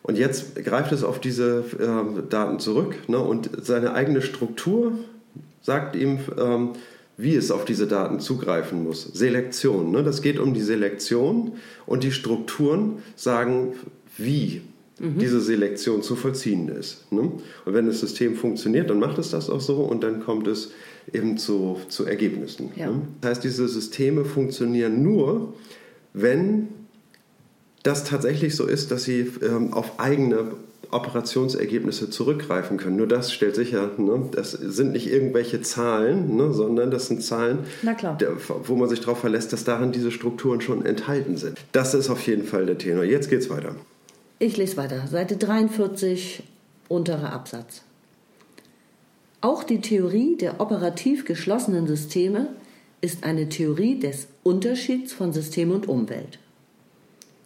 Und 0.02 0.16
jetzt 0.16 0.54
greift 0.54 0.92
es 0.92 1.02
auf 1.02 1.20
diese 1.20 1.64
äh, 1.78 2.22
Daten 2.30 2.60
zurück 2.60 2.96
ne, 3.08 3.18
und 3.18 3.50
seine 3.62 3.92
eigene 3.92 4.22
Struktur 4.22 4.92
sagt 5.62 5.96
ihm, 5.96 6.20
ähm, 6.38 6.70
wie 7.16 7.34
es 7.34 7.50
auf 7.50 7.64
diese 7.64 7.88
Daten 7.88 8.20
zugreifen 8.20 8.84
muss. 8.84 9.02
Selektion, 9.02 9.90
ne? 9.90 10.04
das 10.04 10.22
geht 10.22 10.38
um 10.38 10.54
die 10.54 10.62
Selektion 10.62 11.54
und 11.86 12.04
die 12.04 12.12
Strukturen 12.12 13.02
sagen, 13.16 13.74
wie 14.16 14.62
mhm. 15.00 15.18
diese 15.18 15.40
Selektion 15.40 16.02
zu 16.02 16.14
vollziehen 16.14 16.68
ist. 16.68 17.10
Ne? 17.10 17.32
Und 17.64 17.74
wenn 17.74 17.86
das 17.86 17.98
System 17.98 18.36
funktioniert, 18.36 18.88
dann 18.88 19.00
macht 19.00 19.18
es 19.18 19.30
das 19.30 19.50
auch 19.50 19.60
so 19.60 19.78
und 19.78 20.04
dann 20.04 20.24
kommt 20.24 20.46
es 20.46 20.70
eben 21.12 21.38
zu, 21.38 21.78
zu 21.88 22.06
Ergebnissen. 22.06 22.70
Ja. 22.76 22.90
Ne? 22.90 23.02
Das 23.20 23.30
heißt, 23.30 23.44
diese 23.44 23.68
Systeme 23.68 24.24
funktionieren 24.24 25.02
nur, 25.02 25.54
wenn 26.12 26.68
das 27.82 28.04
tatsächlich 28.04 28.56
so 28.56 28.66
ist, 28.66 28.90
dass 28.90 29.04
sie 29.04 29.30
ähm, 29.42 29.72
auf 29.72 29.98
eigene 29.98 30.52
Operationsergebnisse 30.90 32.08
zurückgreifen 32.08 32.78
können. 32.78 32.96
Nur 32.96 33.06
das 33.06 33.32
stellt 33.32 33.54
sicher, 33.54 33.90
ne, 33.98 34.28
das 34.32 34.52
sind 34.52 34.92
nicht 34.92 35.10
irgendwelche 35.10 35.60
Zahlen, 35.60 36.36
ne, 36.36 36.52
sondern 36.52 36.90
das 36.90 37.08
sind 37.08 37.22
Zahlen, 37.22 37.60
der, 37.82 38.36
wo 38.64 38.74
man 38.74 38.88
sich 38.88 39.00
darauf 39.00 39.18
verlässt, 39.18 39.52
dass 39.52 39.64
darin 39.64 39.92
diese 39.92 40.10
Strukturen 40.10 40.60
schon 40.60 40.84
enthalten 40.86 41.36
sind. 41.36 41.58
Das 41.72 41.94
ist 41.94 42.08
auf 42.08 42.26
jeden 42.26 42.44
Fall 42.44 42.66
der 42.66 42.78
Tenor. 42.78 43.04
Jetzt 43.04 43.28
geht's 43.28 43.50
weiter. 43.50 43.74
Ich 44.38 44.56
lese 44.56 44.76
weiter. 44.76 45.06
Seite 45.08 45.36
43, 45.36 46.42
unterer 46.88 47.32
Absatz. 47.32 47.82
Auch 49.40 49.62
die 49.62 49.80
Theorie 49.80 50.36
der 50.36 50.60
operativ 50.60 51.24
geschlossenen 51.24 51.86
Systeme 51.86 52.56
ist 53.00 53.22
eine 53.24 53.48
Theorie 53.48 53.98
des 53.98 54.26
Unterschieds 54.42 55.12
von 55.12 55.32
System 55.32 55.70
und 55.70 55.86
Umwelt. 55.88 56.40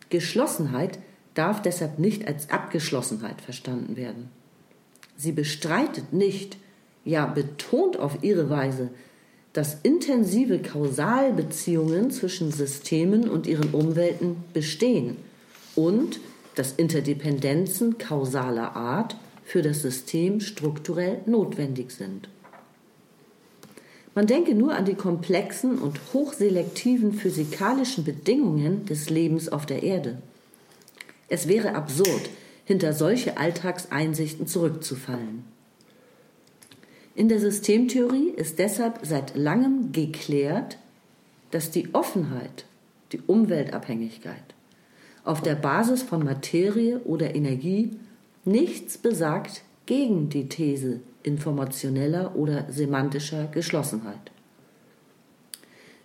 Geschlossenheit 0.09 0.99
darf 1.35 1.61
deshalb 1.61 1.99
nicht 1.99 2.27
als 2.27 2.51
Abgeschlossenheit 2.51 3.41
verstanden 3.41 3.97
werden. 3.97 4.31
Sie 5.17 5.33
bestreitet 5.33 6.13
nicht, 6.13 6.57
ja 7.05 7.27
betont 7.27 7.99
auf 7.99 8.23
ihre 8.23 8.49
Weise, 8.49 8.91
dass 9.53 9.77
intensive 9.83 10.61
Kausalbeziehungen 10.61 12.11
zwischen 12.11 12.53
Systemen 12.53 13.29
und 13.29 13.47
ihren 13.47 13.71
Umwelten 13.75 14.37
bestehen 14.55 15.19
und 15.75 16.21
dass 16.55 16.73
Interdependenzen 16.73 17.99
kausaler 17.99 18.77
Art 18.77 19.17
für 19.53 19.61
das 19.61 19.83
System 19.83 20.41
strukturell 20.41 21.21
notwendig 21.27 21.91
sind. 21.91 22.31
Man 24.15 24.27
denke 24.27 24.55
nur 24.55 24.75
an 24.75 24.87
die 24.87 24.95
komplexen 24.95 25.79
und 25.79 26.01
hochselektiven 26.15 27.13
physikalischen 27.13 28.03
Bedingungen 28.03 28.87
des 28.87 29.11
Lebens 29.11 29.51
auf 29.51 29.67
der 29.67 29.83
Erde. 29.83 30.23
Es 31.29 31.49
wäre 31.49 31.75
absurd, 31.75 32.31
hinter 32.65 32.95
solche 32.95 33.37
Alltagseinsichten 33.37 34.47
zurückzufallen. 34.47 35.45
In 37.15 37.29
der 37.29 37.39
Systemtheorie 37.39 38.31
ist 38.31 38.59
deshalb 38.59 39.01
seit 39.03 39.37
langem 39.37 39.93
geklärt, 39.93 40.79
dass 41.51 41.71
die 41.71 41.93
Offenheit, 41.93 42.65
die 43.13 43.21
Umweltabhängigkeit, 43.21 44.55
auf 45.25 45.43
der 45.43 45.57
Basis 45.57 46.03
von 46.03 46.25
Materie 46.25 47.01
oder 47.01 47.35
Energie 47.35 47.91
Nichts 48.45 48.99
besagt 48.99 49.63
gegen 49.87 50.29
die 50.29 50.49
These 50.49 51.01
informationeller 51.23 52.35
oder 52.35 52.67
semantischer 52.71 53.47
Geschlossenheit. 53.47 54.33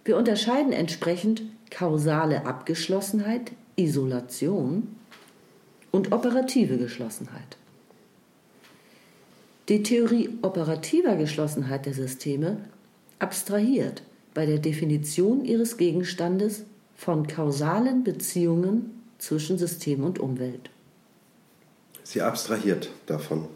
Wir 0.05 0.17
unterscheiden 0.17 0.71
entsprechend 0.71 1.41
kausale 1.71 2.45
Abgeschlossenheit, 2.45 3.51
Isolation 3.75 4.95
und 5.91 6.11
operative 6.11 6.77
Geschlossenheit. 6.77 7.57
Die 9.67 9.83
Theorie 9.83 10.29
operativer 10.43 11.15
Geschlossenheit 11.15 11.87
der 11.87 11.93
Systeme 11.93 12.57
abstrahiert 13.19 14.03
bei 14.33 14.45
der 14.45 14.59
Definition 14.59 15.43
ihres 15.43 15.77
Gegenstandes 15.77 16.65
von 16.95 17.25
kausalen 17.25 18.03
Beziehungen 18.03 19.01
zwischen 19.17 19.57
System 19.57 20.03
und 20.03 20.19
Umwelt. 20.19 20.69
Sie 22.07 22.21
abstrahiert 22.21 22.89
davon. 23.05 23.47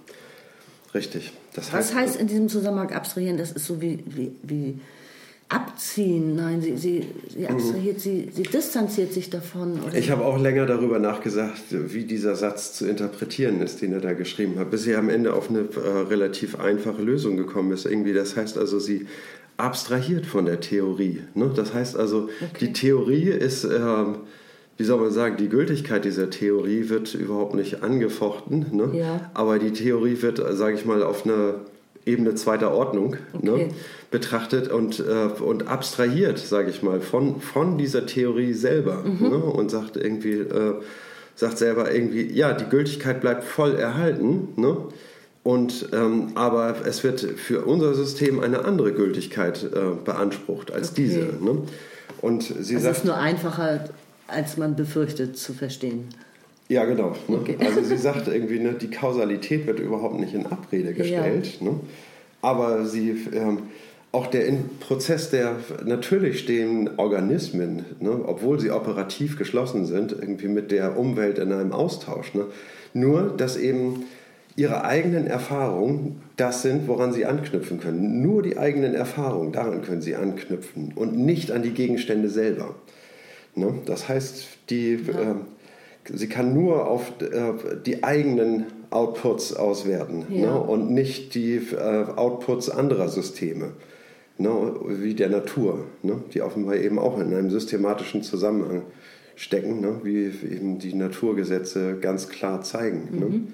Richtig. 0.93 1.31
Das 1.53 1.71
heißt, 1.71 1.91
Was 1.91 1.95
heißt 1.95 2.15
in 2.17 2.27
diesem 2.27 2.49
Zusammenhang 2.49 2.91
abstrahieren? 2.91 3.37
Das 3.37 3.53
ist 3.53 3.65
so 3.65 3.81
wie, 3.81 4.03
wie, 4.07 4.35
wie 4.43 4.79
abziehen. 5.47 6.35
Nein, 6.35 6.61
sie, 6.61 6.75
sie, 6.75 7.07
sie 7.29 7.39
mhm. 7.39 7.45
abstrahiert, 7.45 7.95
mhm. 7.95 7.99
sie, 8.01 8.29
sie 8.33 8.43
distanziert 8.43 9.13
sich 9.13 9.29
davon. 9.29 9.79
Oder? 9.81 9.95
Ich 9.95 10.11
habe 10.11 10.25
auch 10.25 10.37
länger 10.37 10.65
darüber 10.65 10.99
nachgedacht, 10.99 11.61
wie 11.69 12.03
dieser 12.03 12.35
Satz 12.35 12.73
zu 12.73 12.85
interpretieren 12.89 13.61
ist, 13.61 13.81
den 13.81 13.93
er 13.93 14.01
da 14.01 14.11
geschrieben 14.11 14.59
hat, 14.59 14.69
bis 14.69 14.85
er 14.85 14.99
am 14.99 15.07
Ende 15.07 15.33
auf 15.33 15.49
eine 15.49 15.59
äh, 15.59 15.89
relativ 16.09 16.59
einfache 16.59 17.01
Lösung 17.01 17.37
gekommen 17.37 17.71
ist. 17.71 17.85
Irgendwie, 17.85 18.11
das 18.11 18.35
heißt 18.35 18.57
also, 18.57 18.79
sie 18.79 19.07
abstrahiert 19.55 20.25
von 20.25 20.43
der 20.43 20.59
Theorie. 20.59 21.21
Ne? 21.35 21.53
Das 21.55 21.73
heißt 21.73 21.95
also, 21.95 22.23
okay. 22.41 22.47
die 22.59 22.73
Theorie 22.73 23.29
ist, 23.29 23.63
ähm, 23.63 24.17
wie 24.81 24.85
soll 24.85 24.99
man 24.99 25.11
sagen, 25.11 25.37
die 25.37 25.47
Gültigkeit 25.47 26.05
dieser 26.05 26.31
Theorie 26.31 26.89
wird 26.89 27.13
überhaupt 27.13 27.53
nicht 27.53 27.83
angefochten. 27.83 28.65
Ne? 28.71 28.89
Ja. 28.97 29.29
Aber 29.35 29.59
die 29.59 29.73
Theorie 29.73 30.23
wird, 30.23 30.41
sage 30.57 30.73
ich 30.73 30.85
mal, 30.85 31.03
auf 31.03 31.23
einer 31.23 31.53
Ebene 32.03 32.33
zweiter 32.33 32.71
Ordnung 32.71 33.15
ne, 33.39 33.51
okay. 33.51 33.65
ne, 33.67 33.73
betrachtet 34.09 34.69
und, 34.69 34.99
äh, 34.99 35.39
und 35.39 35.67
abstrahiert, 35.67 36.39
sage 36.39 36.71
ich 36.71 36.81
mal, 36.81 36.99
von, 36.99 37.41
von 37.41 37.77
dieser 37.77 38.07
Theorie 38.07 38.53
selber 38.53 39.03
mhm. 39.03 39.29
ne, 39.29 39.37
und 39.37 39.69
sagt 39.69 39.97
irgendwie, 39.97 40.39
äh, 40.39 40.73
sagt 41.35 41.59
selber 41.59 41.93
irgendwie, 41.93 42.31
ja, 42.31 42.53
die 42.53 42.65
Gültigkeit 42.65 43.21
bleibt 43.21 43.43
voll 43.43 43.75
erhalten, 43.75 44.47
ne, 44.55 44.77
und, 45.43 45.89
ähm, 45.93 46.31
aber 46.33 46.75
es 46.85 47.03
wird 47.03 47.21
für 47.21 47.65
unser 47.65 47.93
System 47.93 48.39
eine 48.39 48.65
andere 48.65 48.93
Gültigkeit 48.93 49.63
äh, 49.63 49.95
beansprucht 50.03 50.71
als 50.71 50.93
okay. 50.93 51.03
diese. 51.03 51.19
Ne? 51.43 51.67
Und 52.21 52.43
sie 52.43 52.75
also 52.75 52.85
sagt, 52.85 52.91
es 52.91 52.97
ist 52.99 53.05
nur 53.05 53.17
einfacher, 53.17 53.85
als 54.31 54.57
man 54.57 54.75
befürchtet, 54.75 55.37
zu 55.37 55.53
verstehen. 55.53 56.09
Ja, 56.69 56.85
genau. 56.85 57.15
Ne? 57.27 57.37
Okay. 57.37 57.57
Also 57.59 57.83
sie 57.83 57.97
sagt 57.97 58.27
irgendwie, 58.27 58.59
ne, 58.59 58.73
die 58.73 58.89
Kausalität 58.89 59.67
wird 59.67 59.79
überhaupt 59.79 60.19
nicht 60.19 60.33
in 60.33 60.45
Abrede 60.45 60.93
gestellt. 60.93 61.59
Ja. 61.59 61.67
Ne? 61.67 61.79
Aber 62.41 62.85
sie, 62.85 63.09
ähm, 63.33 63.63
auch 64.13 64.27
der 64.27 64.51
Prozess 64.79 65.29
der 65.29 65.57
natürlich 65.85 66.39
stehenden 66.39 66.97
Organismen, 66.97 67.85
ne, 67.99 68.21
obwohl 68.25 68.59
sie 68.59 68.71
operativ 68.71 69.37
geschlossen 69.37 69.85
sind, 69.85 70.13
irgendwie 70.13 70.47
mit 70.47 70.71
der 70.71 70.97
Umwelt 70.97 71.39
in 71.39 71.51
einem 71.51 71.73
Austausch. 71.73 72.33
Ne? 72.33 72.45
Nur, 72.93 73.33
dass 73.35 73.57
eben 73.57 74.05
ihre 74.55 74.83
eigenen 74.83 75.27
Erfahrungen 75.27 76.21
das 76.35 76.61
sind, 76.61 76.87
woran 76.87 77.13
sie 77.13 77.25
anknüpfen 77.25 77.79
können. 77.79 78.21
Nur 78.21 78.43
die 78.43 78.57
eigenen 78.57 78.95
Erfahrungen, 78.95 79.51
daran 79.51 79.81
können 79.81 80.01
sie 80.01 80.15
anknüpfen 80.15 80.91
und 80.95 81.17
nicht 81.17 81.51
an 81.51 81.63
die 81.63 81.71
Gegenstände 81.71 82.29
selber. 82.29 82.75
Ne? 83.55 83.73
Das 83.85 84.07
heißt, 84.07 84.47
die, 84.69 84.95
ja. 84.95 85.31
äh, 85.31 85.35
sie 86.05 86.27
kann 86.27 86.53
nur 86.53 86.87
auf 86.87 87.11
äh, 87.21 87.53
die 87.85 88.03
eigenen 88.03 88.65
Outputs 88.89 89.53
auswerten 89.53 90.25
ja. 90.29 90.53
ne? 90.53 90.59
und 90.59 90.91
nicht 90.91 91.35
die 91.35 91.55
äh, 91.55 92.05
Outputs 92.15 92.69
anderer 92.69 93.09
Systeme, 93.09 93.71
ne? 94.37 94.75
wie 94.87 95.13
der 95.13 95.29
Natur, 95.29 95.85
ne? 96.03 96.21
die 96.33 96.41
offenbar 96.41 96.75
eben 96.75 96.99
auch 96.99 97.19
in 97.19 97.33
einem 97.33 97.49
systematischen 97.49 98.23
Zusammenhang 98.23 98.83
stecken, 99.35 99.81
ne? 99.81 100.01
wie 100.03 100.25
eben 100.25 100.79
die 100.79 100.93
Naturgesetze 100.93 101.97
ganz 101.99 102.29
klar 102.29 102.61
zeigen. 102.61 103.07
Ne? 103.11 103.25
Mhm. 103.25 103.47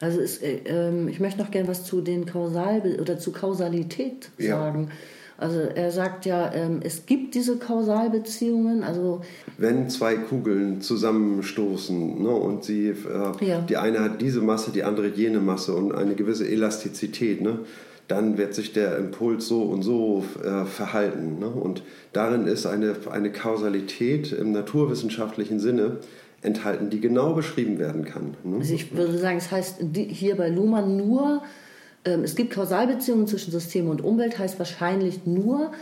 Also 0.00 0.20
es, 0.20 0.38
äh, 0.38 0.58
ähm, 0.66 1.06
ich 1.06 1.20
möchte 1.20 1.40
noch 1.40 1.52
gerne 1.52 1.68
was 1.68 1.84
zu 1.84 2.00
den 2.00 2.26
Kausal 2.26 2.98
oder 3.00 3.18
zu 3.18 3.30
Kausalität 3.30 4.30
sagen. 4.36 4.88
Ja. 4.88 4.96
Also 5.42 5.58
er 5.60 5.90
sagt 5.90 6.24
ja, 6.24 6.52
ähm, 6.54 6.80
es 6.82 7.04
gibt 7.06 7.34
diese 7.34 7.56
Kausalbeziehungen. 7.56 8.84
Also 8.84 9.20
wenn 9.58 9.90
zwei 9.90 10.14
Kugeln 10.14 10.80
zusammenstoßen 10.80 12.22
ne, 12.22 12.30
und 12.30 12.64
sie, 12.64 12.88
äh, 12.88 13.44
ja. 13.44 13.60
die 13.60 13.76
eine 13.76 14.00
hat 14.00 14.22
diese 14.22 14.40
Masse, 14.40 14.70
die 14.70 14.84
andere 14.84 15.08
jene 15.08 15.40
Masse 15.40 15.74
und 15.74 15.92
eine 15.92 16.14
gewisse 16.14 16.48
Elastizität, 16.48 17.42
ne, 17.42 17.58
dann 18.06 18.38
wird 18.38 18.54
sich 18.54 18.72
der 18.72 18.98
Impuls 18.98 19.48
so 19.48 19.62
und 19.62 19.82
so 19.82 20.24
äh, 20.44 20.64
verhalten. 20.64 21.38
Ne? 21.38 21.46
Und 21.48 21.82
darin 22.12 22.46
ist 22.46 22.66
eine, 22.66 22.94
eine 23.10 23.32
Kausalität 23.32 24.32
im 24.32 24.52
naturwissenschaftlichen 24.52 25.58
Sinne 25.58 25.98
enthalten, 26.42 26.90
die 26.90 27.00
genau 27.00 27.34
beschrieben 27.34 27.78
werden 27.78 28.04
kann. 28.04 28.36
Ne? 28.44 28.58
Also 28.58 28.74
ich 28.74 28.94
würde 28.94 29.18
sagen, 29.18 29.38
es 29.38 29.50
heißt 29.50 29.80
hier 29.94 30.36
bei 30.36 30.48
Luhmann 30.48 30.96
nur, 30.96 31.42
es 32.04 32.34
gibt 32.34 32.52
Kausalbeziehungen 32.52 33.26
zwischen 33.26 33.52
System 33.52 33.88
und 33.88 34.02
Umwelt, 34.02 34.38
heißt 34.38 34.58
wahrscheinlich 34.58 35.26
nur, 35.26 35.72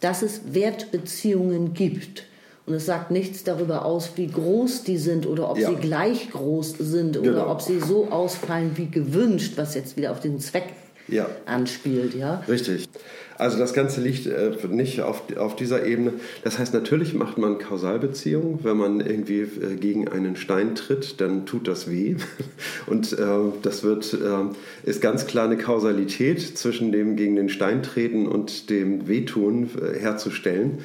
dass 0.00 0.22
es 0.22 0.52
Wertbeziehungen 0.52 1.74
gibt. 1.74 2.24
Und 2.66 2.74
es 2.74 2.86
sagt 2.86 3.10
nichts 3.10 3.44
darüber 3.44 3.84
aus, 3.84 4.12
wie 4.16 4.26
groß 4.26 4.84
die 4.84 4.96
sind 4.96 5.26
oder 5.26 5.50
ob 5.50 5.58
ja. 5.58 5.68
sie 5.68 5.76
gleich 5.76 6.30
groß 6.30 6.76
sind 6.78 7.18
oder 7.18 7.32
genau. 7.32 7.50
ob 7.50 7.60
sie 7.60 7.78
so 7.78 8.08
ausfallen 8.10 8.72
wie 8.76 8.90
gewünscht, 8.90 9.54
was 9.56 9.74
jetzt 9.74 9.96
wieder 9.96 10.12
auf 10.12 10.20
den 10.20 10.40
Zweck 10.40 10.64
ja. 11.08 11.28
anspielt. 11.46 12.14
Ja? 12.14 12.42
Richtig. 12.48 12.88
Also 13.36 13.58
das 13.58 13.72
Ganze 13.74 14.00
liegt 14.00 14.26
äh, 14.26 14.52
nicht 14.68 15.00
auf, 15.00 15.22
auf 15.36 15.56
dieser 15.56 15.84
Ebene. 15.84 16.14
Das 16.44 16.58
heißt, 16.58 16.72
natürlich 16.72 17.14
macht 17.14 17.36
man 17.36 17.58
Kausalbeziehungen. 17.58 18.60
Wenn 18.62 18.76
man 18.76 19.00
irgendwie 19.00 19.40
äh, 19.40 19.76
gegen 19.76 20.08
einen 20.08 20.36
Stein 20.36 20.74
tritt, 20.74 21.20
dann 21.20 21.44
tut 21.46 21.66
das 21.66 21.90
weh. 21.90 22.16
Und 22.86 23.12
äh, 23.12 23.26
das 23.62 23.82
wird, 23.82 24.14
äh, 24.14 24.88
ist 24.88 25.00
ganz 25.00 25.26
klar 25.26 25.46
eine 25.46 25.56
Kausalität 25.56 26.56
zwischen 26.56 26.92
dem 26.92 27.16
gegen 27.16 27.34
den 27.36 27.48
Stein 27.48 27.82
treten 27.82 28.26
und 28.28 28.70
dem 28.70 29.08
Wehtun 29.08 29.68
äh, 29.80 29.98
herzustellen. 29.98 30.78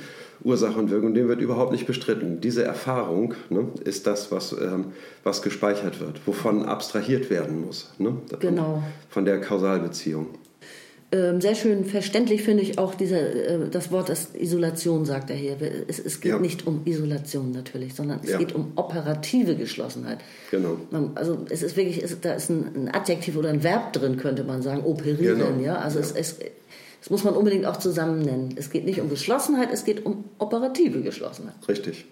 Ursache 0.44 0.80
und 0.80 0.90
Wirkung, 0.90 1.14
dem 1.14 1.28
wird 1.28 1.42
überhaupt 1.42 1.72
nicht 1.72 1.86
bestritten. 1.86 2.40
Diese 2.42 2.64
Erfahrung 2.64 3.34
ne, 3.50 3.68
ist 3.84 4.08
das, 4.08 4.32
was, 4.32 4.54
ähm, 4.54 4.86
was 5.24 5.42
gespeichert 5.42 6.00
wird, 6.00 6.26
wovon 6.26 6.64
abstrahiert 6.64 7.30
werden 7.30 7.66
muss. 7.66 7.92
Ne, 7.98 8.16
genau. 8.40 8.82
Von 9.10 9.26
der 9.26 9.42
Kausalbeziehung. 9.42 10.28
Ähm, 11.12 11.42
sehr 11.42 11.56
schön 11.56 11.86
verständlich 11.86 12.44
finde 12.44 12.62
ich 12.62 12.78
auch 12.78 12.94
dieser, 12.94 13.20
äh, 13.20 13.70
das 13.72 13.92
Wort 13.92 14.10
das 14.10 14.36
Isolation, 14.36 15.06
sagt 15.06 15.32
er 15.32 15.36
hier. 15.36 15.58
Es, 15.88 15.98
es 15.98 16.22
geht 16.22 16.34
ja. 16.34 16.38
nicht 16.38 16.68
um 16.68 16.82
Isolation 16.86 17.52
natürlich, 17.52 17.96
sondern 17.96 18.20
es 18.24 18.30
ja. 18.30 18.38
geht 18.38 18.54
um 18.54 18.74
operative 18.76 19.56
Geschlossenheit. 19.56 20.20
Genau. 20.52 20.78
Also 21.16 21.48
es 21.50 21.64
ist 21.64 21.76
wirklich, 21.76 22.04
es, 22.04 22.22
da 22.22 22.34
ist 22.34 22.52
ein, 22.52 22.70
ein, 22.76 22.90
Adjektiv 22.94 23.38
oder 23.38 23.50
ein 23.50 23.64
Verb 23.64 23.92
drin, 23.94 24.18
könnte 24.18 24.44
man 24.44 24.62
sagen, 24.62 24.84
operieren. 24.86 25.40
Genau. 25.40 25.64
Ja? 25.64 25.78
Also 25.78 25.98
ja. 25.98 26.06
Es, 26.06 26.12
es, 26.12 26.40
das 27.00 27.10
muss 27.10 27.24
man 27.24 27.34
unbedingt 27.34 27.66
auch 27.66 27.78
zusammen 27.78 28.22
nennen. 28.22 28.56
Es 28.58 28.70
geht 28.70 28.86
nicht 28.86 29.00
um 29.00 29.10
Geschlossenheit, 29.10 29.70
es 29.72 29.86
geht 29.86 30.06
um 30.06 30.26
operative 30.38 31.02
Geschlossenheit. 31.02 31.56
Richtig. 31.68 32.06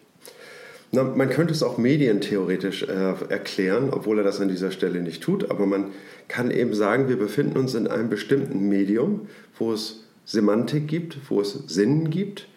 Na, 0.91 1.03
man 1.03 1.29
könnte 1.29 1.53
es 1.53 1.63
auch 1.63 1.77
medientheoretisch 1.77 2.83
äh, 2.83 3.13
erklären, 3.27 3.89
obwohl 3.91 4.19
er 4.19 4.23
das 4.23 4.39
an 4.39 4.47
dieser 4.47 4.71
Stelle 4.71 5.01
nicht 5.01 5.21
tut, 5.21 5.51
aber 5.51 5.65
man 5.65 5.91
kann 6.29 6.49
eben 6.49 6.73
sagen, 6.73 7.09
wir 7.09 7.17
befinden 7.17 7.57
uns 7.57 7.73
in 7.75 7.87
einem 7.87 8.09
bestimmten 8.09 8.69
Medium, 8.69 9.27
wo 9.57 9.73
es 9.73 10.05
Semantik 10.23 10.87
gibt, 10.87 11.17
wo 11.29 11.41
es 11.41 11.51
Sinn 11.67 12.09
gibt. 12.09 12.47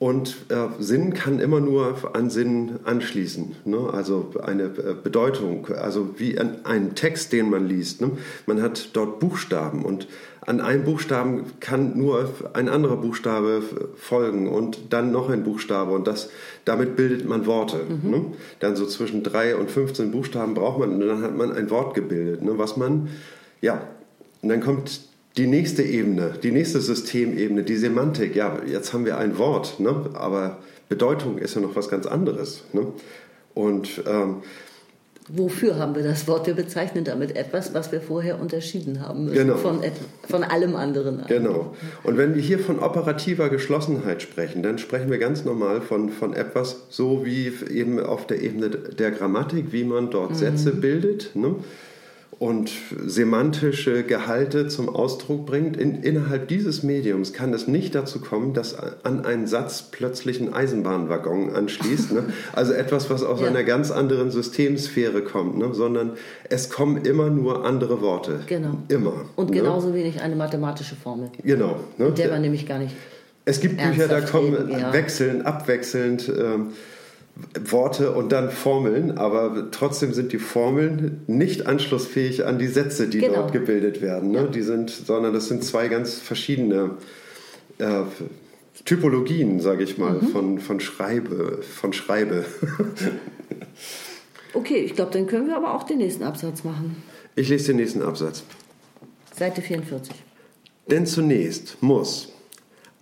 Und 0.00 0.36
äh, 0.48 0.82
Sinn 0.82 1.14
kann 1.14 1.38
immer 1.38 1.60
nur 1.60 1.96
an 2.14 2.28
Sinn 2.28 2.80
anschließen. 2.84 3.54
Ne? 3.64 3.90
Also 3.92 4.32
eine 4.42 4.64
äh, 4.64 4.94
Bedeutung, 5.00 5.68
also 5.68 6.18
wie 6.18 6.38
ein, 6.38 6.64
ein 6.64 6.94
Text, 6.94 7.32
den 7.32 7.48
man 7.48 7.68
liest. 7.68 8.00
Ne? 8.00 8.10
Man 8.46 8.60
hat 8.60 8.90
dort 8.94 9.20
Buchstaben 9.20 9.84
und 9.84 10.08
an 10.40 10.60
einem 10.60 10.84
Buchstaben 10.84 11.44
kann 11.60 11.96
nur 11.96 12.28
ein 12.52 12.68
anderer 12.68 12.96
Buchstabe 12.96 13.62
folgen 13.96 14.48
und 14.48 14.92
dann 14.92 15.10
noch 15.10 15.30
ein 15.30 15.42
Buchstabe 15.42 15.92
und 15.92 16.06
das, 16.06 16.28
damit 16.64 16.96
bildet 16.96 17.26
man 17.26 17.46
Worte. 17.46 17.78
Mhm. 17.88 18.10
Ne? 18.10 18.24
Dann 18.60 18.76
so 18.76 18.86
zwischen 18.86 19.22
drei 19.22 19.56
und 19.56 19.70
15 19.70 20.10
Buchstaben 20.10 20.54
braucht 20.54 20.80
man 20.80 20.92
und 20.94 21.00
dann 21.00 21.22
hat 21.22 21.36
man 21.36 21.52
ein 21.52 21.70
Wort 21.70 21.94
gebildet, 21.94 22.42
ne? 22.42 22.58
was 22.58 22.76
man, 22.76 23.08
ja, 23.62 23.88
und 24.42 24.50
dann 24.50 24.60
kommt 24.60 25.00
die 25.36 25.46
nächste 25.46 25.82
Ebene, 25.82 26.34
die 26.42 26.52
nächste 26.52 26.80
Systemebene, 26.80 27.64
die 27.64 27.76
Semantik. 27.76 28.36
Ja, 28.36 28.58
jetzt 28.66 28.92
haben 28.92 29.04
wir 29.04 29.18
ein 29.18 29.36
Wort, 29.38 29.80
ne? 29.80 30.10
aber 30.14 30.58
Bedeutung 30.88 31.38
ist 31.38 31.54
ja 31.54 31.60
noch 31.60 31.74
was 31.74 31.88
ganz 31.88 32.06
anderes. 32.06 32.62
Ne? 32.72 32.86
Und 33.52 34.02
ähm, 34.06 34.42
wofür 35.28 35.76
haben 35.76 35.96
wir 35.96 36.04
das 36.04 36.28
Wort? 36.28 36.46
Wir 36.46 36.54
bezeichnen 36.54 37.02
damit 37.02 37.34
etwas, 37.34 37.74
was 37.74 37.90
wir 37.90 38.00
vorher 38.00 38.40
unterschieden 38.40 39.00
haben 39.00 39.24
müssen 39.24 39.38
genau. 39.38 39.56
von, 39.56 39.80
von 40.28 40.44
allem 40.44 40.76
anderen. 40.76 41.24
Genau. 41.26 41.74
Und 42.04 42.16
wenn 42.16 42.36
wir 42.36 42.42
hier 42.42 42.60
von 42.60 42.78
operativer 42.78 43.48
Geschlossenheit 43.48 44.22
sprechen, 44.22 44.62
dann 44.62 44.78
sprechen 44.78 45.10
wir 45.10 45.18
ganz 45.18 45.44
normal 45.44 45.80
von, 45.80 46.10
von 46.10 46.32
etwas 46.32 46.82
so 46.90 47.24
wie 47.24 47.52
eben 47.70 47.98
auf 47.98 48.28
der 48.28 48.40
Ebene 48.40 48.70
der 48.70 49.10
Grammatik, 49.10 49.72
wie 49.72 49.82
man 49.82 50.10
dort 50.10 50.30
mhm. 50.30 50.36
Sätze 50.36 50.72
bildet. 50.72 51.34
Ne? 51.34 51.56
Und 52.38 52.70
semantische 53.04 54.02
Gehalte 54.02 54.68
zum 54.68 54.88
Ausdruck 54.88 55.46
bringt. 55.46 55.76
In, 55.76 56.02
innerhalb 56.02 56.48
dieses 56.48 56.82
Mediums 56.82 57.32
kann 57.32 57.52
es 57.52 57.68
nicht 57.68 57.94
dazu 57.94 58.20
kommen, 58.20 58.54
dass 58.54 58.76
an 59.04 59.24
einen 59.24 59.46
Satz 59.46 59.90
plötzlich 59.90 60.40
ein 60.40 60.52
Eisenbahnwaggon 60.52 61.54
anschließt. 61.54 62.12
Ne? 62.12 62.24
Also 62.52 62.72
etwas, 62.72 63.10
was 63.10 63.22
aus 63.22 63.40
ja. 63.40 63.48
einer 63.48 63.64
ganz 63.64 63.90
anderen 63.90 64.30
Systemsphäre 64.30 65.22
kommt, 65.22 65.58
ne? 65.58 65.72
sondern 65.72 66.12
es 66.48 66.70
kommen 66.70 67.04
immer 67.04 67.30
nur 67.30 67.64
andere 67.64 68.00
Worte. 68.00 68.40
Genau. 68.46 68.78
Immer. 68.88 69.24
Und 69.36 69.50
ne? 69.50 69.56
genauso 69.56 69.94
wenig 69.94 70.20
eine 70.20 70.36
mathematische 70.36 70.94
Formel. 70.94 71.30
Genau. 71.42 71.80
Ne? 71.98 72.12
Der 72.12 72.30
man 72.30 72.42
nämlich 72.42 72.66
gar 72.66 72.78
nicht. 72.78 72.94
Es 73.44 73.60
gibt 73.60 73.76
Bücher, 73.76 74.08
da 74.08 74.20
kommen 74.20 74.54
reden, 74.54 74.70
ja. 74.70 74.92
wechselnd, 74.92 75.44
abwechselnd. 75.44 76.28
Ähm, 76.28 76.72
Worte 77.64 78.12
und 78.12 78.30
dann 78.30 78.50
Formeln, 78.50 79.18
aber 79.18 79.70
trotzdem 79.72 80.12
sind 80.12 80.32
die 80.32 80.38
Formeln 80.38 81.22
nicht 81.26 81.66
anschlussfähig 81.66 82.46
an 82.46 82.58
die 82.58 82.68
Sätze, 82.68 83.08
die 83.08 83.18
genau. 83.18 83.34
dort 83.34 83.52
gebildet 83.52 84.00
werden. 84.00 84.30
Ne? 84.30 84.42
Ja. 84.42 84.46
Die 84.46 84.62
sind, 84.62 84.90
sondern 84.90 85.34
das 85.34 85.48
sind 85.48 85.64
zwei 85.64 85.88
ganz 85.88 86.14
verschiedene 86.14 86.92
äh, 87.78 88.02
Typologien, 88.84 89.58
sage 89.58 89.82
ich 89.82 89.98
mal, 89.98 90.14
mhm. 90.14 90.28
von, 90.28 90.58
von 90.60 90.78
Schreibe. 90.78 91.60
Von 91.62 91.92
Schreibe. 91.92 92.44
okay, 94.54 94.78
ich 94.78 94.94
glaube, 94.94 95.10
dann 95.10 95.26
können 95.26 95.48
wir 95.48 95.56
aber 95.56 95.74
auch 95.74 95.82
den 95.82 95.98
nächsten 95.98 96.22
Absatz 96.22 96.62
machen. 96.62 97.02
Ich 97.34 97.48
lese 97.48 97.68
den 97.68 97.76
nächsten 97.76 98.02
Absatz. 98.02 98.44
Seite 99.36 99.60
44. 99.60 100.14
Denn 100.88 101.06
zunächst 101.06 101.78
muss, 101.80 102.32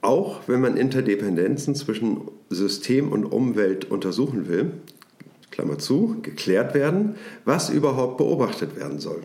auch 0.01 0.41
wenn 0.47 0.61
man 0.61 0.77
Interdependenzen 0.77 1.75
zwischen 1.75 2.23
System 2.55 3.11
und 3.11 3.25
Umwelt 3.25 3.91
untersuchen 3.91 4.49
will, 4.49 4.73
Klammer 5.51 5.79
zu, 5.79 6.17
geklärt 6.23 6.75
werden, 6.75 7.17
was 7.45 7.71
überhaupt 7.71 8.17
beobachtet 8.17 8.77
werden 8.77 8.99
soll. 8.99 9.23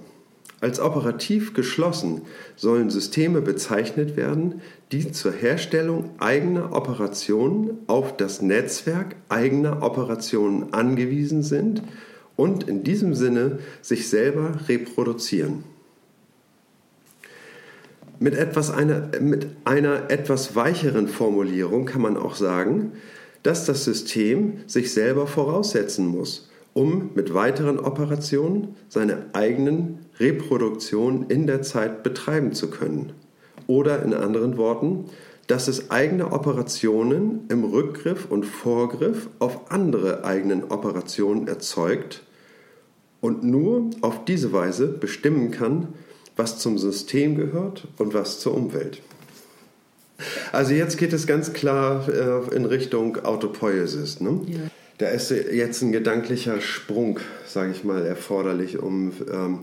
Als 0.60 0.80
operativ 0.80 1.54
geschlossen 1.54 2.24
sollen 2.56 2.90
Systeme 2.90 3.42
bezeichnet 3.42 4.18
werden, 4.18 4.62
die 4.92 5.12
zur 5.12 5.32
Herstellung 5.32 6.10
eigener 6.18 6.74
Operationen 6.74 7.78
auf 7.86 8.18
das 8.18 8.42
Netzwerk 8.42 9.16
eigener 9.30 9.84
Operationen 9.84 10.74
angewiesen 10.74 11.44
sind 11.44 11.84
und 12.36 12.68
in 12.68 12.84
diesem 12.84 13.14
Sinne 13.14 13.60
sich 13.82 14.10
selber 14.10 14.54
reproduzieren. 14.68 15.64
Mit, 18.20 18.34
etwas 18.34 18.72
einer, 18.72 19.10
mit 19.22 19.48
einer 19.64 20.10
etwas 20.10 20.56
weicheren 20.56 21.08
Formulierung 21.08 21.86
kann 21.86 22.02
man 22.02 22.18
auch 22.18 22.36
sagen, 22.36 22.94
dass 23.48 23.64
das 23.64 23.86
System 23.86 24.58
sich 24.68 24.94
selber 24.94 25.26
voraussetzen 25.26 26.06
muss, 26.06 26.50
um 26.74 27.12
mit 27.16 27.34
weiteren 27.34 27.80
Operationen 27.80 28.76
seine 28.90 29.28
eigenen 29.32 30.00
Reproduktionen 30.20 31.30
in 31.30 31.48
der 31.48 31.62
Zeit 31.62 32.04
betreiben 32.04 32.52
zu 32.52 32.70
können. 32.70 33.14
Oder 33.66 34.04
in 34.04 34.14
anderen 34.14 34.58
Worten, 34.58 35.06
dass 35.48 35.70
es 35.70 35.92
eigene 35.92 36.34
Operationen 36.34 37.46
im 37.48 37.64
Rückgriff 37.64 38.30
und 38.30 38.46
Vorgriff 38.46 39.30
auf 39.40 39.72
andere 39.72 40.26
eigenen 40.26 40.66
Operationen 40.66 41.48
erzeugt 41.48 42.24
und 43.22 43.46
nur 43.46 43.92
auf 44.02 44.26
diese 44.26 44.52
Weise 44.52 44.90
bestimmen 44.90 45.52
kann, 45.52 45.94
was 46.36 46.60
zum 46.60 46.78
System 46.78 47.38
gehört 47.38 47.88
und 47.98 48.14
was 48.14 48.42
zur 48.42 48.54
Umwelt. 48.56 49.02
Also 50.52 50.74
jetzt 50.74 50.98
geht 50.98 51.14
es 51.14 51.28
ganz 51.28 51.54
klar 51.54 52.08
äh, 52.10 52.56
in 52.56 52.66
Richtung 52.66 53.24
Autopoiesis. 53.24 54.20
Ne? 54.20 54.42
Ja. 54.48 54.60
Da 54.98 55.08
ist 55.10 55.30
jetzt 55.30 55.82
ein 55.84 55.92
gedanklicher 55.92 56.60
Sprung, 56.60 57.20
sage 57.46 57.72
ich 57.72 57.84
mal, 57.84 58.04
erforderlich, 58.04 58.80
um 58.80 59.14
ähm, 59.32 59.60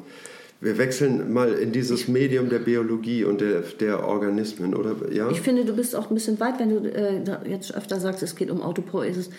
wir 0.60 0.78
wechseln 0.78 1.32
mal 1.32 1.52
in 1.52 1.72
dieses 1.72 2.08
Medium 2.08 2.48
der 2.48 2.60
Biologie 2.60 3.24
und 3.24 3.40
der, 3.40 3.62
der 3.80 4.06
Organismen, 4.06 4.74
oder? 4.74 4.94
Ja? 5.12 5.28
Ich 5.30 5.40
finde, 5.40 5.64
du 5.64 5.74
bist 5.74 5.94
auch 5.94 6.08
ein 6.08 6.14
bisschen 6.14 6.40
weit, 6.40 6.58
wenn 6.58 6.70
du 6.70 6.88
äh, 6.88 7.20
jetzt 7.50 7.74
öfter 7.74 8.00
sagst, 8.00 8.22
es 8.22 8.36
geht 8.36 8.50
um 8.50 8.62
Autopoiesis. 8.62 9.30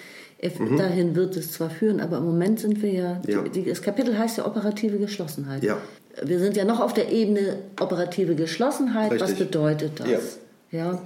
Mhm. 0.60 0.78
Dahin 0.78 1.16
wird 1.16 1.36
es 1.38 1.54
zwar 1.54 1.72
führen, 1.72 2.00
aber 2.00 2.18
im 2.18 2.26
Moment 2.26 2.60
sind 2.60 2.84
wir 2.84 2.92
ja, 2.92 3.22
ja. 3.26 3.42
Die, 3.42 3.64
das 3.64 3.82
Kapitel 3.82 4.16
heißt 4.18 4.38
ja 4.38 4.46
operative 4.46 4.98
Geschlossenheit. 4.98 5.64
Ja. 5.64 5.78
Wir 6.24 6.40
sind 6.40 6.56
ja 6.56 6.66
noch 6.66 6.80
auf 6.80 6.94
der 6.94 7.12
Ebene 7.12 7.58
operative 7.80 8.36
Geschlossenheit. 8.36 9.14
Richtig. 9.14 9.32
Was 9.32 9.40
bedeutet 9.40 10.00
das? 10.00 10.40
Ja. 10.76 11.02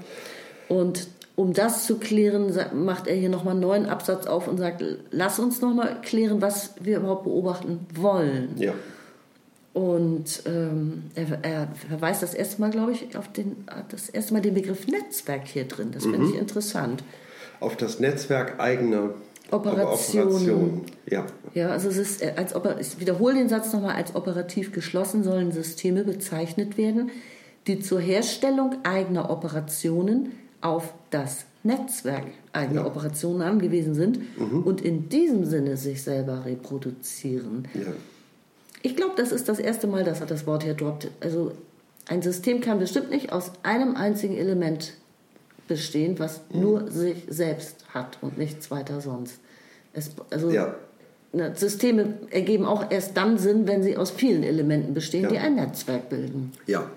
Und 0.67 1.07
um 1.35 1.53
das 1.53 1.85
zu 1.85 1.99
klären, 1.99 2.53
macht 2.73 3.07
er 3.07 3.15
hier 3.15 3.29
nochmal 3.29 3.53
einen 3.53 3.61
neuen 3.61 3.85
Absatz 3.85 4.27
auf 4.27 4.47
und 4.47 4.57
sagt, 4.57 4.83
lass 5.11 5.39
uns 5.39 5.61
nochmal 5.61 6.01
klären, 6.01 6.41
was 6.41 6.73
wir 6.81 6.97
überhaupt 6.97 7.23
beobachten 7.23 7.79
wollen. 7.93 8.55
Ja. 8.57 8.73
Und 9.73 10.43
ähm, 10.45 11.03
er, 11.15 11.39
er, 11.43 11.67
verweist 11.87 12.23
das 12.23 12.33
erste 12.33 12.59
Mal, 12.59 12.71
glaube 12.71 12.91
ich, 12.91 13.15
auf 13.15 13.31
den, 13.31 13.63
das 13.89 14.09
erste 14.09 14.33
Mal 14.33 14.41
den 14.41 14.53
Begriff 14.53 14.87
Netzwerk 14.87 15.47
hier 15.47 15.65
drin. 15.65 15.91
Das 15.93 16.05
mhm. 16.05 16.11
finde 16.11 16.29
ich 16.31 16.35
interessant. 16.35 17.03
Auf 17.61 17.77
das 17.77 17.99
Netzwerk 17.99 18.59
eigener 18.59 19.13
Operationen. 19.51 20.27
Operation. 20.27 20.81
Ja. 21.09 21.25
ja, 21.53 21.69
also 21.69 21.89
es 21.89 21.97
ist 21.97 22.21
äh, 22.21 22.33
als 22.35 22.53
ich 22.79 22.99
wiederhole 22.99 23.35
den 23.35 23.49
Satz 23.49 23.71
nochmal, 23.71 23.95
als 23.95 24.15
operativ 24.15 24.71
geschlossen 24.71 25.23
sollen 25.23 25.51
Systeme 25.51 26.03
bezeichnet 26.03 26.77
werden, 26.77 27.11
die 27.67 27.79
zur 27.79 27.99
Herstellung 27.99 28.77
eigener 28.83 29.29
Operationen 29.29 30.31
auf 30.61 30.93
das 31.09 31.45
Netzwerk 31.63 32.25
eigener 32.53 32.81
ja. 32.81 32.87
Operationen 32.87 33.41
angewiesen 33.41 33.93
sind 33.93 34.19
mhm. 34.37 34.63
und 34.63 34.81
in 34.81 35.09
diesem 35.09 35.45
Sinne 35.45 35.77
sich 35.77 36.01
selber 36.01 36.45
reproduzieren. 36.45 37.67
Ja. 37.73 37.93
Ich 38.81 38.95
glaube, 38.95 39.13
das 39.17 39.31
ist 39.31 39.49
das 39.49 39.59
erste 39.59 39.87
Mal, 39.87 40.03
dass 40.03 40.21
er 40.21 40.27
das 40.27 40.47
Wort 40.47 40.63
hier 40.63 40.73
droppt. 40.73 41.09
Also 41.19 41.51
ein 42.07 42.21
System 42.21 42.61
kann 42.61 42.79
bestimmt 42.79 43.09
nicht 43.09 43.31
aus 43.33 43.51
einem 43.61 43.95
einzigen 43.95 44.37
Element 44.37 44.93
bestehen, 45.67 46.17
was 46.17 46.41
mhm. 46.51 46.61
nur 46.61 46.91
sich 46.91 47.25
selbst 47.27 47.85
hat 47.93 48.17
und 48.21 48.37
nichts 48.37 48.71
weiter 48.71 49.01
sonst. 49.01 49.39
Es, 49.93 50.11
also 50.29 50.49
ja. 50.49 50.75
ne, 51.33 51.53
Systeme 51.55 52.15
ergeben 52.31 52.65
auch 52.65 52.89
erst 52.89 53.17
dann 53.17 53.37
Sinn, 53.37 53.67
wenn 53.67 53.83
sie 53.83 53.97
aus 53.97 54.11
vielen 54.11 54.43
Elementen 54.43 54.93
bestehen, 54.93 55.23
ja. 55.23 55.29
die 55.29 55.37
ein 55.37 55.55
Netzwerk 55.55 56.09
bilden. 56.09 56.53
Ja, 56.67 56.89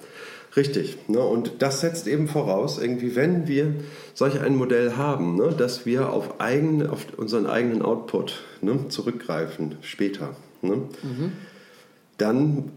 richtig. 0.57 0.99
Ne? 1.09 1.21
Und 1.21 1.55
das 1.61 1.81
setzt 1.81 2.07
eben 2.07 2.29
voraus, 2.29 2.79
irgendwie, 2.79 3.17
wenn 3.17 3.47
wir 3.49 3.75
solch 4.15 4.41
ein 4.41 4.57
Modell 4.57 4.97
haben, 4.97 5.37
ne, 5.37 5.55
dass 5.57 5.87
wir 5.87 6.13
auf, 6.13 6.41
eigen, 6.41 6.87
auf 6.87 7.07
unseren 7.17 7.47
eigenen 7.47 7.83
Output 7.83 8.43
ne, 8.61 8.89
zurückgreifen 8.89 9.77
später. 9.83 10.37
Ne? 10.63 10.83
Mhm 11.03 11.33
dann 12.23 12.71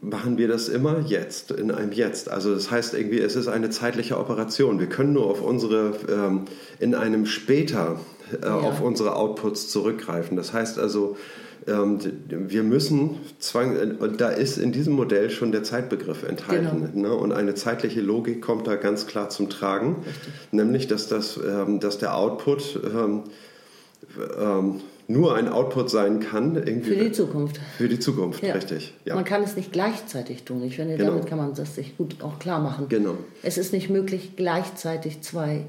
machen 0.00 0.36
wir 0.36 0.48
das 0.48 0.68
immer 0.68 1.00
jetzt, 1.06 1.52
in 1.52 1.70
einem 1.70 1.92
Jetzt. 1.92 2.28
Also 2.28 2.54
das 2.54 2.70
heißt 2.70 2.94
irgendwie, 2.94 3.20
es 3.20 3.36
ist 3.36 3.46
eine 3.46 3.70
zeitliche 3.70 4.18
Operation. 4.18 4.80
Wir 4.80 4.88
können 4.88 5.12
nur 5.12 5.26
auf 5.26 5.42
unsere, 5.42 5.94
ähm, 6.08 6.46
in 6.80 6.94
einem 6.94 7.26
später 7.26 8.00
äh, 8.32 8.46
ja. 8.46 8.54
auf 8.58 8.80
unsere 8.80 9.14
Outputs 9.14 9.68
zurückgreifen. 9.68 10.36
Das 10.36 10.52
heißt 10.52 10.78
also, 10.78 11.16
wir 11.66 12.62
müssen 12.62 13.16
zwang, 13.38 13.76
und 13.98 14.20
da 14.20 14.28
ist 14.30 14.56
in 14.56 14.72
diesem 14.72 14.94
Modell 14.94 15.30
schon 15.30 15.52
der 15.52 15.62
Zeitbegriff 15.62 16.22
enthalten. 16.22 16.90
Genau. 16.94 17.08
Ne? 17.08 17.14
Und 17.14 17.32
eine 17.32 17.54
zeitliche 17.54 18.00
Logik 18.00 18.42
kommt 18.42 18.66
da 18.66 18.76
ganz 18.76 19.06
klar 19.06 19.28
zum 19.28 19.50
Tragen, 19.50 19.96
Richtig. 20.06 20.32
nämlich 20.52 20.86
dass, 20.86 21.08
das, 21.08 21.38
ähm, 21.38 21.80
dass 21.80 21.98
der 21.98 22.16
Output 22.16 22.80
ähm, 22.94 23.22
ähm 24.38 24.80
nur 25.10 25.34
ein 25.34 25.48
Output 25.48 25.90
sein 25.90 26.20
kann. 26.20 26.54
Irgendwie 26.54 26.90
für 26.90 27.04
die 27.04 27.12
Zukunft. 27.12 27.60
Für 27.76 27.88
die 27.88 27.98
Zukunft, 27.98 28.42
ja. 28.42 28.54
richtig. 28.54 28.94
Ja. 29.04 29.16
Man 29.16 29.24
kann 29.24 29.42
es 29.42 29.56
nicht 29.56 29.72
gleichzeitig 29.72 30.44
tun. 30.44 30.62
Ich 30.62 30.76
finde, 30.76 30.96
genau. 30.96 31.10
damit 31.10 31.26
kann 31.26 31.38
man 31.38 31.52
das 31.52 31.74
sich 31.74 31.96
gut 31.96 32.22
auch 32.22 32.38
klar 32.38 32.60
machen. 32.60 32.86
Genau. 32.88 33.16
Es 33.42 33.58
ist 33.58 33.72
nicht 33.72 33.90
möglich, 33.90 34.36
gleichzeitig 34.36 35.20
zwei 35.22 35.66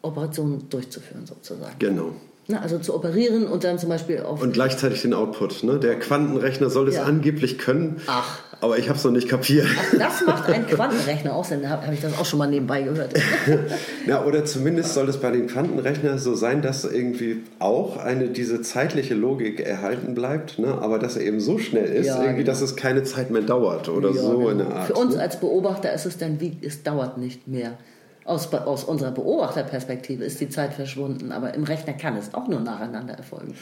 Operationen 0.00 0.68
durchzuführen, 0.70 1.26
sozusagen. 1.26 1.74
Genau. 1.80 2.14
Na, 2.46 2.60
also 2.60 2.78
zu 2.78 2.94
operieren 2.94 3.46
und 3.46 3.64
dann 3.64 3.78
zum 3.78 3.88
Beispiel 3.88 4.20
auf. 4.20 4.42
Und 4.42 4.52
gleichzeitig 4.52 5.00
den 5.00 5.14
Output. 5.14 5.64
Ne? 5.64 5.78
Der 5.78 5.98
Quantenrechner 5.98 6.68
soll 6.68 6.88
es 6.88 6.96
ja. 6.96 7.04
angeblich 7.04 7.56
können. 7.58 8.02
Ach. 8.06 8.38
Aber 8.60 8.78
ich 8.78 8.88
habe 8.88 8.98
es 8.98 9.04
noch 9.04 9.12
nicht 9.12 9.28
kapiert. 9.28 9.66
Ach, 9.78 9.98
das 9.98 10.26
macht 10.26 10.50
ein 10.50 10.66
Quantenrechner 10.66 11.34
aus, 11.34 11.50
dann 11.50 11.68
habe 11.68 11.86
hab 11.86 11.92
ich 11.92 12.00
das 12.00 12.18
auch 12.18 12.24
schon 12.24 12.38
mal 12.38 12.46
nebenbei 12.46 12.82
gehört. 12.82 13.12
ja, 14.06 14.24
oder 14.24 14.44
zumindest 14.44 14.94
soll 14.94 15.08
es 15.08 15.18
bei 15.18 15.30
dem 15.30 15.46
Quantenrechner 15.46 16.18
so 16.18 16.34
sein, 16.34 16.62
dass 16.62 16.84
irgendwie 16.84 17.42
auch 17.58 17.98
eine 17.98 18.28
diese 18.28 18.62
zeitliche 18.62 19.14
Logik 19.14 19.60
erhalten 19.60 20.14
bleibt, 20.14 20.58
ne? 20.58 20.78
aber 20.80 20.98
dass 20.98 21.16
er 21.16 21.24
eben 21.24 21.40
so 21.40 21.58
schnell 21.58 21.92
ist, 21.92 22.06
ja, 22.06 22.22
irgendwie, 22.22 22.44
genau. 22.44 22.46
dass 22.46 22.62
es 22.62 22.76
keine 22.76 23.02
Zeit 23.02 23.30
mehr 23.30 23.42
dauert 23.42 23.88
oder 23.88 24.10
ja, 24.10 24.22
so 24.22 24.38
genau. 24.38 24.50
in 24.50 24.58
der 24.58 24.68
Art. 24.68 24.86
Für 24.86 24.94
uns 24.94 25.14
ne? 25.14 25.20
als 25.20 25.40
Beobachter 25.40 25.92
ist 25.92 26.06
es 26.06 26.16
dann 26.16 26.40
wie, 26.40 26.56
es 26.62 26.82
dauert 26.82 27.18
nicht 27.18 27.46
mehr. 27.46 27.76
Aus, 28.24 28.52
aus 28.52 28.84
unserer 28.84 29.10
Beobachterperspektive 29.10 30.24
ist 30.24 30.40
die 30.40 30.48
Zeit 30.48 30.72
verschwunden, 30.72 31.30
aber 31.30 31.52
im 31.52 31.64
Rechner 31.64 31.92
kann 31.92 32.16
es 32.16 32.32
auch 32.32 32.48
nur 32.48 32.60
nacheinander 32.60 33.14
erfolgen. 33.14 33.54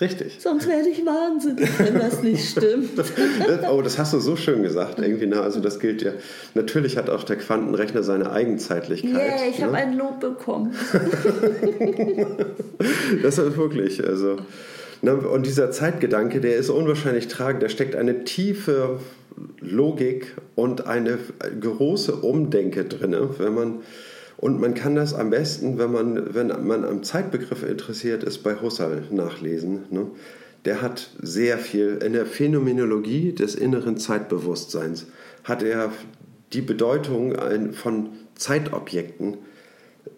Richtig. 0.00 0.36
Sonst 0.40 0.68
werde 0.68 0.90
ich 0.90 1.06
wahnsinnig, 1.06 1.68
wenn 1.78 1.94
das 1.94 2.22
nicht 2.22 2.50
stimmt. 2.50 2.90
oh, 3.70 3.80
das 3.80 3.98
hast 3.98 4.12
du 4.12 4.20
so 4.20 4.36
schön 4.36 4.62
gesagt. 4.62 4.98
Irgendwie, 4.98 5.26
na, 5.26 5.40
also 5.40 5.60
das 5.60 5.80
gilt 5.80 6.02
ja. 6.02 6.12
Natürlich 6.54 6.98
hat 6.98 7.08
auch 7.08 7.24
der 7.24 7.36
Quantenrechner 7.36 8.02
seine 8.02 8.30
Eigenzeitlichkeit. 8.30 9.14
Yeah, 9.14 9.48
ich 9.48 9.58
ne? 9.58 9.66
habe 9.66 9.76
ein 9.76 9.96
Lob 9.96 10.20
bekommen. 10.20 10.74
das 13.22 13.38
ist 13.38 13.56
wirklich, 13.56 14.06
also. 14.06 14.36
Na, 15.00 15.12
und 15.12 15.46
dieser 15.46 15.70
Zeitgedanke, 15.70 16.40
der 16.40 16.56
ist 16.56 16.68
unwahrscheinlich 16.68 17.28
tragend. 17.28 17.62
Da 17.62 17.68
steckt 17.68 17.96
eine 17.96 18.24
tiefe 18.24 19.00
Logik 19.60 20.34
und 20.54 20.86
eine 20.86 21.18
große 21.60 22.14
Umdenke 22.14 22.84
drin, 22.84 23.16
wenn 23.38 23.54
man 23.54 23.80
und 24.38 24.60
man 24.60 24.74
kann 24.74 24.94
das 24.94 25.14
am 25.14 25.30
besten, 25.30 25.78
wenn 25.78 25.92
man, 25.92 26.34
wenn 26.34 26.48
man 26.66 26.84
am 26.84 27.02
Zeitbegriff 27.02 27.62
interessiert 27.62 28.22
ist, 28.22 28.42
bei 28.42 28.60
Husserl 28.60 29.04
nachlesen. 29.10 29.84
Ne? 29.90 30.08
Der 30.66 30.82
hat 30.82 31.10
sehr 31.22 31.56
viel 31.58 31.98
in 32.04 32.12
der 32.12 32.26
Phänomenologie 32.26 33.32
des 33.32 33.54
inneren 33.54 33.96
Zeitbewusstseins 33.96 35.06
hat 35.44 35.62
er 35.62 35.90
die 36.52 36.60
Bedeutung 36.60 37.34
von 37.72 38.10
Zeitobjekten 38.34 39.38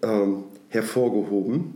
ähm, 0.02 0.44
hervorgehoben 0.68 1.74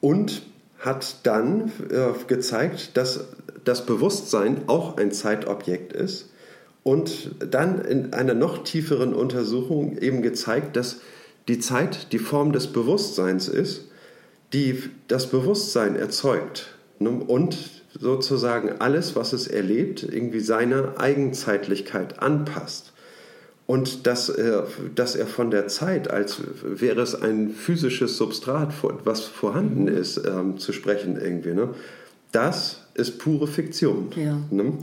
und 0.00 0.42
hat 0.78 1.26
dann 1.26 1.72
äh, 1.90 2.12
gezeigt, 2.26 2.96
dass 2.96 3.28
das 3.64 3.86
Bewusstsein 3.86 4.62
auch 4.68 4.98
ein 4.98 5.10
Zeitobjekt 5.10 5.92
ist 5.92 6.30
und 6.86 7.32
dann 7.40 7.80
in 7.80 8.12
einer 8.12 8.34
noch 8.34 8.62
tieferen 8.62 9.12
Untersuchung 9.12 9.98
eben 9.98 10.22
gezeigt, 10.22 10.76
dass 10.76 11.00
die 11.48 11.58
Zeit 11.58 12.12
die 12.12 12.20
Form 12.20 12.52
des 12.52 12.68
Bewusstseins 12.68 13.48
ist, 13.48 13.88
die 14.52 14.84
das 15.08 15.28
Bewusstsein 15.28 15.96
erzeugt 15.96 16.68
ne? 17.00 17.10
und 17.10 17.58
sozusagen 17.98 18.80
alles, 18.80 19.16
was 19.16 19.32
es 19.32 19.48
erlebt, 19.48 20.04
irgendwie 20.04 20.38
seiner 20.38 21.00
Eigenzeitlichkeit 21.00 22.20
anpasst. 22.20 22.92
und 23.66 24.06
dass 24.06 24.28
er, 24.28 24.68
dass 24.94 25.16
er 25.16 25.26
von 25.26 25.50
der 25.50 25.66
Zeit, 25.66 26.08
als 26.08 26.40
wäre 26.62 27.00
es 27.00 27.20
ein 27.20 27.50
physisches 27.50 28.16
Substrat, 28.16 28.72
was 29.02 29.24
vorhanden 29.24 29.88
ist, 29.88 30.18
ähm, 30.24 30.58
zu 30.58 30.72
sprechen 30.72 31.20
irgendwie. 31.20 31.52
Ne? 31.52 31.70
Das 32.30 32.82
ist 32.94 33.18
pure 33.18 33.48
Fiktion. 33.48 34.12
Ja. 34.14 34.38
Ne? 34.52 34.74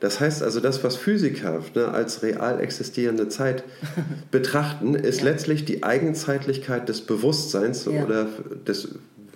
Das 0.00 0.20
heißt 0.20 0.42
also, 0.42 0.60
das, 0.60 0.84
was 0.84 0.96
Physiker 0.96 1.60
ne, 1.74 1.88
als 1.88 2.22
real 2.22 2.60
existierende 2.60 3.28
Zeit 3.28 3.64
betrachten, 4.30 4.94
ist 4.94 5.20
ja. 5.20 5.24
letztlich 5.24 5.64
die 5.64 5.82
Eigenzeitlichkeit 5.82 6.88
des 6.88 7.00
Bewusstseins 7.00 7.84
ja. 7.86 8.04
oder 8.04 8.26
des 8.66 8.88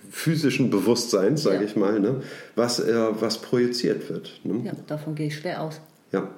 physischen 0.09 0.69
Bewusstseins, 0.69 1.43
sage 1.43 1.57
ja. 1.57 1.63
ich 1.63 1.75
mal, 1.75 1.99
ne, 1.99 2.21
was, 2.55 2.79
äh, 2.79 2.93
was 3.19 3.39
projiziert 3.39 4.09
wird. 4.09 4.39
Ne? 4.43 4.65
Ja, 4.65 4.73
davon 4.87 5.15
gehe 5.15 5.27
ich 5.27 5.37
schwer 5.37 5.61
aus. 5.61 5.81
Ja. 6.11 6.29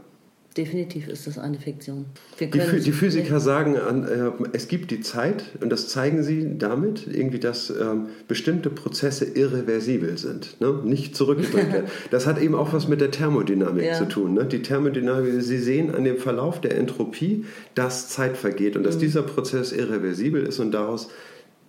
Definitiv 0.58 1.10
ist 1.10 1.28
das 1.28 1.38
eine 1.38 1.60
Fiktion. 1.60 2.06
Die, 2.40 2.50
die, 2.50 2.92
Physiker 2.94 3.42
sagen, 3.42 3.76
äh, 3.76 4.32
es 4.54 4.70
gibt 4.70 4.90
die 4.90 5.02
Zeit 5.02 5.44
und 5.60 5.70
das 5.70 5.90
zeigen 5.90 6.24
sie 6.24 6.58
damit, 6.58 7.08
irgendwie, 7.12 7.40
dass 7.40 7.70
ähm, 7.70 8.08
bestimmte 8.30 8.70
Prozesse 8.70 9.26
irreversibel 9.26 10.18
sind, 10.18 10.62
ne? 10.62 10.80
nicht 10.86 11.18
zurückgedrängt 11.18 11.74
werden. 11.74 11.90
das 12.10 12.26
hat 12.26 12.42
eben 12.42 12.56
auch 12.56 12.72
was 12.72 12.88
mit 12.88 13.02
der 13.02 13.12
Thermodynamik 13.12 13.84
ja. 13.84 13.94
zu 13.96 14.06
tun. 14.06 14.34
Ne? 14.34 14.46
Die 14.46 14.62
Thermodynamik, 14.62 15.42
sie 15.42 15.58
sehen 15.58 15.94
an 15.94 16.06
dem 16.06 16.20
Verlauf 16.20 16.62
der 16.62 16.78
Entropie, 16.78 17.44
dass 17.74 18.08
Zeit 18.08 18.38
vergeht 18.38 18.78
und 18.78 18.84
dass 18.84 18.96
mhm. 18.96 19.02
dieser 19.02 19.24
Prozess 19.24 19.74
irreversibel 19.74 20.42
ist 20.42 20.60
und 20.60 20.72
daraus 20.72 21.10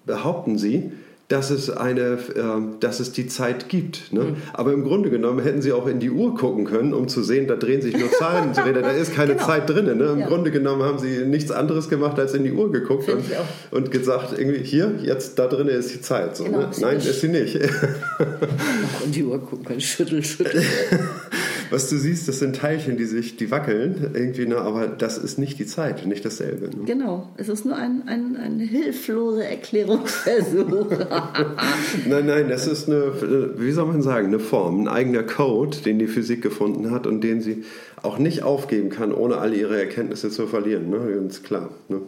behaupten 0.05 0.59
sie, 0.59 0.93
dass 1.29 1.51
es, 1.51 1.71
eine, 1.71 2.01
äh, 2.01 2.79
dass 2.79 3.01
es 3.01 3.11
die 3.11 3.27
Zeit 3.27 3.69
gibt. 3.69 4.13
Ne? 4.13 4.21
Mhm. 4.21 4.37
Aber 4.53 4.73
im 4.73 4.85
Grunde 4.85 5.11
genommen 5.11 5.41
hätten 5.41 5.61
sie 5.61 5.73
auch 5.73 5.89
in 5.89 5.99
die 5.99 6.11
Uhr 6.11 6.37
gucken 6.37 6.65
können, 6.65 6.95
um 6.95 7.09
zu 7.09 7.25
sehen, 7.25 7.49
da 7.49 7.57
drehen 7.57 7.83
sich 7.83 7.97
nur 7.97 8.11
Zahlen, 8.13 8.53
da 8.55 8.91
ist 8.93 9.13
keine 9.15 9.35
genau. 9.35 9.47
Zeit 9.47 9.69
drin. 9.69 9.87
Ne? 9.87 10.05
Im 10.05 10.19
ja. 10.21 10.27
Grunde 10.29 10.53
genommen 10.53 10.83
haben 10.85 10.99
sie 10.99 11.25
nichts 11.25 11.51
anderes 11.51 11.89
gemacht, 11.89 12.19
als 12.21 12.35
in 12.35 12.45
die 12.45 12.53
Uhr 12.53 12.71
geguckt 12.71 13.09
und, 13.09 13.25
und, 13.73 13.91
gesagt, 13.91 14.39
irgendwie 14.39 14.63
hier, 14.63 14.95
jetzt 15.03 15.39
da 15.39 15.49
drin 15.49 15.67
ist 15.67 15.93
die 15.93 16.01
Zeit. 16.01 16.37
So, 16.37 16.45
genau, 16.45 16.59
ne? 16.59 16.71
Nein, 16.81 16.99
ist 16.99 17.21
sie 17.21 17.29
nicht. 17.29 17.57
in 19.05 19.13
die 19.13 19.25
Uhr 19.25 19.41
gucken 19.41 19.65
können, 19.65 19.81
schüttel, 19.81 20.23
schüttel. 20.23 20.63
was 21.71 21.89
du 21.89 21.97
siehst, 21.97 22.29
das 22.29 22.39
sind 22.39 22.57
Teilchen, 22.57 22.97
die 22.97 23.05
sich, 23.05 23.37
die 23.37 23.51
wackeln 23.51 24.13
irgendwie, 24.15 24.47
ne? 24.47 24.59
aber 24.59 24.87
das 24.87 25.19
ist 25.19 25.39
nicht 25.39 25.59
die 25.59 25.67
Zeit, 25.67 26.07
nicht 26.07 26.25
dasselbe. 26.25 26.67
Ne? 26.77 26.85
Genau, 26.85 27.29
es 27.37 27.49
ist 27.49 27.65
nur 27.65 27.77
ein, 27.77 28.03
ein, 28.07 28.37
ein 28.37 28.59
hilfloser 28.59 29.45
Erklärungsversuch. 29.45 30.91
nein, 32.09 32.27
nein, 32.27 32.49
das 32.49 32.67
ist 32.67 32.89
eine, 32.89 33.55
wie 33.59 33.73
soll 33.73 33.87
man 33.87 34.03
sagen, 34.03 34.29
eine 34.29 34.39
Form, 34.39 34.83
ein 34.83 34.89
eigener 34.89 35.23
Code, 35.23 35.79
den 35.79 35.99
die 35.99 36.07
Physik 36.07 36.43
gefunden 36.43 36.91
hat 36.91 37.07
und 37.07 37.23
den 37.23 37.41
sie 37.41 37.65
auch 38.03 38.19
nicht 38.19 38.43
aufgeben 38.43 38.91
kann, 38.91 39.13
ohne 39.13 39.39
alle 39.39 39.57
ihre 39.57 39.81
Erkenntnisse 39.81 40.31
zu 40.31 40.47
verlieren. 40.47 40.91
Ne? 40.91 40.99
Ganz 41.15 41.43
klar. 41.43 41.71
Ne? 41.89 42.03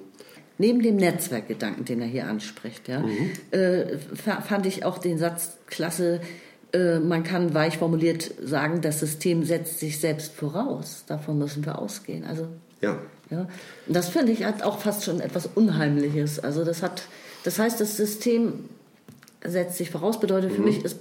Neben 0.58 0.82
dem 0.82 0.96
Netzwerkgedanken, 0.96 1.84
den 1.84 2.00
er 2.00 2.08
hier 2.08 2.26
anspricht, 2.26 2.88
ja, 2.88 3.00
mhm. 3.00 3.30
äh, 3.52 3.96
fand 4.16 4.66
ich 4.66 4.84
auch 4.84 4.98
den 4.98 5.16
Satz 5.16 5.56
klasse, 5.66 6.20
äh, 6.72 6.98
man 6.98 7.22
kann 7.22 7.54
weich 7.54 7.78
formuliert 7.78 8.32
sagen, 8.42 8.80
das 8.80 9.00
System 9.00 9.44
setzt 9.44 9.78
sich 9.78 10.00
selbst 10.00 10.32
voraus. 10.34 11.04
Davon 11.06 11.38
müssen 11.38 11.64
wir 11.64 11.78
ausgehen. 11.78 12.24
Also, 12.24 12.48
ja. 12.80 12.98
ja. 13.30 13.48
Und 13.86 13.96
das 13.96 14.08
finde 14.08 14.32
ich 14.32 14.44
hat 14.44 14.62
auch 14.62 14.78
fast 14.78 15.04
schon 15.04 15.20
etwas 15.20 15.48
Unheimliches. 15.54 16.38
Also 16.38 16.64
das 16.64 16.82
hat, 16.82 17.02
das 17.44 17.58
heißt, 17.58 17.80
das 17.80 17.96
System 17.96 18.68
setzt 19.44 19.76
sich 19.78 19.90
voraus, 19.90 20.20
bedeutet 20.20 20.52
für 20.52 20.60
mhm. 20.60 20.66
mich, 20.66 20.84
es, 20.84 20.96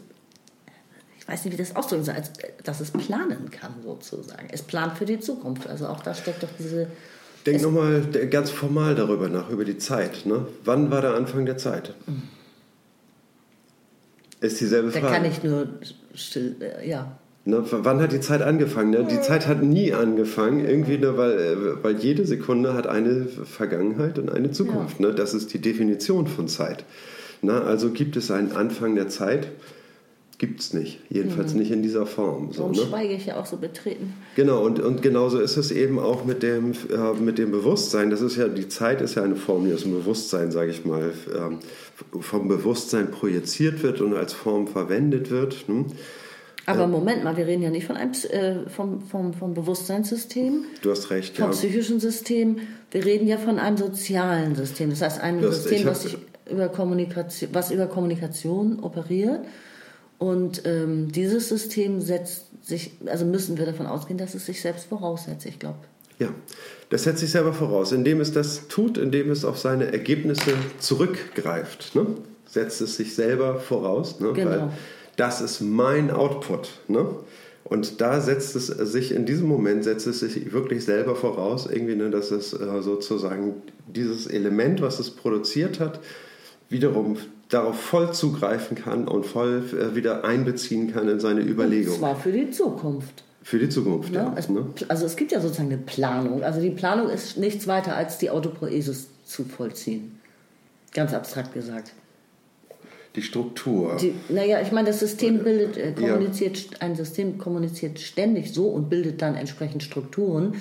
ich 1.20 1.28
weiß 1.28 1.43
nicht, 1.43 1.53
wie 1.53 1.57
das 1.57 1.76
ausdrücken 1.76 2.05
soll, 2.05 2.15
dass 2.63 2.80
es 2.80 2.91
planen 2.91 3.51
kann 3.51 3.74
sozusagen. 3.84 4.47
Es 4.51 4.61
plant 4.61 4.97
für 4.97 5.05
die 5.05 5.20
Zukunft. 5.20 5.68
Also 5.68 5.88
auch 5.88 6.01
da 6.01 6.13
steckt 6.13 6.43
doch 6.43 6.49
diese 6.57 6.88
Denk 7.45 7.61
nochmal 7.61 8.01
ganz 8.30 8.49
formal 8.49 8.93
darüber 8.95 9.30
nach, 9.30 9.49
über 9.49 9.63
die 9.63 9.78
Zeit. 9.78 10.26
Ne? 10.26 10.47
Wann 10.65 10.91
war 10.91 11.01
der 11.01 11.13
Anfang 11.13 11.45
der 11.45 11.57
Zeit? 11.57 11.93
Mhm. 12.05 12.24
Ist 14.40 14.62
dieselbe 14.62 14.92
Frage. 14.92 15.06
Da 15.06 15.12
kann 15.12 15.26
ich 15.26 15.44
nur 15.44 15.68
still, 16.14 16.56
äh, 16.60 16.88
ja. 16.88 17.18
Ne, 17.46 17.64
wann 17.72 18.02
hat 18.02 18.12
die 18.12 18.20
Zeit 18.20 18.42
angefangen? 18.42 18.90
Ne? 18.90 19.08
Die 19.10 19.22
Zeit 19.22 19.48
hat 19.48 19.64
nie 19.64 19.94
angefangen, 19.94 20.66
irgendwie, 20.66 20.98
ne, 20.98 21.18
weil, 21.18 21.32
äh, 21.32 21.84
weil 21.84 21.98
jede 21.98 22.26
Sekunde 22.26 22.74
hat 22.74 22.88
eine 22.88 23.26
Vergangenheit 23.26 24.20
und 24.20 24.30
eine 24.30 24.52
Zukunft. 24.52 25.00
Ja. 25.00 25.08
Ne? 25.08 25.16
Das 25.16 25.34
ist 25.34 25.54
die 25.54 25.60
Definition 25.60 26.28
von 26.28 26.48
Zeit. 26.50 26.84
Na, 27.42 27.62
also 27.62 27.92
gibt 27.92 28.18
es 28.18 28.32
einen 28.32 28.52
Anfang 28.52 28.96
der 28.96 29.08
Zeit? 29.08 29.48
Gibt 30.40 30.60
es 30.60 30.74
nicht. 30.74 31.00
Jedenfalls 31.10 31.54
mhm. 31.54 31.60
nicht 31.60 31.72
in 31.72 31.82
dieser 31.82 32.06
Form. 32.06 32.52
So, 32.52 32.60
Warum 32.60 32.74
ne? 32.74 32.82
schweige 32.84 33.14
ich 33.14 33.26
ja 33.26 33.38
auch 33.38 33.48
so 33.48 33.58
betreten? 33.58 34.14
Genau, 34.36 34.64
und, 34.64 34.80
und 34.80 35.02
genauso 35.02 35.40
ist 35.40 35.58
es 35.58 35.72
eben 35.72 35.98
auch 35.98 36.26
mit 36.26 36.44
dem, 36.44 36.74
äh, 36.74 37.20
mit 37.20 37.40
dem 37.40 37.52
Bewusstsein. 37.52 38.12
Das 38.12 38.22
ist 38.22 38.36
ja, 38.36 38.48
die 38.48 38.68
Zeit 38.68 39.02
ist 39.02 39.16
ja 39.16 39.24
eine 39.24 39.36
Form, 39.36 39.66
die 39.66 39.74
aus 39.74 39.82
dem 39.82 39.94
Bewusstsein, 39.94 40.52
sage 40.52 40.70
ich 40.70 40.86
mal, 40.86 41.12
ähm, 41.36 41.60
vom 42.20 42.48
Bewusstsein 42.48 43.12
projiziert 43.12 43.84
wird 43.84 44.02
und 44.02 44.16
als 44.16 44.34
Form 44.34 44.68
verwendet 44.68 45.30
wird. 45.32 45.68
Ne? 45.68 45.86
Aber 46.68 46.84
äh, 46.84 46.88
Moment 46.88 47.24
mal, 47.24 47.38
wir 47.38 47.48
reden 47.48 47.64
ja 47.64 47.70
nicht 47.70 47.88
von 47.88 47.95
einem, 47.95 48.12
äh, 48.30 48.70
vom, 48.70 49.02
vom, 49.02 49.34
vom 49.34 49.54
Bewusstseinssystem. 49.54 50.66
Du 50.82 50.91
hast 50.91 51.10
recht, 51.10 51.36
vom 51.36 51.45
ja. 51.45 51.52
Vom 51.52 51.58
psychischen 51.58 52.00
System. 52.00 52.58
Wir 52.91 53.06
reden 53.06 53.28
ja 53.28 53.38
von 53.38 53.58
einem 53.58 53.78
sozialen 53.78 54.56
System. 54.56 54.89
Das 54.89 55.02
heißt, 55.02 55.22
ein 55.22 55.41
hast, 55.41 55.64
System, 55.64 55.88
was, 55.88 56.04
sich 56.04 56.18
über 56.50 56.70
Kommunikation, 56.70 57.50
was 57.54 57.72
über 57.72 57.88
Kommunikation 57.88 58.80
operiert. 58.82 59.41
Und 60.20 60.64
ähm, 60.66 61.12
dieses 61.12 61.48
System 61.48 62.02
setzt 62.02 62.45
sich, 62.64 62.91
also 63.06 63.26
müssen 63.26 63.58
wir 63.58 63.66
davon 63.66 63.86
ausgehen, 63.86 64.18
dass 64.18 64.36
es 64.36 64.45
sich 64.45 64.62
selbst 64.62 64.88
voraussetzt, 64.88 65.45
ich 65.45 65.60
glaube. 65.60 65.80
Ja, 66.20 66.30
das 66.89 67.03
setzt 67.03 67.20
sich 67.20 67.32
selber 67.32 67.53
voraus. 67.53 67.91
Indem 67.91 68.22
es 68.22 68.32
das 68.32 68.68
tut, 68.68 68.97
indem 68.97 69.30
es 69.30 69.45
auf 69.45 69.57
seine 69.57 69.91
Ergebnisse 69.91 70.53
zurückgreift, 70.80 71.95
ne? 71.95 72.07
setzt 72.45 72.82
es 72.82 72.95
sich 72.95 73.13
selber 73.13 73.59
voraus. 73.59 74.20
Ne? 74.20 74.34
Genau. 74.34 74.49
Weil 74.49 74.70
das 75.15 75.41
ist 75.41 75.61
mein 75.61 76.11
Output. 76.11 76.70
Ne? 76.88 77.05
Und 77.63 77.99
da 77.99 78.22
setzt 78.22 78.55
es 78.55 78.68
sich, 78.68 79.11
in 79.11 79.26
diesem 79.26 79.47
Moment 79.47 79.84
setzt 79.84 80.07
es 80.07 80.22
sich 80.22 80.53
wirklich 80.53 80.86
selber 80.86 81.15
voraus, 81.15 81.68
irgendwie, 81.70 81.95
ne, 81.95 82.09
dass 82.09 82.32
es 82.32 82.53
äh, 82.53 82.82
sozusagen 82.82 83.55
dieses 83.88 84.26
Element, 84.26 84.82
was 84.82 84.99
es 84.99 85.11
produziert 85.11 85.82
hat, 85.82 85.99
wiederum 86.70 87.18
darauf 87.49 87.78
voll 87.78 88.13
zugreifen 88.13 88.78
kann 88.78 89.07
und 89.07 89.26
voll 89.26 89.63
äh, 89.74 89.95
wieder 89.95 90.24
einbeziehen 90.24 90.93
kann 90.93 91.09
in 91.09 91.20
seine 91.20 91.41
Überlegungen. 91.41 91.95
Und 91.95 91.99
zwar 91.99 92.15
für 92.15 92.32
die 92.32 92.51
Zukunft. 92.51 93.26
Für 93.48 93.60
die 93.60 93.70
Zukunft, 93.70 94.14
ja. 94.14 94.24
ja 94.24 94.34
es, 94.36 94.50
ne? 94.50 94.66
Also 94.89 95.06
es 95.06 95.16
gibt 95.16 95.32
ja 95.32 95.39
sozusagen 95.39 95.72
eine 95.72 95.78
Planung. 95.78 96.43
Also 96.43 96.60
die 96.60 96.70
Planung 96.70 97.10
ist 97.10 97.38
nichts 97.38 97.66
weiter 97.66 97.95
als 97.95 98.18
die 98.18 98.30
Autopoesis 98.30 99.08
zu 99.24 99.45
vollziehen. 99.45 100.20
Ganz 100.93 101.14
abstrakt 101.14 101.54
gesagt. 101.54 101.93
Die 103.16 103.22
Struktur. 103.22 103.95
Die, 104.02 104.14
naja, 104.28 104.60
ich 104.60 104.74
meine, 104.74 104.89
das 104.89 105.00
System 105.00 105.45
bildet, 105.45 105.78
äh, 105.78 105.93
kommuniziert, 105.93 106.58
ja. 106.58 106.78
ein 106.82 106.98
System 106.98 107.38
kommuniziert 107.38 108.02
ständig 108.02 108.54
so 108.54 108.68
und 108.68 108.89
bildet 108.89 109.22
dann 109.22 109.36
entsprechend 109.36 109.82
Strukturen, 109.82 110.56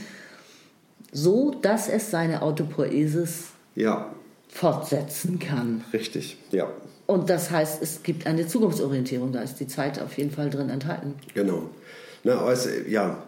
so 1.11 1.57
dass 1.61 1.89
es 1.89 2.13
seine 2.13 2.41
Autopoesis 2.43 3.47
ja. 3.75 4.15
fortsetzen 4.47 5.41
kann. 5.41 5.83
Richtig, 5.93 6.37
ja. 6.53 6.71
Und 7.07 7.31
das 7.31 7.51
heißt, 7.51 7.83
es 7.83 8.05
gibt 8.05 8.29
eine 8.29 8.47
Zukunftsorientierung, 8.47 9.33
da 9.33 9.41
ist 9.41 9.57
die 9.57 9.67
Zeit 9.67 10.01
auf 10.01 10.17
jeden 10.19 10.31
Fall 10.31 10.51
drin 10.51 10.71
enthalten. 10.71 11.15
Genau. 11.35 11.71
Ne, 12.27 12.37
also, 12.37 12.71
ja, 12.89 13.23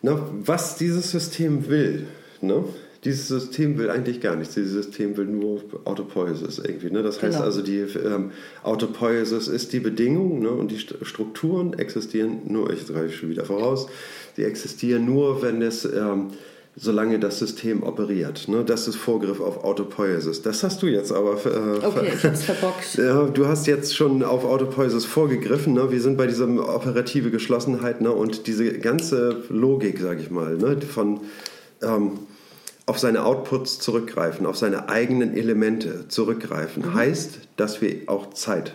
ne, 0.00 0.18
was 0.42 0.78
dieses 0.78 1.10
System 1.10 1.68
will, 1.68 2.06
ne? 2.40 2.64
dieses 3.04 3.28
System 3.28 3.76
will 3.76 3.90
eigentlich 3.90 4.22
gar 4.22 4.36
nichts. 4.36 4.54
Dieses 4.54 4.72
System 4.72 5.18
will 5.18 5.26
nur 5.26 5.60
Autopoiesis 5.84 6.58
irgendwie. 6.58 6.90
Ne? 6.90 7.02
Das 7.02 7.22
heißt 7.22 7.34
genau. 7.34 7.44
also, 7.44 7.60
die 7.60 7.80
ähm, 7.80 8.30
Autopoiesis 8.62 9.48
ist 9.48 9.74
die 9.74 9.80
Bedingung 9.80 10.40
ne? 10.40 10.48
und 10.48 10.70
die 10.70 10.78
Strukturen 10.78 11.74
existieren 11.74 12.40
nur, 12.46 12.72
ich 12.72 12.86
greife 12.86 13.12
schon 13.12 13.28
wieder 13.28 13.44
voraus, 13.44 13.86
die 14.38 14.44
existieren 14.44 15.04
nur, 15.04 15.42
wenn 15.42 15.60
es 15.60 15.84
ähm, 15.84 16.28
solange 16.80 17.18
das 17.18 17.38
System 17.38 17.82
operiert. 17.82 18.48
Ne? 18.48 18.64
Das 18.64 18.86
ist 18.86 18.96
Vorgriff 18.96 19.40
auf 19.40 19.64
Autopoiesis. 19.64 20.42
Das 20.42 20.62
hast 20.62 20.82
du 20.82 20.86
jetzt 20.86 21.12
aber. 21.12 21.34
Äh, 21.44 21.84
okay, 21.84 22.12
ich 22.14 22.24
hab's 22.24 22.44
verbockt. 22.44 22.98
du 23.36 23.46
hast 23.46 23.66
jetzt 23.66 23.96
schon 23.96 24.22
auf 24.22 24.44
Autopoiesis 24.44 25.04
vorgegriffen. 25.04 25.74
Ne? 25.74 25.90
Wir 25.90 26.00
sind 26.00 26.16
bei 26.16 26.26
dieser 26.26 26.46
operative 26.46 27.30
Geschlossenheit 27.30 28.00
ne? 28.00 28.12
und 28.12 28.46
diese 28.46 28.78
ganze 28.78 29.42
Logik, 29.48 29.98
sage 29.98 30.20
ich 30.20 30.30
mal, 30.30 30.56
ne? 30.56 30.80
von 30.80 31.20
ähm, 31.82 32.20
auf 32.86 32.98
seine 32.98 33.24
Outputs 33.24 33.80
zurückgreifen, 33.80 34.46
auf 34.46 34.56
seine 34.56 34.88
eigenen 34.88 35.36
Elemente 35.36 36.08
zurückgreifen, 36.08 36.84
mhm. 36.84 36.94
heißt, 36.94 37.40
dass 37.56 37.82
wir 37.82 38.02
auch 38.06 38.30
Zeit 38.30 38.74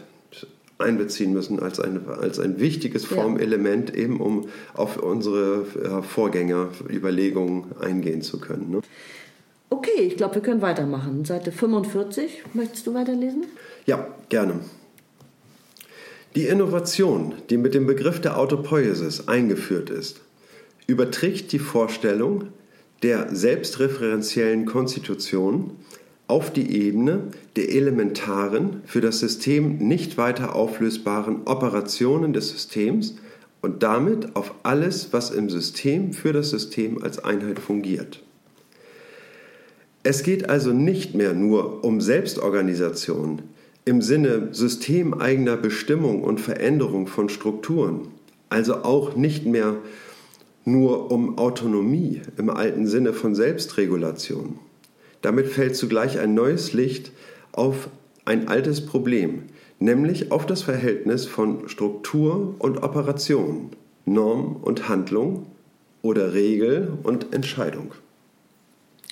einbeziehen 0.84 1.34
müssen 1.34 1.60
als 1.60 1.80
ein, 1.80 2.08
als 2.08 2.40
ein 2.40 2.60
wichtiges 2.60 3.06
Formelement, 3.06 3.90
ja. 3.90 3.96
eben 3.96 4.20
um 4.20 4.48
auf 4.74 4.98
unsere 4.98 5.66
äh, 5.82 6.04
Vorgängerüberlegungen 6.04 7.78
eingehen 7.80 8.22
zu 8.22 8.40
können. 8.40 8.70
Ne? 8.70 8.82
Okay, 9.70 10.02
ich 10.02 10.18
glaube, 10.18 10.36
wir 10.36 10.42
können 10.44 10.62
weitermachen. 10.62 11.26
Seite 11.26 11.52
45, 11.52 12.44
möchtest 12.54 12.86
du 12.86 12.94
weiterlesen? 12.94 13.46
Ja, 13.86 14.08
gerne. 14.30 14.60
Die 16.36 16.46
Innovation, 16.46 17.34
die 17.50 17.58
mit 17.58 17.74
dem 17.74 17.86
Begriff 17.86 18.20
der 18.22 18.38
Autopoiesis 18.38 19.28
eingeführt 19.28 19.90
ist, 19.90 20.22
überträgt 20.88 21.52
die 21.52 21.60
Vorstellung, 21.60 22.50
der 23.04 23.36
selbstreferenziellen 23.36 24.66
Konstitution 24.66 25.72
auf 26.34 26.52
die 26.52 26.84
Ebene 26.84 27.26
der 27.58 27.70
elementaren, 27.70 28.82
für 28.86 29.02
das 29.02 29.20
System 29.20 29.78
nicht 29.78 30.18
weiter 30.18 30.56
auflösbaren 30.56 31.42
Operationen 31.46 32.34
des 32.34 32.50
Systems 32.50 33.18
und 33.62 33.84
damit 33.84 34.36
auf 34.36 34.56
alles, 34.64 35.14
was 35.14 35.30
im 35.30 35.52
System 35.52 36.12
für 36.12 36.34
das 36.34 36.50
System 36.50 37.04
als 37.04 37.24
Einheit 37.24 37.60
fungiert. 37.60 38.24
Es 40.02 40.24
geht 40.24 40.50
also 40.50 40.74
nicht 40.74 41.14
mehr 41.14 41.36
nur 41.36 41.84
um 41.84 42.02
Selbstorganisation 42.02 43.44
im 43.86 44.02
Sinne 44.02 44.48
systemeigener 44.54 45.56
Bestimmung 45.56 46.24
und 46.24 46.42
Veränderung 46.42 47.06
von 47.06 47.30
Strukturen, 47.30 48.08
also 48.50 48.78
auch 48.78 49.16
nicht 49.16 49.46
mehr 49.46 49.76
nur 50.66 51.12
um 51.12 51.38
Autonomie 51.38 52.22
im 52.38 52.50
alten 52.50 52.88
Sinne 52.88 53.14
von 53.14 53.36
Selbstregulation. 53.36 54.58
Damit 55.24 55.48
fällt 55.48 55.76
zugleich 55.76 56.20
ein 56.20 56.36
neues 56.36 56.74
Licht 56.74 57.12
auf 57.54 57.90
ein 58.26 58.50
altes 58.50 58.86
Problem, 58.86 59.44
nämlich 59.80 60.32
auf 60.32 60.46
das 60.46 60.62
Verhältnis 60.62 61.26
von 61.26 61.68
Struktur 61.70 62.56
und 62.60 62.84
Operation, 62.84 63.72
Norm 64.06 64.58
und 64.58 64.90
Handlung 64.90 65.48
oder 66.02 66.34
Regel 66.34 66.92
und 67.04 67.34
Entscheidung. 67.34 67.94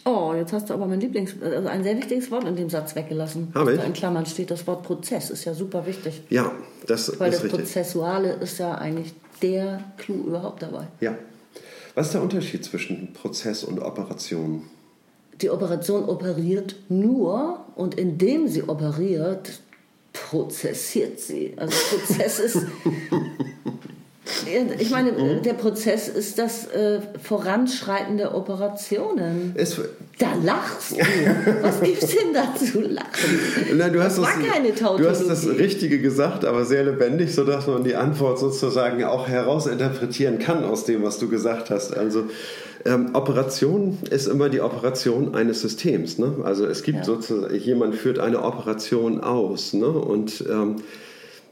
Oh, 0.03 0.34
jetzt 0.36 0.51
hast 0.51 0.70
du 0.70 0.74
aber 0.74 0.86
mein 0.88 0.99
Lieblings, 0.99 1.36
also 1.41 1.70
ein 1.70 1.84
sehr 1.84 1.95
wichtiges 1.95 2.30
Wort 2.30 2.43
in 2.43 2.57
dem 2.57 2.70
Satz 2.70 2.95
weggelassen. 2.95 3.49
Habe 3.53 3.74
ich? 3.74 3.80
Da 3.80 3.86
in 3.86 3.93
Klammern 3.93 4.26
steht 4.26 4.51
das 4.51 4.68
Wort 4.68 4.84
Prozess, 4.84 5.30
ist 5.30 5.45
ja 5.45 5.53
super 5.53 5.86
wichtig. 5.86 6.24
Ja, 6.30 6.51
das 6.88 7.20
Weil 7.20 7.30
ist 7.30 7.38
das 7.38 7.43
richtig. 7.45 7.62
Prozessuale 7.62 8.34
ist 8.34 8.57
ja 8.57 8.76
eigentlich 8.76 9.14
der 9.41 9.82
Clou 9.97 10.28
überhaupt 10.28 10.62
dabei. 10.62 10.88
Ja. 10.99 11.18
Was 11.95 12.07
ist 12.07 12.14
der 12.16 12.22
Unterschied 12.22 12.66
zwischen 12.66 13.14
Prozess 13.14 13.64
und 13.64 13.80
Operation? 13.80 14.64
Die 15.41 15.49
Operation 15.49 16.05
operiert 16.05 16.75
nur 16.89 17.65
und 17.75 17.95
indem 17.95 18.47
sie 18.47 18.63
operiert, 18.63 19.59
prozessiert 20.13 21.19
sie. 21.19 21.53
Also 21.57 21.73
Prozess 21.89 22.39
ist. 22.39 22.57
Ich 24.79 24.89
meine, 24.89 25.41
der 25.41 25.53
Prozess 25.53 26.07
ist 26.07 26.37
das 26.39 26.67
äh, 26.67 26.99
Voranschreiten 27.21 28.17
der 28.17 28.35
Operationen. 28.35 29.53
Es, 29.55 29.79
Da 30.17 30.33
lachst 30.43 30.91
du. 30.91 30.97
Was 31.61 31.81
gibt's 31.81 32.07
denn 32.07 32.33
da 32.33 32.53
zu 32.55 32.81
lachen? 32.81 33.39
Nein, 33.75 33.91
du 33.91 34.01
hast, 34.01 34.17
das 34.17 34.25
das, 34.25 34.37
war 34.37 34.51
keine 34.51 34.71
du 34.71 35.09
hast 35.09 35.27
das. 35.27 35.47
Richtige 35.47 35.99
gesagt, 35.99 36.45
aber 36.45 36.65
sehr 36.65 36.83
lebendig, 36.83 37.33
sodass 37.33 37.67
man 37.67 37.83
die 37.83 37.95
Antwort 37.95 38.39
sozusagen 38.39 39.03
auch 39.03 39.27
herausinterpretieren 39.27 40.39
kann 40.39 40.63
aus 40.63 40.85
dem, 40.85 41.03
was 41.03 41.17
du 41.19 41.27
gesagt 41.27 41.69
hast. 41.69 41.95
Also 41.95 42.25
ähm, 42.86 43.13
Operation 43.13 43.97
ist 44.09 44.27
immer 44.27 44.49
die 44.49 44.61
Operation 44.61 45.36
eines 45.36 45.61
Systems. 45.61 46.17
Ne? 46.17 46.36
Also 46.43 46.65
es 46.65 46.84
gibt 46.84 46.99
Ja. 46.99 47.03
sozusagen, 47.03 47.55
jemand 47.55 47.95
führt 47.95 48.19
eine 48.19 48.43
Operation 48.43 49.21
aus. 49.21 49.73
Ne? 49.73 49.88
Und 49.88 50.43
ähm, 50.49 50.77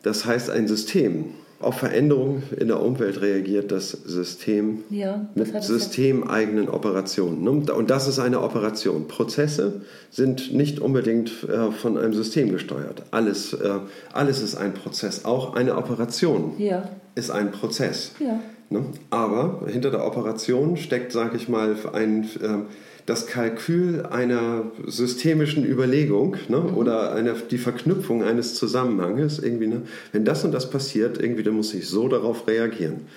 das 0.04 0.26
heißt 0.26 0.50
ein 0.50 0.68
System. 0.68 1.26
Auf 1.62 1.80
Veränderungen 1.80 2.44
in 2.58 2.70
der 2.70 2.82
Umwelt 2.82 3.20
reagiert 3.20 3.72
das 3.72 3.90
System 3.92 4.80
Ja, 4.90 5.28
was 5.36 5.48
mit 5.48 5.56
das 5.56 5.68
systemeigenen 5.68 6.70
Operationen. 6.70 7.44
ne? 7.44 7.52
Und 7.74 7.90
das 7.90 8.08
ist 8.08 8.18
eine 8.20 8.42
Operation. 8.42 9.08
Prozesse 9.10 9.82
sind 10.10 10.54
nicht 10.54 10.80
unbedingt 10.80 11.44
äh, 11.50 11.72
von 11.72 11.98
einem 11.98 12.14
System 12.14 12.50
gesteuert. 12.50 13.04
Alles, 13.12 13.52
äh, 13.54 13.72
alles 14.14 14.42
ist 14.42 14.56
ein 14.56 14.74
Prozess. 14.74 15.26
Auch 15.26 15.54
eine 15.56 15.76
Operation 15.78 16.54
Ja. 16.58 16.88
ist 17.16 17.30
ein 17.30 17.52
Prozess. 17.52 18.14
Ja. 18.20 18.40
Ne? 18.70 18.86
Aber 19.10 19.64
hinter 19.68 19.92
der 19.92 20.06
Operation 20.06 20.78
steckt, 20.78 21.12
sage 21.12 21.36
ich 21.36 21.50
mal, 21.50 21.76
ein, 21.92 22.30
ähm, 22.42 22.62
das 23.10 23.26
Kalkül 23.26 24.06
einer 24.06 24.72
systemischen 24.86 25.66
Überlegung 25.66 26.38
ne? 26.48 26.62
oder 26.62 27.14
eine, 27.14 27.34
die 27.34 27.58
Verknüpfung 27.58 28.24
eines 28.24 28.54
Zusammenhanges. 28.54 29.40
Irgendwie, 29.40 29.66
ne? 29.66 29.82
Wenn 30.12 30.26
das 30.26 30.46
und 30.46 30.52
das 30.52 30.70
passiert, 30.70 31.20
irgendwie, 31.20 31.42
dann 31.42 31.56
muss 31.56 31.74
ich 31.74 31.88
so 31.88 32.08
darauf 32.08 32.48
reagieren. 32.48 33.08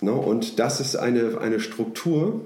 Ne? 0.00 0.12
Und 0.12 0.58
das 0.58 0.80
ist 0.80 0.96
eine, 0.96 1.38
eine 1.40 1.60
Struktur, 1.60 2.40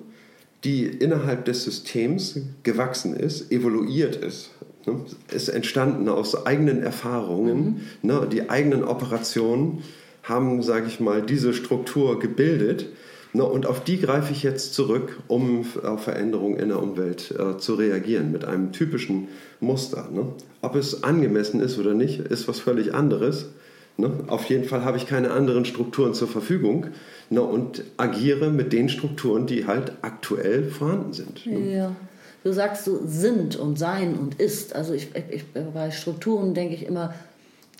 die 0.65 0.85
innerhalb 0.85 1.47
des 1.47 1.65
Systems 1.65 2.41
gewachsen 2.63 3.17
ist, 3.17 3.51
evoluiert 3.51 4.17
ist. 4.17 4.51
Ne? 4.85 5.01
Ist 5.33 5.49
entstanden 5.49 6.11
aus 6.11 6.47
eigenen 6.47 6.83
Erfahrungen. 6.83 7.87
Ne? 8.03 8.29
Die 8.31 8.51
eigenen 8.51 8.85
Operationen 8.85 9.83
haben, 10.23 10.63
sage 10.63 10.89
ich 10.89 11.01
mal, 11.01 11.23
diese 11.23 11.55
Struktur 11.55 12.19
gebildet. 12.19 12.91
Ne? 13.37 13.45
Und 13.45 13.67
auf 13.67 13.85
die 13.85 14.01
greife 14.01 14.33
ich 14.33 14.43
jetzt 14.43 14.73
zurück, 14.73 15.19
um 15.29 15.67
auf 15.83 16.05
Veränderungen 16.05 16.59
in 16.59 16.71
der 16.71 16.83
Umwelt 16.83 17.35
äh, 17.39 17.59
zu 17.59 17.75
reagieren, 17.75 18.33
mit 18.33 18.47
einem 18.47 18.73
typischen 18.73 19.29
Muster. 19.61 20.09
Ne? 20.11 20.27
Ob 20.63 20.75
es 20.75 21.03
angemessen 21.03 21.61
ist 21.61 21.79
oder 21.79 21.93
nicht, 21.93 22.19
ist 22.19 22.49
was 22.49 22.61
völlig 22.61 22.95
anderes. 22.95 23.51
Ne? 23.99 24.11
Auf 24.29 24.47
jeden 24.47 24.65
Fall 24.65 24.85
habe 24.85 24.97
ich 24.97 25.07
keine 25.07 25.33
anderen 25.33 25.67
Strukturen 25.67 26.15
zur 26.15 26.29
Verfügung 26.29 26.87
und 27.29 27.85
agiere 27.99 28.51
mit 28.51 28.73
den 28.73 28.89
Strukturen, 28.89 29.47
die 29.47 29.67
halt 29.67 29.93
aktuell 30.01 30.65
vorhanden 30.65 31.13
sind. 31.13 31.45
Ja. 31.45 31.95
Du 32.43 32.53
sagst 32.53 32.85
so 32.85 33.01
sind 33.05 33.57
und 33.57 33.79
sein 33.79 34.17
und 34.17 34.41
ist. 34.41 34.75
Also 34.75 34.95
ich, 34.95 35.09
ich, 35.31 35.45
bei 35.75 35.91
Strukturen 35.91 36.55
denke 36.55 36.75
ich 36.75 36.87
immer, 36.87 37.15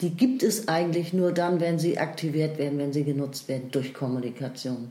die 0.03 0.11
gibt 0.11 0.43
es 0.43 0.69
eigentlich 0.69 1.15
nur 1.15 1.33
dann, 1.33 1.61
wenn 1.61 1.79
sie 1.79 1.99
aktiviert 1.99 2.59
werden, 2.59 2.79
wenn 2.79 2.93
sie 2.93 3.05
genutzt 3.05 3.49
werden 3.49 3.71
durch 3.71 3.95
Kommunikation. 3.95 4.91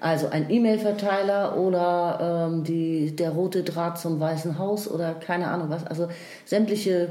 Also 0.00 0.28
ein 0.28 0.50
E-Mail-Verteiler 0.50 1.58
oder 1.58 2.48
ähm, 2.50 2.64
die, 2.64 3.14
der 3.14 3.30
rote 3.30 3.62
Draht 3.62 3.98
zum 3.98 4.18
Weißen 4.18 4.58
Haus 4.58 4.90
oder 4.90 5.14
keine 5.14 5.48
Ahnung 5.48 5.68
was. 5.68 5.86
Also 5.86 6.08
sämtliche 6.46 7.10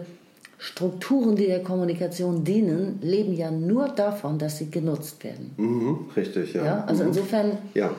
Strukturen, 0.58 1.36
die 1.36 1.46
der 1.46 1.62
Kommunikation 1.64 2.44
dienen, 2.44 3.00
leben 3.02 3.34
ja 3.34 3.52
nur 3.52 3.90
davon, 3.90 4.38
dass 4.40 4.58
sie 4.58 4.70
genutzt 4.70 5.24
werden. 5.24 5.52
Mhm, 5.58 5.98
richtig, 6.16 6.54
ja. 6.54 6.66
Ja? 6.66 6.84
Also 6.86 7.04
Mhm. 7.04 7.10
insofern 7.10 7.58
ja. 7.76 7.92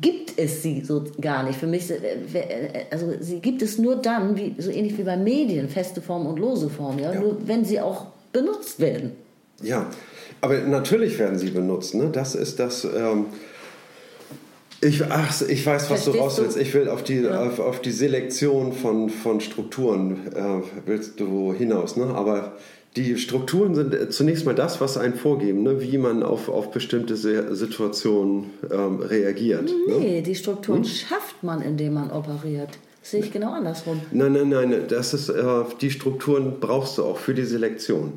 gibt 0.00 0.38
es 0.38 0.62
sie 0.62 0.82
so 0.82 1.04
gar 1.20 1.42
nicht. 1.42 1.58
Für 1.58 1.66
mich, 1.66 1.90
äh, 1.90 1.96
äh, 1.96 2.84
also 2.90 3.12
sie 3.20 3.40
gibt 3.40 3.60
es 3.60 3.76
nur 3.76 3.96
dann, 3.96 4.36
wie, 4.36 4.54
so 4.58 4.70
ähnlich 4.70 4.96
wie 4.96 5.02
bei 5.02 5.16
Medien, 5.16 5.68
feste 5.68 6.00
Form 6.00 6.26
und 6.26 6.38
lose 6.38 6.70
Form, 6.70 6.98
ja? 6.98 7.12
Ja. 7.12 7.20
nur 7.20 7.36
wenn 7.46 7.64
sie 7.64 7.80
auch 7.80 8.06
benutzt 8.32 8.80
werden. 8.80 9.12
Ja, 9.62 9.86
aber 10.40 10.58
natürlich 10.60 11.18
werden 11.18 11.38
sie 11.38 11.50
benutzt. 11.50 11.94
Ne? 11.94 12.08
Das 12.12 12.34
ist 12.34 12.58
das. 12.60 12.84
Ähm, 12.84 13.26
ich, 14.80 15.04
ach, 15.04 15.40
ich 15.48 15.64
weiß, 15.66 15.90
was 15.90 16.04
du 16.04 16.12
Verstehst 16.12 16.18
raus 16.20 16.38
willst. 16.40 16.56
du? 16.56 16.60
Ich 16.60 16.74
will 16.74 16.88
auf 16.88 17.02
die, 17.02 17.20
Ja. 17.22 17.42
auf, 17.46 17.58
auf 17.58 17.80
die 17.80 17.90
Selektion 17.90 18.72
von, 18.72 19.08
von 19.10 19.40
Strukturen 19.40 20.18
äh, 20.34 20.62
willst 20.86 21.18
du 21.20 21.52
hinaus. 21.52 21.96
Ne? 21.96 22.04
Aber 22.06 22.52
die 22.96 23.16
Strukturen 23.18 23.74
sind 23.74 23.94
äh, 23.94 24.08
zunächst 24.10 24.44
mal 24.46 24.54
das, 24.54 24.80
was 24.80 24.96
einen 24.96 25.14
vorgeben, 25.14 25.62
ne? 25.62 25.80
wie 25.82 25.98
man 25.98 26.22
auf, 26.22 26.48
auf 26.48 26.70
bestimmte 26.70 27.16
Situationen 27.16 28.50
ähm, 28.70 29.00
reagiert. 29.00 29.64
Ne? 29.64 29.98
Nee, 29.98 30.22
die 30.22 30.34
Strukturen 30.34 30.84
schafft 30.84 31.42
man, 31.42 31.62
indem 31.62 31.94
man 31.94 32.10
operiert. 32.10 32.70
Das 33.00 33.12
sehe 33.12 33.20
ich 33.20 33.32
genau 33.32 33.52
andersrum. 33.52 34.00
Nein, 34.10 34.32
nein, 34.32 34.48
nein, 34.48 34.74
das 34.88 35.14
ist, 35.14 35.28
äh, 35.28 35.44
die 35.80 35.90
Strukturen 35.90 36.54
brauchst 36.60 36.98
du 36.98 37.04
auch 37.04 37.18
für 37.18 37.34
die 37.34 37.44
Selektion. 37.44 38.14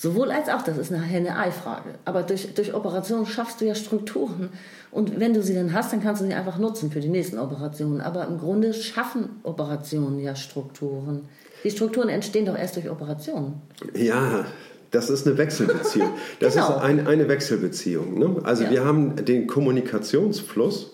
Sowohl 0.00 0.30
als 0.30 0.48
auch, 0.48 0.62
das 0.62 0.78
ist 0.78 0.92
eine 0.92 1.02
Henne-Ei-Frage. 1.02 1.90
Aber 2.04 2.22
durch, 2.22 2.54
durch 2.54 2.72
Operationen 2.72 3.26
schaffst 3.26 3.60
du 3.60 3.64
ja 3.64 3.74
Strukturen. 3.74 4.50
Und 4.92 5.18
wenn 5.18 5.34
du 5.34 5.42
sie 5.42 5.54
dann 5.54 5.72
hast, 5.72 5.92
dann 5.92 6.00
kannst 6.00 6.22
du 6.22 6.26
sie 6.26 6.34
einfach 6.34 6.56
nutzen 6.58 6.92
für 6.92 7.00
die 7.00 7.08
nächsten 7.08 7.36
Operationen. 7.36 8.00
Aber 8.00 8.24
im 8.28 8.38
Grunde 8.38 8.72
schaffen 8.74 9.40
Operationen 9.42 10.20
ja 10.20 10.36
Strukturen. 10.36 11.22
Die 11.64 11.72
Strukturen 11.72 12.10
entstehen 12.10 12.46
doch 12.46 12.56
erst 12.56 12.76
durch 12.76 12.88
Operationen. 12.88 13.54
Ja, 13.92 14.44
das 14.92 15.10
ist 15.10 15.26
eine 15.26 15.36
Wechselbeziehung. 15.36 16.10
Das 16.38 16.54
Genau. 16.54 16.76
ist 16.76 16.76
ein, 16.76 17.04
eine 17.08 17.26
Wechselbeziehung. 17.26 18.20
Ne? 18.20 18.36
Also 18.44 18.62
Ja. 18.62 18.70
wir 18.70 18.84
haben 18.84 19.16
den 19.24 19.48
Kommunikationsfluss 19.48 20.92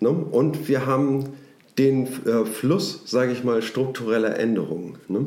ne? 0.00 0.08
und 0.08 0.66
wir 0.66 0.86
haben 0.86 1.24
den 1.76 2.06
äh, 2.26 2.46
Fluss, 2.46 3.02
sage 3.04 3.32
ich 3.32 3.44
mal, 3.44 3.60
struktureller 3.60 4.38
Änderungen. 4.38 4.96
Ne? 5.08 5.26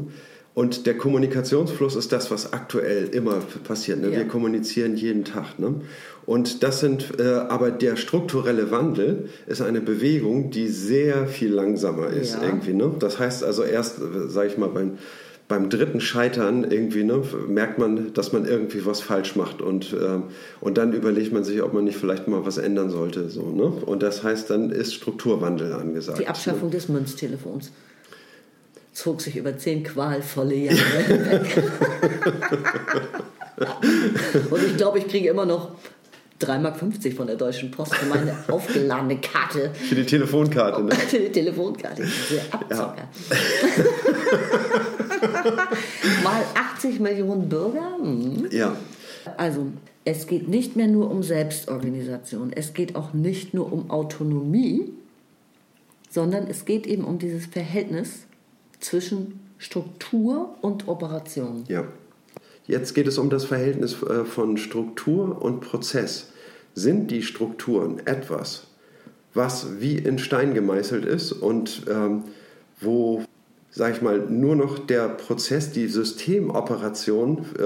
Und 0.55 0.85
der 0.85 0.95
Kommunikationsfluss 0.97 1.95
ist 1.95 2.11
das, 2.11 2.29
was 2.29 2.53
aktuell 2.53 3.07
immer 3.07 3.39
passiert. 3.63 4.01
Ne? 4.01 4.09
Ja. 4.11 4.17
Wir 4.17 4.27
kommunizieren 4.27 4.95
jeden 4.95 5.25
Tag. 5.25 5.57
Ne? 5.57 5.81
Und 6.27 6.61
das 6.61 6.79
sind, 6.79 7.19
äh, 7.19 7.23
aber 7.23 7.71
der 7.71 7.95
strukturelle 7.95 8.69
Wandel 8.69 9.29
ist 9.47 9.61
eine 9.61 9.81
Bewegung, 9.81 10.51
die 10.51 10.67
sehr 10.67 11.27
viel 11.27 11.51
langsamer 11.51 12.07
ist 12.07 12.35
Ja. 12.35 12.43
irgendwie. 12.43 12.73
Ne? 12.73 12.91
Das 12.99 13.17
heißt 13.17 13.43
also 13.43 13.63
erst, 13.63 13.95
sage 14.27 14.47
ich 14.47 14.57
mal, 14.59 14.69
beim, 14.69 14.99
beim 15.47 15.69
dritten 15.69 15.99
Scheitern 15.99 16.63
irgendwie 16.69 17.03
ne, 17.03 17.23
merkt 17.47 17.79
man, 17.79 18.13
dass 18.13 18.31
man 18.31 18.45
irgendwie 18.45 18.85
was 18.85 19.01
falsch 19.01 19.35
macht 19.35 19.61
und, 19.61 19.93
ähm, 19.99 20.25
und 20.61 20.77
dann 20.77 20.93
überlegt 20.93 21.33
man 21.33 21.43
sich, 21.43 21.61
ob 21.63 21.73
man 21.73 21.83
nicht 21.83 21.97
vielleicht 21.97 22.27
mal 22.27 22.45
was 22.45 22.57
ändern 22.59 22.91
sollte. 22.91 23.29
So, 23.29 23.51
ne? 23.51 23.65
Und 23.65 24.03
das 24.03 24.23
heißt, 24.23 24.49
dann 24.51 24.69
ist 24.69 24.93
Strukturwandel 24.93 25.73
angesagt. 25.73 26.19
Die 26.19 26.27
Abschaffung 26.27 26.69
des 26.69 26.89
Münztelefons 26.89 27.71
zog 28.93 29.21
sich 29.21 29.35
über 29.35 29.57
zehn 29.57 29.83
qualvolle 29.83 30.55
Jahre 30.55 30.77
hinweg. 31.07 31.63
Und 34.49 34.63
ich 34.63 34.77
glaube, 34.77 34.99
ich 34.99 35.07
kriege 35.07 35.29
immer 35.29 35.45
noch 35.45 35.71
3,50 36.39 36.59
Mark 36.61 36.77
von 37.15 37.27
der 37.27 37.35
Deutschen 37.35 37.71
Post 37.71 37.95
für 37.95 38.05
meine 38.05 38.35
aufgeladene 38.49 39.17
Karte. 39.19 39.71
Für 39.73 39.95
die 39.95 40.05
Telefonkarte, 40.05 40.83
ne? 40.83 40.95
Für 41.07 41.19
die 41.19 41.31
Telefonkarte. 41.31 42.03
Diese 42.03 42.41
Abzocker. 42.51 43.07
Ja. 43.29 43.83
Mal 46.23 46.43
80 46.75 46.99
Millionen 46.99 47.47
Bürger? 47.47 47.97
Hm. 48.01 48.47
Ja. 48.51 48.75
Also, 49.37 49.67
es 50.05 50.27
geht 50.27 50.49
nicht 50.49 50.75
mehr 50.75 50.87
nur 50.87 51.09
um 51.09 51.23
Selbstorganisation. 51.23 52.51
Es 52.53 52.73
geht 52.73 52.95
auch 52.95 53.13
nicht 53.13 53.53
nur 53.53 53.71
um 53.71 53.89
Autonomie, 53.89 54.91
sondern 56.09 56.47
es 56.47 56.65
geht 56.65 56.85
eben 56.87 57.05
um 57.05 57.19
dieses 57.19 57.45
Verhältnis 57.45 58.25
zwischen 58.83 59.39
Struktur 59.57 60.55
und 60.61 60.87
Operation. 60.87 61.63
Ja. 61.67 61.85
Jetzt 62.65 62.93
geht 62.93 63.07
es 63.07 63.17
um 63.17 63.29
das 63.29 63.45
Verhältnis 63.45 64.01
äh, 64.03 64.25
von 64.25 64.57
Struktur 64.57 65.41
und 65.41 65.61
Prozess. 65.61 66.31
Sind 66.75 67.11
die 67.11 67.21
Strukturen 67.21 68.01
etwas, 68.05 68.67
was 69.33 69.79
wie 69.79 69.97
in 69.97 70.17
Stein 70.17 70.53
gemeißelt 70.53 71.05
ist 71.05 71.33
und 71.33 71.83
ähm, 71.89 72.23
wo, 72.79 73.23
sag 73.69 73.95
ich 73.95 74.01
mal, 74.01 74.19
nur 74.19 74.55
noch 74.55 74.79
der 74.79 75.09
Prozess, 75.09 75.71
die 75.71 75.87
Systemoperation, 75.87 77.39
äh, 77.59 77.63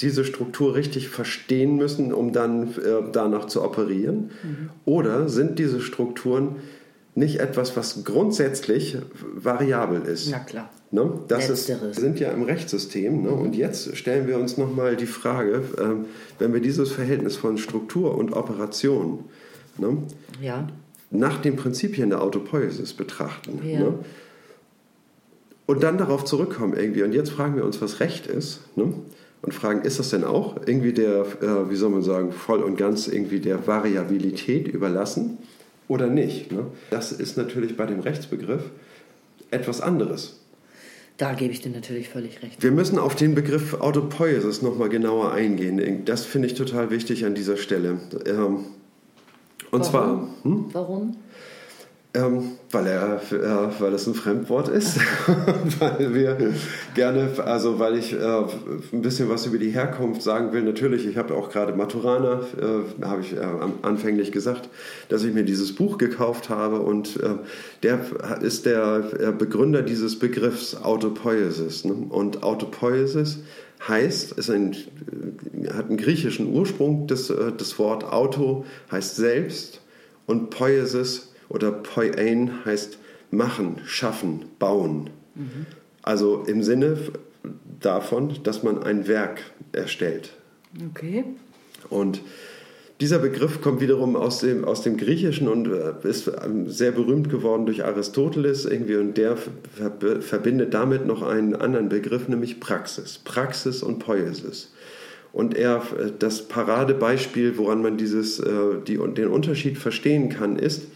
diese 0.00 0.24
Struktur 0.24 0.74
richtig 0.74 1.08
verstehen 1.08 1.76
müssen, 1.76 2.12
um 2.12 2.32
dann 2.32 2.68
äh, 2.68 3.02
danach 3.12 3.46
zu 3.46 3.62
operieren? 3.62 4.30
Mhm. 4.42 4.70
Oder 4.84 5.28
sind 5.28 5.58
diese 5.58 5.80
Strukturen 5.80 6.56
nicht 7.14 7.40
etwas, 7.40 7.76
was 7.76 8.04
grundsätzlich 8.04 8.96
variabel 9.34 10.02
ist? 10.02 10.30
Na 10.30 10.38
klar. 10.38 10.70
Ne? 10.92 11.20
Das 11.28 11.48
ist, 11.48 11.66
sind 11.66 12.18
ja 12.18 12.30
im 12.30 12.42
Rechtssystem. 12.42 13.22
Ne? 13.22 13.30
Und 13.30 13.54
jetzt 13.54 13.96
stellen 13.96 14.26
wir 14.26 14.38
uns 14.38 14.56
nochmal 14.56 14.96
die 14.96 15.06
Frage, 15.06 15.62
ähm, 15.78 16.06
wenn 16.38 16.52
wir 16.52 16.60
dieses 16.60 16.90
Verhältnis 16.90 17.36
von 17.36 17.58
Struktur 17.58 18.16
und 18.16 18.32
Operation 18.32 19.24
ne? 19.78 19.98
ja. 20.40 20.66
nach 21.10 21.40
den 21.40 21.56
Prinzipien 21.56 22.10
der 22.10 22.22
Autopoiesis 22.22 22.92
betrachten 22.92 23.60
ja. 23.64 23.80
ne? 23.80 23.94
und 25.66 25.82
dann 25.84 25.96
darauf 25.96 26.24
zurückkommen 26.24 26.74
irgendwie, 26.74 27.04
und 27.04 27.12
jetzt 27.12 27.30
fragen 27.30 27.54
wir 27.54 27.64
uns, 27.64 27.80
was 27.80 28.00
Recht 28.00 28.26
ist, 28.26 28.60
ne? 28.76 28.92
und 29.42 29.54
fragen, 29.54 29.82
ist 29.82 30.00
das 30.00 30.10
denn 30.10 30.24
auch 30.24 30.56
irgendwie 30.66 30.92
der, 30.92 31.20
äh, 31.40 31.70
wie 31.70 31.76
soll 31.76 31.90
man 31.90 32.02
sagen, 32.02 32.32
voll 32.32 32.62
und 32.62 32.76
ganz 32.76 33.06
irgendwie 33.06 33.38
der 33.38 33.66
Variabilität 33.66 34.66
überlassen 34.66 35.38
oder 35.90 36.06
nicht? 36.06 36.52
Ne? 36.52 36.66
Das 36.90 37.10
ist 37.10 37.36
natürlich 37.36 37.76
bei 37.76 37.84
dem 37.84 37.98
Rechtsbegriff 37.98 38.62
etwas 39.50 39.80
anderes. 39.80 40.38
Da 41.16 41.34
gebe 41.34 41.52
ich 41.52 41.60
dir 41.60 41.70
natürlich 41.70 42.08
völlig 42.08 42.42
recht. 42.42 42.62
Wir 42.62 42.70
müssen 42.70 42.96
auf 42.96 43.16
den 43.16 43.34
Begriff 43.34 43.74
Autopoiesis 43.74 44.62
nochmal 44.62 44.88
genauer 44.88 45.32
eingehen. 45.32 46.04
Das 46.04 46.24
finde 46.24 46.46
ich 46.46 46.54
total 46.54 46.90
wichtig 46.90 47.26
an 47.26 47.34
dieser 47.34 47.56
Stelle. 47.56 47.98
Ähm, 48.24 48.66
und 49.72 49.80
Warum? 49.80 49.82
zwar. 49.82 50.28
Hm? 50.44 50.64
Warum? 50.72 51.16
Ähm, 52.12 52.58
weil 52.72 52.88
er, 52.88 53.20
äh, 53.30 53.80
weil 53.80 53.94
es 53.94 54.04
ein 54.08 54.14
Fremdwort 54.14 54.66
ist, 54.66 54.98
weil 55.78 56.12
wir 56.12 56.36
gerne, 56.96 57.28
also 57.44 57.78
weil 57.78 57.96
ich 57.96 58.12
äh, 58.12 58.16
ein 58.92 59.00
bisschen 59.00 59.28
was 59.28 59.46
über 59.46 59.58
die 59.58 59.70
Herkunft 59.70 60.20
sagen 60.20 60.52
will. 60.52 60.62
Natürlich, 60.62 61.06
ich 61.06 61.16
habe 61.16 61.34
auch 61.36 61.50
gerade 61.50 61.72
Maturana, 61.72 62.40
äh, 62.60 63.04
habe 63.04 63.20
ich 63.20 63.36
äh, 63.36 63.46
anfänglich 63.82 64.32
gesagt, 64.32 64.68
dass 65.08 65.22
ich 65.22 65.32
mir 65.32 65.44
dieses 65.44 65.72
Buch 65.76 65.98
gekauft 65.98 66.48
habe 66.48 66.80
und 66.80 67.16
äh, 67.22 67.36
der 67.84 68.00
ist 68.40 68.66
der 68.66 69.04
äh, 69.20 69.30
Begründer 69.30 69.82
dieses 69.82 70.18
Begriffs 70.18 70.74
Autopoiesis. 70.82 71.84
Ne? 71.84 71.92
Und 72.08 72.42
Autopoiesis 72.42 73.38
heißt, 73.86 74.32
ist 74.32 74.50
ein, 74.50 74.76
hat 75.72 75.86
einen 75.86 75.96
griechischen 75.96 76.52
Ursprung, 76.52 77.06
das, 77.06 77.32
das 77.56 77.78
Wort 77.78 78.02
Auto 78.02 78.64
heißt 78.90 79.14
selbst 79.14 79.80
und 80.26 80.50
Poiesis 80.50 81.29
oder 81.50 81.70
Poiein 81.72 82.64
heißt 82.64 82.98
machen, 83.30 83.76
schaffen, 83.84 84.46
bauen. 84.58 85.10
Mhm. 85.34 85.66
Also 86.02 86.44
im 86.46 86.62
Sinne 86.62 86.96
davon, 87.80 88.38
dass 88.42 88.62
man 88.62 88.82
ein 88.82 89.06
Werk 89.06 89.42
erstellt. 89.72 90.32
Okay. 90.90 91.24
Und 91.90 92.22
dieser 93.00 93.18
Begriff 93.18 93.62
kommt 93.62 93.80
wiederum 93.80 94.14
aus 94.14 94.40
dem, 94.40 94.64
aus 94.64 94.82
dem 94.82 94.96
Griechischen 94.96 95.48
und 95.48 95.68
äh, 95.68 96.08
ist 96.08 96.30
ähm, 96.44 96.68
sehr 96.68 96.92
berühmt 96.92 97.30
geworden 97.30 97.64
durch 97.66 97.84
Aristoteles 97.84 98.66
irgendwie 98.66 98.96
und 98.96 99.16
der 99.16 99.36
verbindet 100.20 100.74
damit 100.74 101.06
noch 101.06 101.22
einen 101.22 101.56
anderen 101.56 101.88
Begriff, 101.88 102.28
nämlich 102.28 102.60
Praxis. 102.60 103.18
Praxis 103.24 103.82
und 103.82 104.00
Poiesis. 104.00 104.72
Und 105.32 105.56
er, 105.56 105.76
äh, 105.98 106.12
das 106.18 106.46
Paradebeispiel, 106.46 107.56
woran 107.56 107.80
man 107.80 107.96
dieses, 107.96 108.38
äh, 108.38 108.50
die, 108.86 108.98
den 108.98 109.28
Unterschied 109.28 109.78
verstehen 109.78 110.28
kann, 110.28 110.56
ist, 110.56 110.88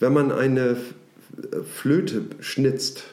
wenn 0.00 0.12
man 0.12 0.32
eine 0.32 0.76
Flöte 1.72 2.22
schnitzt 2.40 3.04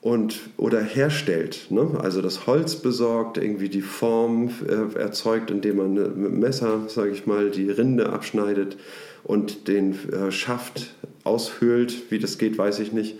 und 0.00 0.38
oder 0.56 0.80
herstellt, 0.80 1.66
ne? 1.70 1.98
also 2.00 2.22
das 2.22 2.46
Holz 2.46 2.76
besorgt, 2.76 3.38
irgendwie 3.38 3.68
die 3.68 3.82
Form 3.82 4.50
äh, 4.66 4.98
erzeugt, 4.98 5.50
indem 5.50 5.76
man 5.76 5.94
mit 5.94 6.06
dem 6.06 6.38
Messer, 6.38 6.88
sage 6.88 7.10
ich 7.10 7.26
mal, 7.26 7.50
die 7.50 7.70
Rinde 7.70 8.10
abschneidet 8.10 8.76
und 9.24 9.68
den 9.68 9.96
äh, 10.12 10.30
Schaft 10.30 10.94
aushöhlt, 11.24 12.10
wie 12.10 12.20
das 12.20 12.38
geht, 12.38 12.56
weiß 12.56 12.78
ich 12.78 12.92
nicht. 12.92 13.16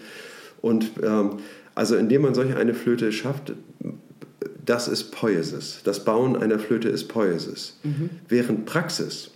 Und 0.63 0.93
ähm, 1.03 1.39
also 1.75 1.97
indem 1.97 2.23
man 2.23 2.35
solch 2.35 2.55
eine 2.55 2.73
Flöte 2.73 3.11
schafft, 3.13 3.53
das 4.65 4.89
ist 4.89 5.11
Poiesis. 5.11 5.81
Das 5.85 6.05
Bauen 6.05 6.37
einer 6.37 6.59
Flöte 6.59 6.89
ist 6.89 7.09
Poiesis. 7.09 7.79
Mhm. 7.83 8.11
Während 8.29 8.65
Praxis 8.67 9.31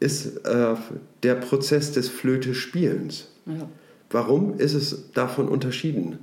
ist 0.00 0.46
äh, 0.46 0.74
der 1.22 1.34
Prozess 1.34 1.92
des 1.92 2.08
Flötespielens. 2.08 3.28
Ja. 3.46 3.68
Warum 4.10 4.58
ist 4.58 4.74
es 4.74 5.12
davon 5.12 5.48
unterschieden? 5.48 6.18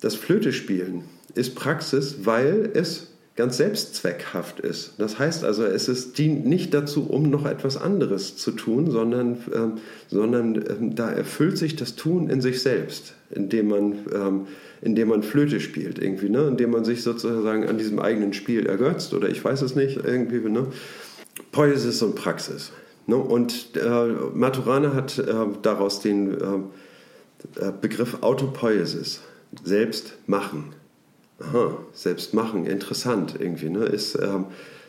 Das 0.00 0.14
Flötespielen 0.14 1.02
ist 1.34 1.54
Praxis, 1.54 2.18
weil 2.24 2.70
es 2.72 3.08
ganz 3.36 3.58
selbstzweckhaft 3.58 4.60
ist. 4.60 4.94
Das 4.96 5.18
heißt 5.18 5.44
also, 5.44 5.64
es 5.64 5.88
ist, 5.88 6.16
dient 6.16 6.46
nicht 6.46 6.72
dazu, 6.72 7.10
um 7.10 7.28
noch 7.28 7.44
etwas 7.44 7.76
anderes 7.76 8.36
zu 8.36 8.52
tun, 8.52 8.90
sondern, 8.90 9.36
ähm, 9.54 9.72
sondern 10.08 10.56
ähm, 10.56 10.94
da 10.94 11.10
erfüllt 11.10 11.58
sich 11.58 11.76
das 11.76 11.96
Tun 11.96 12.30
in 12.30 12.40
sich 12.40 12.62
selbst, 12.62 13.14
indem 13.30 13.68
man, 13.68 13.94
ähm, 14.14 14.46
indem 14.80 15.08
man 15.08 15.22
Flöte 15.22 15.60
spielt, 15.60 15.98
irgendwie, 15.98 16.30
ne? 16.30 16.48
indem 16.48 16.70
man 16.70 16.86
sich 16.86 17.02
sozusagen 17.02 17.68
an 17.68 17.76
diesem 17.76 17.98
eigenen 17.98 18.32
Spiel 18.32 18.64
ergötzt 18.64 19.12
oder 19.12 19.28
ich 19.28 19.44
weiß 19.44 19.60
es 19.60 19.74
nicht, 19.74 19.98
irgendwie. 20.02 20.38
Ne? 20.48 20.68
Poiesis 21.52 22.00
und 22.02 22.14
Praxis. 22.14 22.72
Ne? 23.06 23.16
Und 23.16 23.76
äh, 23.76 24.06
Maturana 24.34 24.94
hat 24.94 25.18
äh, 25.18 25.34
daraus 25.62 26.00
den 26.00 26.40
äh, 26.40 27.66
äh 27.66 27.72
Begriff 27.80 28.22
Autopoiesis, 28.22 29.20
selbst 29.64 30.14
machen. 30.26 30.74
Aha, 31.38 31.76
selbst 31.92 32.34
machen, 32.34 32.66
interessant 32.66 33.36
irgendwie. 33.38 33.68
Ne? 33.68 33.84
Ist, 33.84 34.16
ähm, 34.16 34.46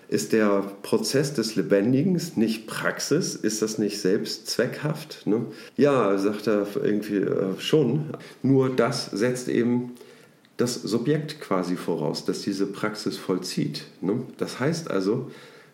ist 0.07 0.31
der 0.31 0.63
Prozess 0.81 1.33
des 1.33 1.55
Lebendigen 1.55 2.19
nicht 2.35 2.67
Praxis? 2.67 3.35
Ist 3.35 3.61
das 3.61 3.77
nicht 3.77 3.99
selbst 3.99 4.47
zweckhaft? 4.47 5.27
Ne? 5.27 5.45
Ja, 5.75 6.17
sagt 6.17 6.47
er 6.47 6.65
irgendwie 6.81 7.17
äh, 7.17 7.59
schon. 7.59 8.11
Nur 8.41 8.69
das 8.69 9.07
setzt 9.07 9.49
eben 9.49 9.91
das 10.55 10.75
Subjekt 10.75 11.41
quasi 11.41 11.75
voraus, 11.75 12.25
das 12.25 12.41
diese 12.41 12.65
Praxis 12.65 13.17
vollzieht. 13.17 13.83
Ne? 14.01 14.21
Das 14.37 14.59
heißt 14.59 14.89
also, 14.89 15.29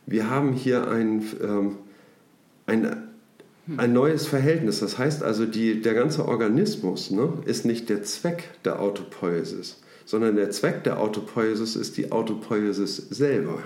wir 0.05 0.29
haben 0.29 0.53
hier 0.53 0.89
ein 0.89 1.23
ähm, 1.41 1.77
ein, 2.65 3.09
ein 3.77 3.93
neues 3.93 4.27
Verhältnis. 4.27 4.79
Das 4.79 4.97
heißt 4.97 5.23
also, 5.23 5.45
die, 5.45 5.81
der 5.81 5.93
ganze 5.93 6.27
Organismus 6.27 7.11
ne, 7.11 7.33
ist 7.45 7.65
nicht 7.65 7.89
der 7.89 8.03
Zweck 8.03 8.49
der 8.65 8.81
Autopoiesis, 8.81 9.81
sondern 10.05 10.35
der 10.35 10.51
Zweck 10.51 10.83
der 10.83 10.99
Autopoiesis 10.99 11.75
ist 11.75 11.97
die 11.97 12.11
Autopoiesis 12.11 12.97
selber. 12.97 13.59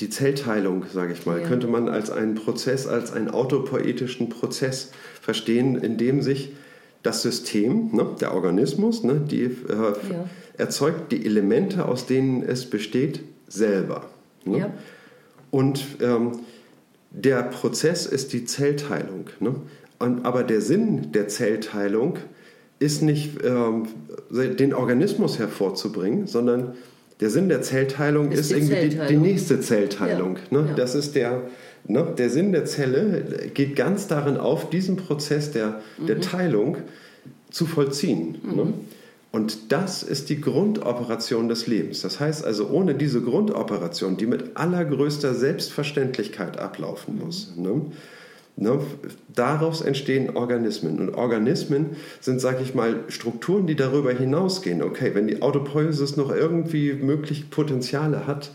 Die 0.00 0.10
Zellteilung, 0.10 0.84
sage 0.92 1.14
ich 1.14 1.24
mal, 1.24 1.40
ja. 1.40 1.48
könnte 1.48 1.68
man 1.68 1.88
als 1.88 2.10
einen 2.10 2.34
Prozess, 2.34 2.86
als 2.86 3.12
einen 3.12 3.30
autopoetischen 3.30 4.28
Prozess 4.28 4.90
verstehen, 5.22 5.76
in 5.76 5.96
dem 5.96 6.20
sich 6.20 6.52
das 7.02 7.22
System, 7.22 7.90
ne, 7.92 8.06
der 8.20 8.34
Organismus, 8.34 9.04
ne, 9.04 9.22
die, 9.30 9.44
äh, 9.44 9.50
ja. 9.68 10.28
erzeugt 10.58 11.12
die 11.12 11.24
Elemente, 11.24 11.86
aus 11.86 12.06
denen 12.06 12.42
es 12.42 12.68
besteht, 12.68 13.20
selber. 13.48 14.10
Ne? 14.44 14.58
Ja. 14.58 14.74
Und 15.50 15.84
ähm, 16.00 16.40
der 17.16 17.42
Prozess 17.42 18.06
ist 18.06 18.32
die 18.32 18.44
Zellteilung. 18.44 19.26
Ne? 19.40 19.54
Und, 19.98 20.24
aber 20.24 20.44
der 20.44 20.60
Sinn 20.60 21.12
der 21.12 21.28
Zellteilung 21.28 22.18
ist 22.78 23.02
nicht 23.02 23.38
ähm, 23.42 23.88
den 24.30 24.74
Organismus 24.74 25.38
hervorzubringen, 25.38 26.26
sondern 26.26 26.74
der 27.20 27.30
Sinn 27.30 27.48
der 27.48 27.62
Zellteilung 27.62 28.30
ist, 28.30 28.40
ist 28.40 28.52
irgendwie 28.52 28.74
Zellteilung. 28.74 29.08
Die, 29.08 29.14
die, 29.14 29.20
nächste 29.20 29.60
Zellteilung. 29.60 30.36
Ja. 30.50 30.60
Ne? 30.60 30.68
Ja. 30.68 30.74
Das 30.74 30.94
ist 30.94 31.14
der, 31.14 31.42
ne? 31.86 32.06
der 32.18 32.28
Sinn 32.28 32.52
der 32.52 32.66
Zelle, 32.66 33.48
geht 33.54 33.76
ganz 33.76 34.08
darin 34.08 34.36
auf, 34.36 34.68
diesen 34.68 34.96
Prozess 34.96 35.52
der, 35.52 35.80
mhm. 35.96 36.06
der 36.06 36.20
Teilung 36.20 36.76
zu 37.50 37.64
vollziehen. 37.64 38.36
Ne? 38.44 38.64
Mhm. 38.64 38.74
Und 39.36 39.70
das 39.70 40.02
ist 40.02 40.30
die 40.30 40.40
Grundoperation 40.40 41.50
des 41.50 41.66
Lebens. 41.66 42.00
Das 42.00 42.20
heißt 42.20 42.42
also, 42.42 42.70
ohne 42.70 42.94
diese 42.94 43.20
Grundoperation, 43.20 44.16
die 44.16 44.24
mit 44.24 44.56
allergrößter 44.56 45.34
Selbstverständlichkeit 45.34 46.58
ablaufen 46.58 47.18
muss, 47.18 47.52
ne, 47.54 47.82
ne, 48.56 48.80
daraus 49.34 49.82
entstehen 49.82 50.38
Organismen. 50.38 51.00
Und 51.00 51.14
Organismen 51.14 51.96
sind, 52.18 52.40
sage 52.40 52.62
ich 52.62 52.74
mal, 52.74 53.00
Strukturen, 53.08 53.66
die 53.66 53.76
darüber 53.76 54.10
hinausgehen. 54.10 54.80
Okay, 54.80 55.10
wenn 55.12 55.26
die 55.26 55.42
Autopoiesis 55.42 56.16
noch 56.16 56.34
irgendwie 56.34 56.94
möglich 56.94 57.50
Potenziale 57.50 58.26
hat, 58.26 58.52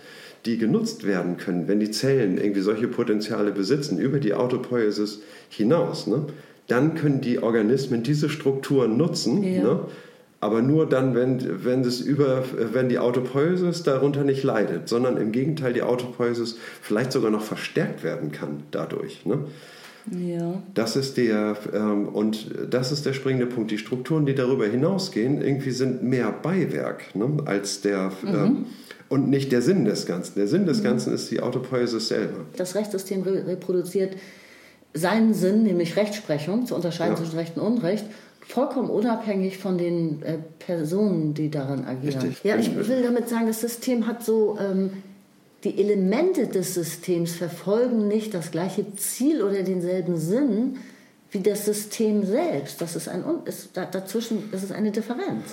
die 0.48 0.58
genutzt 0.58 1.06
werden 1.06 1.38
können, 1.38 1.68
wenn 1.68 1.80
die 1.80 1.92
Zellen 1.92 2.40
irgendwie 2.40 2.62
solche 2.62 2.88
Potenziale 2.88 3.52
besitzen, 3.52 4.00
über 4.00 4.20
die 4.20 4.34
Autopoiesis 4.34 5.22
hinaus, 5.48 6.08
ne, 6.08 6.26
dann 6.66 6.96
können 6.96 7.22
die 7.22 7.38
Organismen 7.38 8.02
diese 8.02 8.30
Strukturen 8.30 8.98
nutzen. 8.98 9.44
Ja. 9.44 9.62
Ne, 9.62 9.80
aber 10.42 10.64
nur 10.64 10.90
dann, 10.90 11.16
wenn, 11.16 11.64
wenn, 11.64 11.82
es 11.82 12.02
über, 12.02 12.44
wenn 12.74 12.90
die 12.90 12.98
Autopoiesis 12.98 13.84
darunter 13.84 14.24
nicht 14.24 14.44
leidet, 14.44 14.90
sondern 14.90 15.18
im 15.18 15.32
Gegenteil 15.32 15.72
die 15.72 15.84
Autopoiesis 15.84 16.58
vielleicht 16.82 17.12
sogar 17.12 17.30
noch 17.30 17.44
verstärkt 17.44 18.04
werden 18.04 18.32
kann 18.32 18.64
dadurch. 18.72 19.24
Ne? 19.26 19.46
Ja. 20.10 20.64
Das 20.74 20.96
ist 20.96 21.18
der 21.18 21.56
ähm, 21.74 22.08
und 22.08 22.48
das 22.72 22.92
ist 22.92 23.06
der 23.06 23.14
springende 23.14 23.46
Punkt. 23.46 23.70
Die 23.70 23.78
Strukturen, 23.78 24.26
die 24.26 24.34
darüber 24.34 24.66
hinausgehen, 24.66 25.42
irgendwie 25.42 25.72
sind 25.72 26.02
mehr 26.02 26.32
Beiwerk 26.32 27.16
ne, 27.16 27.38
als 27.46 27.82
der 27.82 28.12
mhm. 28.24 28.28
ähm, 28.28 28.66
und 29.10 29.30
nicht 29.30 29.52
der 29.52 29.62
Sinn 29.62 29.86
des 29.86 30.08
Ganzen. 30.08 30.36
Der 30.36 30.48
Sinn 30.48 30.66
des 30.66 30.80
mhm. 30.80 30.86
Ganzen 30.86 31.14
ist 31.14 31.30
die 31.30 31.42
Autopoiesis 31.42 32.08
selber. 32.08 32.46
Das 32.58 32.74
Rechtssystem 32.74 33.22
reproduziert 33.22 34.16
seinen 34.94 35.36
Sinn, 35.36 35.64
nämlich 35.64 35.96
Rechtsprechung, 35.96 36.66
zu 36.66 36.76
unterscheiden 36.76 37.14
ja. 37.14 37.22
zwischen 37.22 37.38
Recht 37.38 37.58
und 37.58 37.64
Unrecht, 37.64 38.06
vollkommen 38.52 38.90
unabhängig 38.90 39.58
von 39.58 39.78
den 39.78 40.22
äh, 40.24 40.38
Personen, 40.60 41.34
die 41.34 41.50
daran 41.50 41.86
agieren. 41.86 42.22
Richtig. 42.22 42.44
Ja, 42.44 42.58
ich 42.58 42.76
will 42.76 43.02
damit 43.02 43.30
sagen, 43.30 43.48
das 43.48 43.62
System 43.62 44.08
hat 44.08 44.24
so, 44.24 44.58
ähm, 44.60 44.92
die 45.64 45.80
Elemente 45.80 46.48
des 46.48 46.74
Systems 46.74 47.36
verfolgen 47.36 48.08
nicht 48.08 48.34
das 48.34 48.52
gleiche 48.52 48.96
Ziel 48.96 49.44
oder 49.44 49.64
denselben 49.64 50.18
Sinn 50.18 50.78
wie 51.30 51.40
das 51.40 51.66
System 51.66 52.26
selbst. 52.26 52.82
Das 52.82 52.96
ist 52.96 53.08
ein, 53.08 53.24
ist, 53.46 53.70
dazwischen 53.78 54.50
das 54.52 54.64
ist 54.64 54.72
eine 54.72 54.92
Differenz. 54.92 55.46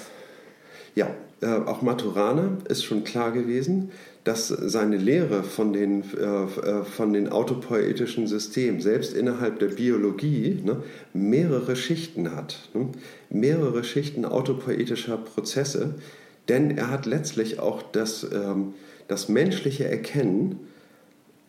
Ja, 0.95 1.09
äh, 1.41 1.47
auch 1.47 1.83
Maturana 1.83 2.59
ist 2.69 2.85
schon 2.85 3.05
klar 3.05 3.33
gewesen, 3.33 3.91
dass 4.25 4.49
seine 4.49 4.97
Lehre 4.97 5.43
von 5.43 5.73
den, 5.73 6.03
äh, 6.17 6.25
äh, 6.25 6.85
von 6.85 7.13
den 7.13 7.29
autopoetischen 7.29 8.27
Systemen, 8.27 8.81
selbst 8.81 9.15
innerhalb 9.15 9.59
der 9.59 9.69
Biologie, 9.69 10.61
ne, 10.65 10.83
mehrere 11.15 11.77
Schichten 11.77 12.35
hat. 12.35 12.69
Ne, 12.75 12.89
mehrere 13.31 13.85
Schichten 13.85 14.25
autopoetischer 14.25 15.17
Prozesse, 15.17 15.95
denn 16.49 16.77
er 16.77 16.91
hat 16.91 17.07
letztlich 17.07 17.59
auch 17.59 17.83
das, 17.83 18.27
ähm, 18.33 18.75
das 19.07 19.29
menschliche 19.29 19.89
Erkennen 19.89 20.59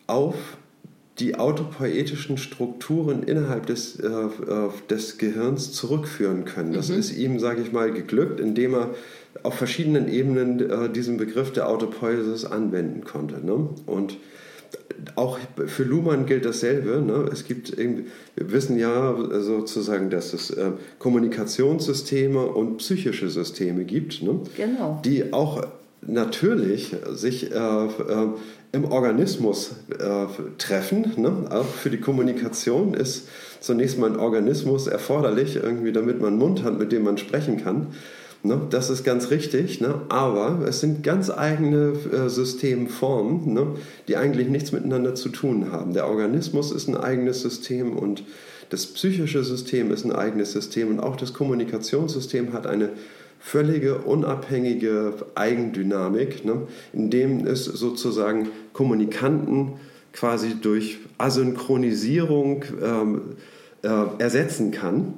auf 0.06 0.36
die 1.18 1.34
autopoetischen 1.38 2.38
Strukturen 2.38 3.22
innerhalb 3.22 3.66
des, 3.66 4.00
äh, 4.00 4.06
äh 4.06 4.70
des 4.88 5.18
Gehirns 5.18 5.72
zurückführen 5.72 6.46
können. 6.46 6.72
Das 6.72 6.88
mhm. 6.88 6.98
ist 6.98 7.16
ihm, 7.16 7.38
sage 7.38 7.60
ich 7.62 7.72
mal, 7.72 7.92
geglückt, 7.92 8.40
indem 8.40 8.74
er 8.74 8.94
auf 9.42 9.54
verschiedenen 9.54 10.08
Ebenen 10.08 10.70
äh, 10.70 10.88
diesen 10.90 11.16
Begriff 11.16 11.52
der 11.52 11.68
Autopoiesis 11.68 12.44
anwenden 12.44 13.04
konnte. 13.04 13.44
Ne? 13.44 13.68
Und 13.86 14.18
auch 15.14 15.38
für 15.66 15.84
Luhmann 15.84 16.26
gilt 16.26 16.44
dasselbe. 16.44 17.00
Ne? 17.00 17.28
Es 17.32 17.44
gibt, 17.44 17.76
wir 17.76 18.04
wissen 18.36 18.78
ja 18.78 19.16
sozusagen, 19.40 20.10
dass 20.10 20.32
es 20.32 20.50
äh, 20.50 20.72
Kommunikationssysteme 20.98 22.44
und 22.44 22.78
psychische 22.78 23.28
Systeme 23.30 23.84
gibt, 23.84 24.22
ne? 24.22 24.40
genau. 24.56 25.00
die 25.04 25.32
auch 25.32 25.62
natürlich 26.02 26.96
sich 27.12 27.52
äh, 27.52 27.54
äh, 27.54 28.28
im 28.72 28.84
Organismus 28.84 29.72
äh, 29.90 30.26
treffen. 30.58 31.12
Ne? 31.16 31.32
Auch 31.50 31.64
für 31.64 31.90
die 31.90 32.00
Kommunikation 32.00 32.94
ist 32.94 33.28
zunächst 33.60 33.98
mal 33.98 34.10
ein 34.10 34.18
Organismus 34.18 34.86
erforderlich, 34.86 35.56
irgendwie, 35.56 35.92
damit 35.92 36.20
man 36.20 36.30
einen 36.30 36.38
Mund 36.38 36.62
hat, 36.62 36.78
mit 36.78 36.92
dem 36.92 37.04
man 37.04 37.18
sprechen 37.18 37.62
kann. 37.62 37.88
Ne? 38.42 38.60
Das 38.70 38.88
ist 38.88 39.04
ganz 39.04 39.30
richtig, 39.30 39.80
ne? 39.80 40.00
aber 40.08 40.66
es 40.66 40.80
sind 40.80 41.02
ganz 41.02 41.30
eigene 41.30 41.92
äh, 42.12 42.28
Systemformen, 42.28 43.52
ne? 43.52 43.66
die 44.08 44.16
eigentlich 44.16 44.48
nichts 44.48 44.72
miteinander 44.72 45.14
zu 45.14 45.28
tun 45.28 45.70
haben. 45.70 45.92
Der 45.92 46.08
Organismus 46.08 46.72
ist 46.72 46.88
ein 46.88 46.96
eigenes 46.96 47.42
System 47.42 47.96
und 47.96 48.24
das 48.70 48.86
psychische 48.86 49.44
System 49.44 49.90
ist 49.90 50.04
ein 50.04 50.12
eigenes 50.12 50.52
System 50.52 50.88
und 50.88 51.00
auch 51.00 51.16
das 51.16 51.34
Kommunikationssystem 51.34 52.52
hat 52.52 52.66
eine 52.66 52.90
völlige 53.40 53.98
unabhängige 53.98 55.14
Eigendynamik, 55.34 56.44
ne? 56.44 56.62
in 56.92 57.46
es 57.46 57.64
sozusagen 57.64 58.48
Kommunikanten 58.72 59.72
quasi 60.12 60.56
durch 60.60 60.98
Asynchronisierung 61.18 62.64
ähm, 62.82 63.22
äh, 63.82 63.88
ersetzen 64.18 64.70
kann. 64.70 65.14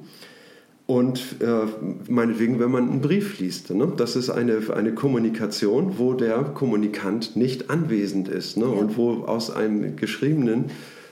Und 0.85 1.37
äh, 1.39 2.11
meinetwegen, 2.11 2.59
wenn 2.59 2.71
man 2.71 2.89
einen 2.89 3.01
Brief 3.01 3.39
liest, 3.39 3.69
ne? 3.69 3.93
das 3.95 4.17
ist 4.17 4.29
eine, 4.29 4.61
eine 4.75 4.93
Kommunikation, 4.93 5.97
wo 5.97 6.13
der 6.13 6.39
Kommunikant 6.43 7.37
nicht 7.37 7.69
anwesend 7.69 8.27
ist 8.27 8.57
ne? 8.57 8.65
Ja. 8.65 8.71
und 8.71 8.97
wo 8.97 9.23
aus 9.23 9.49
einem 9.49 9.95
geschriebenen 9.95 10.65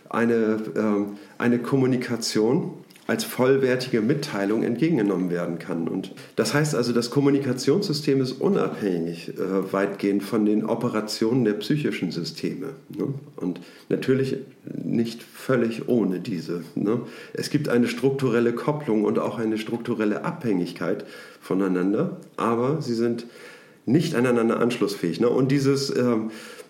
eine, 0.09 0.59
äh, 0.75 1.05
eine 1.37 1.59
Kommunikation 1.59 2.73
als 3.11 3.25
vollwertige 3.25 3.99
Mitteilung 3.99 4.63
entgegengenommen 4.63 5.29
werden 5.29 5.59
kann. 5.59 5.89
Und 5.89 6.13
das 6.37 6.53
heißt 6.53 6.75
also, 6.75 6.93
das 6.93 7.09
Kommunikationssystem 7.09 8.21
ist 8.21 8.39
unabhängig 8.39 9.33
äh, 9.37 9.73
weitgehend 9.73 10.23
von 10.23 10.45
den 10.45 10.63
Operationen 10.63 11.43
der 11.43 11.55
psychischen 11.55 12.11
Systeme. 12.11 12.67
Ne? 12.97 13.13
Und 13.35 13.59
natürlich 13.89 14.37
nicht 14.81 15.23
völlig 15.23 15.89
ohne 15.89 16.21
diese. 16.21 16.63
Ne? 16.75 17.01
Es 17.33 17.49
gibt 17.49 17.67
eine 17.67 17.89
strukturelle 17.89 18.53
Kopplung 18.53 19.03
und 19.03 19.19
auch 19.19 19.37
eine 19.37 19.57
strukturelle 19.57 20.23
Abhängigkeit 20.23 21.03
voneinander, 21.41 22.15
aber 22.37 22.81
sie 22.81 22.95
sind 22.95 23.25
nicht 23.85 24.15
aneinander 24.15 24.61
anschlussfähig. 24.61 25.19
Ne? 25.19 25.27
Und 25.27 25.51
dieses 25.51 25.89
äh, 25.89 26.15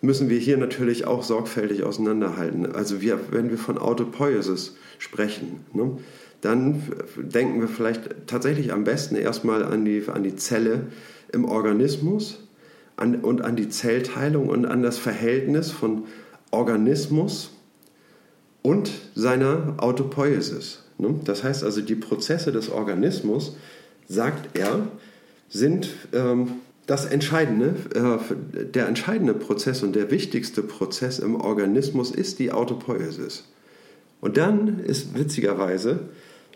müssen 0.02 0.28
wir 0.28 0.40
hier 0.40 0.58
natürlich 0.58 1.06
auch 1.06 1.22
sorgfältig 1.22 1.84
auseinanderhalten. 1.84 2.66
Also 2.74 3.00
wir, 3.00 3.20
wenn 3.30 3.52
wir 3.52 3.60
von 3.60 3.78
Autopoiesis 3.78 4.76
sprechen, 4.98 5.60
ne? 5.74 5.98
Dann 6.42 6.82
denken 7.18 7.62
wir 7.62 7.68
vielleicht 7.68 8.28
tatsächlich 8.28 8.74
am 8.74 8.84
besten 8.84 9.16
erstmal 9.16 9.64
an 9.64 9.86
die, 9.86 10.04
an 10.08 10.24
die 10.24 10.36
Zelle 10.36 10.88
im 11.32 11.46
Organismus 11.46 12.40
an, 12.98 13.16
und 13.16 13.44
an 13.44 13.56
die 13.56 13.70
Zellteilung 13.70 14.50
und 14.50 14.66
an 14.66 14.82
das 14.82 14.98
Verhältnis 14.98 15.72
von 15.72 16.06
Organismus 16.52 17.52
und 18.62 18.92
seiner 19.16 19.76
Autopoiesis. 19.78 20.84
Ne? 20.98 21.20
Das 21.24 21.44
heißt 21.44 21.64
also, 21.64 21.82
die 21.82 21.96
Prozesse 21.96 22.52
des 22.52 22.70
Organismus, 22.70 23.56
sagt 24.08 24.58
er, 24.58 24.88
sind 25.50 25.90
ähm, 26.14 26.54
das 26.86 27.06
Entscheidende, 27.06 27.76
äh, 27.96 28.66
der 28.66 28.88
entscheidende 28.88 29.34
Prozess 29.34 29.84
und 29.84 29.96
der 29.96 30.12
wichtigste 30.12 30.62
Prozess 30.62 31.20
im 31.20 31.36
Organismus 31.36 32.12
ist 32.12 32.40
die 32.40 32.52
Autopoiesis. 32.52 33.46
Und 34.20 34.38
dann 34.38 34.80
ist 34.80 35.18
witzigerweise 35.18 36.10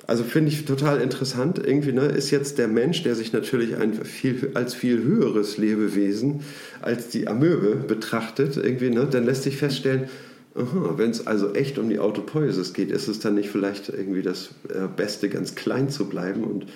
also 0.07 0.23
finde 0.23 0.51
ich 0.51 0.65
total 0.65 1.01
interessant. 1.01 1.59
Irgendwie 1.59 1.91
ne, 1.91 2.05
ist 2.05 2.31
jetzt 2.31 2.57
der 2.57 2.67
Mensch, 2.67 3.03
der 3.03 3.15
sich 3.15 3.33
natürlich 3.33 3.75
ein 3.77 3.93
viel, 4.05 4.51
als 4.53 4.73
viel 4.73 5.03
höheres 5.03 5.57
Lebewesen 5.57 6.41
als 6.81 7.09
die 7.09 7.27
Amöbe 7.27 7.75
betrachtet, 7.75 8.57
irgendwie, 8.57 8.89
ne, 8.89 9.07
dann 9.09 9.25
lässt 9.25 9.43
sich 9.43 9.57
feststellen, 9.57 10.09
wenn 10.55 11.09
es 11.09 11.27
also 11.27 11.53
echt 11.53 11.77
um 11.77 11.89
die 11.89 11.99
Autopoiesis 11.99 12.73
geht, 12.73 12.89
ist 12.89 13.09
es 13.09 13.19
dann 13.19 13.35
nicht 13.35 13.49
vielleicht 13.49 13.89
irgendwie 13.89 14.21
das 14.21 14.51
äh, 14.69 14.87
Beste, 14.87 15.27
ganz 15.27 15.55
klein 15.55 15.89
zu 15.89 16.07
bleiben 16.07 16.45
und, 16.45 16.67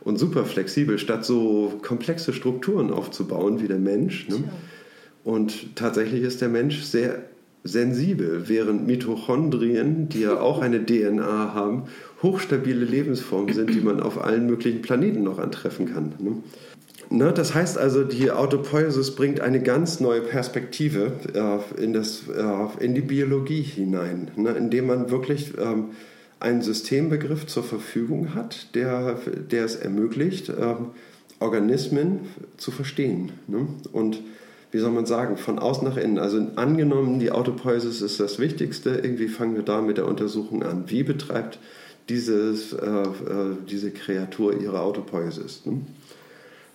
und 0.00 0.18
super 0.18 0.46
flexibel, 0.46 0.98
statt 0.98 1.24
so 1.24 1.78
komplexe 1.82 2.32
Strukturen 2.32 2.90
aufzubauen 2.90 3.60
wie 3.60 3.68
der 3.68 3.78
Mensch. 3.78 4.28
Ne? 4.28 4.44
Und 5.22 5.76
tatsächlich 5.76 6.22
ist 6.22 6.40
der 6.40 6.48
Mensch 6.48 6.82
sehr 6.82 7.24
sensibel, 7.66 8.48
während 8.48 8.86
Mitochondrien, 8.86 10.08
die 10.08 10.20
ja 10.20 10.40
auch 10.40 10.60
eine 10.60 10.84
DNA 10.84 11.54
haben, 11.54 11.84
hochstabile 12.22 12.84
Lebensformen 12.84 13.54
sind, 13.54 13.74
die 13.74 13.80
man 13.80 14.00
auf 14.00 14.22
allen 14.22 14.46
möglichen 14.46 14.82
Planeten 14.82 15.22
noch 15.22 15.38
antreffen 15.38 15.92
kann. 15.92 16.14
Ne? 16.18 16.36
Ne, 17.08 17.32
das 17.32 17.54
heißt 17.54 17.78
also, 17.78 18.02
die 18.02 18.32
Autopoiesis 18.32 19.14
bringt 19.14 19.40
eine 19.40 19.62
ganz 19.62 20.00
neue 20.00 20.22
Perspektive 20.22 21.12
äh, 21.34 21.82
in, 21.82 21.92
das, 21.92 22.24
äh, 22.28 22.84
in 22.84 22.94
die 22.94 23.00
Biologie 23.00 23.62
hinein, 23.62 24.30
ne, 24.34 24.50
indem 24.50 24.88
man 24.88 25.10
wirklich 25.10 25.52
ähm, 25.56 25.90
einen 26.40 26.62
Systembegriff 26.62 27.46
zur 27.46 27.62
Verfügung 27.62 28.34
hat, 28.34 28.74
der, 28.74 29.20
der 29.50 29.64
es 29.64 29.76
ermöglicht, 29.76 30.48
ähm, 30.48 30.88
Organismen 31.38 32.20
zu 32.56 32.70
verstehen. 32.70 33.32
Ne? 33.46 33.68
Und 33.92 34.22
wie 34.72 34.78
soll 34.78 34.90
man 34.90 35.06
sagen, 35.06 35.36
von 35.36 35.58
außen 35.58 35.86
nach 35.86 35.96
innen. 35.96 36.18
Also 36.18 36.46
angenommen, 36.56 37.18
die 37.18 37.30
Autopoiesis 37.30 38.02
ist 38.02 38.20
das 38.20 38.38
Wichtigste, 38.38 38.90
irgendwie 38.90 39.28
fangen 39.28 39.56
wir 39.56 39.62
da 39.62 39.80
mit 39.80 39.96
der 39.96 40.06
Untersuchung 40.06 40.62
an. 40.62 40.84
Wie 40.86 41.02
betreibt 41.02 41.58
dieses, 42.08 42.72
äh, 42.72 42.86
äh, 42.86 43.06
diese 43.68 43.90
Kreatur 43.90 44.60
ihre 44.60 44.80
Autopoiesis? 44.80 45.66
Ne? 45.66 45.80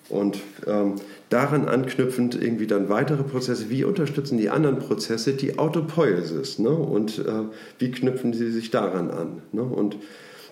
Und 0.10 0.40
ähm, 0.68 0.96
daran 1.30 1.70
anknüpfend 1.70 2.42
irgendwie 2.42 2.68
dann 2.68 2.90
weitere 2.90 3.24
Prozesse. 3.24 3.70
Wie 3.70 3.86
unterstützen 3.86 4.38
die 4.38 4.50
anderen 4.50 4.80
Prozesse 4.80 5.34
die 5.34 5.58
Autopoiesis? 5.58 6.60
Ne? 6.60 6.70
Und 6.70 7.20
äh, 7.20 7.44
wie 7.80 7.92
knüpfen 7.92 8.34
sie 8.34 8.52
sich 8.52 8.72
daran 8.72 9.10
an? 9.10 9.42
Ne? 9.54 9.64
Und 9.64 9.98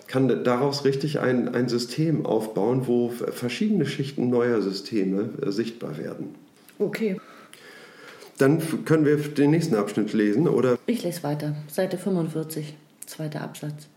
kann 0.06 0.42
daraus 0.44 0.84
richtig 0.84 1.20
ein, 1.20 1.54
ein 1.54 1.68
System 1.68 2.26
aufbauen, 2.26 2.86
wo 2.86 3.10
verschiedene 3.10 3.86
Schichten 3.86 4.28
neuer 4.28 4.60
Systeme 4.60 5.30
äh, 5.40 5.52
sichtbar 5.52 5.98
werden. 5.98 6.34
Okay. 6.78 7.20
Dann 8.40 8.86
können 8.86 9.04
wir 9.04 9.18
den 9.18 9.50
nächsten 9.50 9.74
Abschnitt 9.74 10.14
lesen, 10.14 10.48
oder? 10.48 10.78
Ich 10.86 11.02
lese 11.02 11.22
weiter. 11.22 11.56
Seite 11.68 11.98
45, 11.98 12.74
zweiter 13.04 13.42
Absatz. 13.42 13.88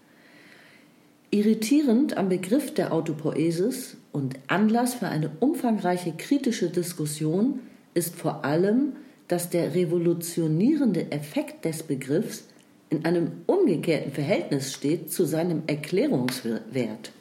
Irritierend 1.32 2.18
am 2.18 2.28
Begriff 2.28 2.74
der 2.74 2.92
Autopoiesis 2.92 3.96
und 4.12 4.36
Anlass 4.48 4.96
für 4.96 5.08
eine 5.08 5.32
umfangreiche 5.40 6.12
kritische 6.18 6.70
Diskussion 6.70 7.62
ist 7.94 8.16
vor 8.16 8.44
allem, 8.44 8.98
dass 9.30 9.50
der 9.50 9.76
revolutionierende 9.76 11.12
Effekt 11.14 11.64
des 11.64 11.84
Begriffs 11.84 12.44
in 12.90 13.06
einem 13.06 13.32
umgekehrten 13.46 14.12
Verhältnis 14.12 14.74
steht 14.74 15.10
zu 15.12 15.24
seinem 15.24 15.64
Erklärungswert. 15.68 17.12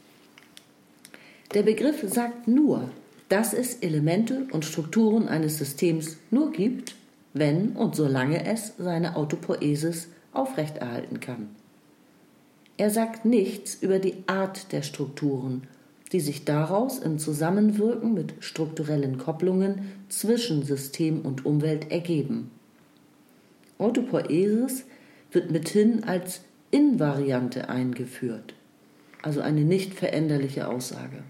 Der 1.55 1.63
Begriff 1.63 2.05
sagt 2.13 2.49
nur, 2.49 2.91
dass 3.29 3.55
es 3.55 3.77
Elemente 3.77 4.47
und 4.51 4.65
Strukturen 4.65 5.29
eines 5.29 5.59
Systems 5.59 6.17
nur 6.31 6.51
gibt, 6.51 6.97
wenn 7.35 7.73
und 7.73 7.97
solange 7.97 8.47
es 8.47 8.75
seine 8.79 9.17
Autopoiesis 9.17 10.09
aufrechterhalten 10.33 11.21
kann. 11.21 11.51
Er 12.77 12.91
sagt 12.91 13.25
nichts 13.25 13.75
über 13.75 13.99
die 13.99 14.25
Art 14.27 14.73
der 14.73 14.83
Strukturen, 14.83 15.63
die 16.13 16.21
sich 16.21 16.45
daraus 16.45 16.99
im 16.99 17.19
Zusammenwirken 17.19 18.13
mit 18.13 18.35
strukturellen 18.41 19.19
Kopplungen 19.19 19.93
zwischen 20.09 20.63
System 20.63 21.21
und 21.23 21.47
Umwelt 21.47 21.91
ergeben. 21.91 22.51
Autopoiesis 23.79 24.85
wird 25.31 25.51
mithin 25.51 26.05
als 26.05 26.43
Invariante 26.71 27.69
eingeführt, 27.69 28.55
also 29.23 29.41
eine 29.41 29.63
nicht 29.63 29.95
veränderliche 29.95 30.69
Aussage. 30.69 31.23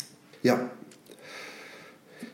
Ja, 0.42 0.70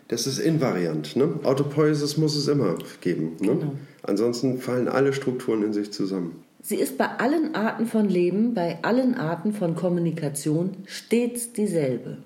das 0.08 0.26
ist 0.26 0.38
invariant. 0.38 1.16
Ne? 1.16 1.38
Autopoiesis 1.44 2.16
muss 2.16 2.34
es 2.34 2.48
immer 2.48 2.76
geben. 3.00 3.36
Ne? 3.40 3.54
Genau. 3.54 3.72
Ansonsten 4.02 4.58
fallen 4.58 4.88
alle 4.88 5.12
Strukturen 5.12 5.62
in 5.62 5.72
sich 5.72 5.92
zusammen. 5.92 6.42
Sie 6.62 6.76
ist 6.76 6.98
bei 6.98 7.06
allen 7.06 7.54
Arten 7.54 7.86
von 7.86 8.08
Leben, 8.08 8.54
bei 8.54 8.78
allen 8.82 9.14
Arten 9.14 9.52
von 9.52 9.76
Kommunikation 9.76 10.70
stets 10.86 11.52
dieselbe. 11.52 12.18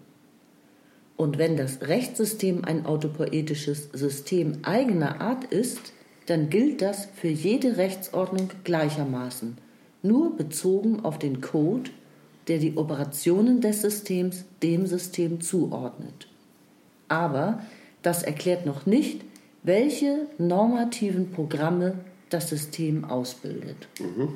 Und 1.16 1.38
wenn 1.38 1.56
das 1.56 1.82
Rechtssystem 1.82 2.64
ein 2.64 2.86
autopoetisches 2.86 3.90
System 3.92 4.58
eigener 4.62 5.20
Art 5.20 5.44
ist, 5.44 5.92
dann 6.26 6.50
gilt 6.50 6.82
das 6.82 7.08
für 7.14 7.28
jede 7.28 7.76
Rechtsordnung 7.76 8.48
gleichermaßen, 8.64 9.58
nur 10.02 10.36
bezogen 10.36 11.00
auf 11.04 11.18
den 11.18 11.40
Code, 11.40 11.90
der 12.48 12.58
die 12.58 12.76
Operationen 12.76 13.60
des 13.60 13.82
Systems 13.82 14.44
dem 14.62 14.86
System 14.86 15.40
zuordnet. 15.40 16.31
Aber 17.12 17.60
das 18.00 18.22
erklärt 18.22 18.64
noch 18.64 18.86
nicht, 18.86 19.20
welche 19.62 20.26
normativen 20.38 21.30
Programme 21.30 21.92
das 22.30 22.48
System 22.48 23.04
ausbildet. 23.04 23.76
Mhm. 24.00 24.28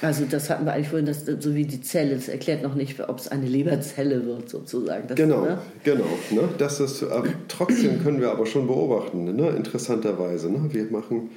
Also 0.00 0.24
das 0.24 0.48
hatten 0.48 0.64
wir 0.64 0.74
eigentlich 0.74 0.90
vorhin, 0.90 1.06
das, 1.06 1.24
so 1.24 1.56
wie 1.56 1.64
die 1.64 1.80
Zelle, 1.80 2.14
das 2.14 2.28
erklärt 2.28 2.62
noch 2.62 2.76
nicht, 2.76 3.00
ob 3.00 3.18
es 3.18 3.26
eine 3.26 3.46
Leberzelle 3.46 4.24
wird 4.26 4.48
sozusagen. 4.48 5.08
Das, 5.08 5.16
genau, 5.16 5.42
ne? 5.42 5.58
genau. 5.82 6.04
Ne? 6.30 6.48
Das 6.56 6.78
ist, 6.78 7.02
äh, 7.02 7.22
trotzdem 7.48 8.00
können 8.04 8.20
wir 8.20 8.30
aber 8.30 8.46
schon 8.46 8.68
beobachten, 8.68 9.34
ne? 9.34 9.48
interessanterweise. 9.50 10.50
Ne? 10.50 10.68
Wir 10.70 10.84
machen, 10.84 11.30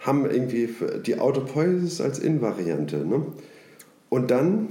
haben 0.00 0.28
irgendwie 0.28 0.68
die 1.06 1.20
Autopoiesis 1.20 2.00
als 2.00 2.18
Invariante. 2.18 2.96
Ne? 2.96 3.22
Und 4.08 4.32
dann 4.32 4.68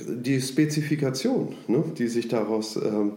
die 0.00 0.40
Spezifikation, 0.40 1.54
ne? 1.68 1.84
die 1.96 2.08
sich 2.08 2.26
daraus... 2.26 2.74
Ähm, 2.74 3.12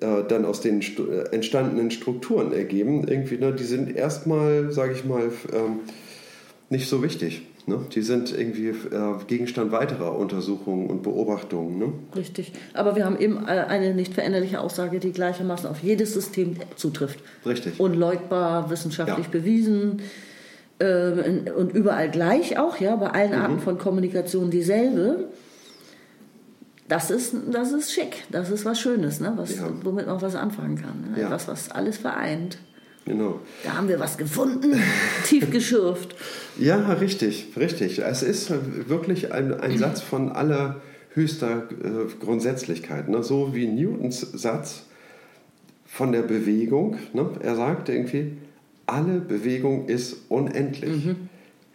äh, 0.00 0.24
dann 0.28 0.44
aus 0.44 0.60
den 0.60 0.80
äh, 0.80 1.34
entstandenen 1.34 1.90
Strukturen 1.90 2.52
ergeben, 2.52 3.06
irgendwie, 3.08 3.38
ne, 3.38 3.52
die 3.52 3.64
sind 3.64 3.94
erstmal, 3.94 4.72
sage 4.72 4.92
ich 4.92 5.04
mal, 5.04 5.30
ähm, 5.52 5.80
nicht 6.70 6.88
so 6.88 7.02
wichtig. 7.02 7.42
Ne? 7.66 7.80
Die 7.94 8.02
sind 8.02 8.36
irgendwie 8.36 8.68
äh, 8.68 8.74
Gegenstand 9.26 9.72
weiterer 9.72 10.16
Untersuchungen 10.16 10.88
und 10.88 11.02
Beobachtungen. 11.02 11.78
Ne? 11.78 11.92
Richtig. 12.16 12.52
Aber 12.72 12.96
wir 12.96 13.04
haben 13.04 13.18
eben 13.18 13.44
eine 13.44 13.94
nicht 13.94 14.14
veränderliche 14.14 14.60
Aussage, 14.60 15.00
die 15.00 15.12
gleichermaßen 15.12 15.68
auf 15.68 15.82
jedes 15.82 16.14
System 16.14 16.56
zutrifft. 16.76 17.20
Richtig. 17.44 17.78
Unleugbar, 17.78 18.70
wissenschaftlich 18.70 19.26
ja. 19.26 19.32
bewiesen 19.32 20.00
äh, 20.78 21.50
und 21.50 21.74
überall 21.74 22.10
gleich 22.10 22.58
auch, 22.58 22.78
ja, 22.78 22.96
bei 22.96 23.10
allen 23.10 23.32
mhm. 23.32 23.42
Arten 23.42 23.58
von 23.60 23.78
Kommunikation 23.78 24.50
dieselbe. 24.50 25.28
Das 26.88 27.10
ist, 27.10 27.34
das 27.50 27.72
ist 27.72 27.92
schick, 27.92 28.24
das 28.30 28.50
ist 28.50 28.64
was 28.64 28.80
Schönes, 28.80 29.20
ne? 29.20 29.32
was, 29.36 29.56
ja. 29.56 29.68
womit 29.82 30.06
man 30.06 30.20
was 30.22 30.34
anfangen 30.34 30.76
kann. 30.76 31.12
Ne? 31.12 31.20
Ja. 31.20 31.26
Etwas, 31.26 31.46
was 31.46 31.70
alles 31.70 31.98
vereint. 31.98 32.58
Genau. 33.04 33.40
Da 33.64 33.74
haben 33.74 33.88
wir 33.88 34.00
was 34.00 34.16
gefunden, 34.16 34.80
tief 35.24 35.50
geschürft. 35.50 36.14
Ja, 36.58 36.92
richtig, 36.94 37.48
richtig. 37.56 37.98
Es 38.00 38.22
ist 38.22 38.52
wirklich 38.88 39.32
ein, 39.32 39.58
ein 39.58 39.78
Satz 39.78 40.00
von 40.00 40.30
allerhöchster 40.30 41.68
äh, 41.70 42.12
Grundsätzlichkeit. 42.20 43.08
Ne? 43.08 43.22
So 43.22 43.54
wie 43.54 43.66
Newtons 43.66 44.20
Satz 44.20 44.84
von 45.86 46.12
der 46.12 46.22
Bewegung. 46.22 46.96
Ne? 47.12 47.30
Er 47.40 47.56
sagt 47.56 47.88
irgendwie, 47.88 48.36
alle 48.86 49.20
Bewegung 49.20 49.86
ist 49.88 50.16
unendlich. 50.28 51.06
Mhm. 51.06 51.28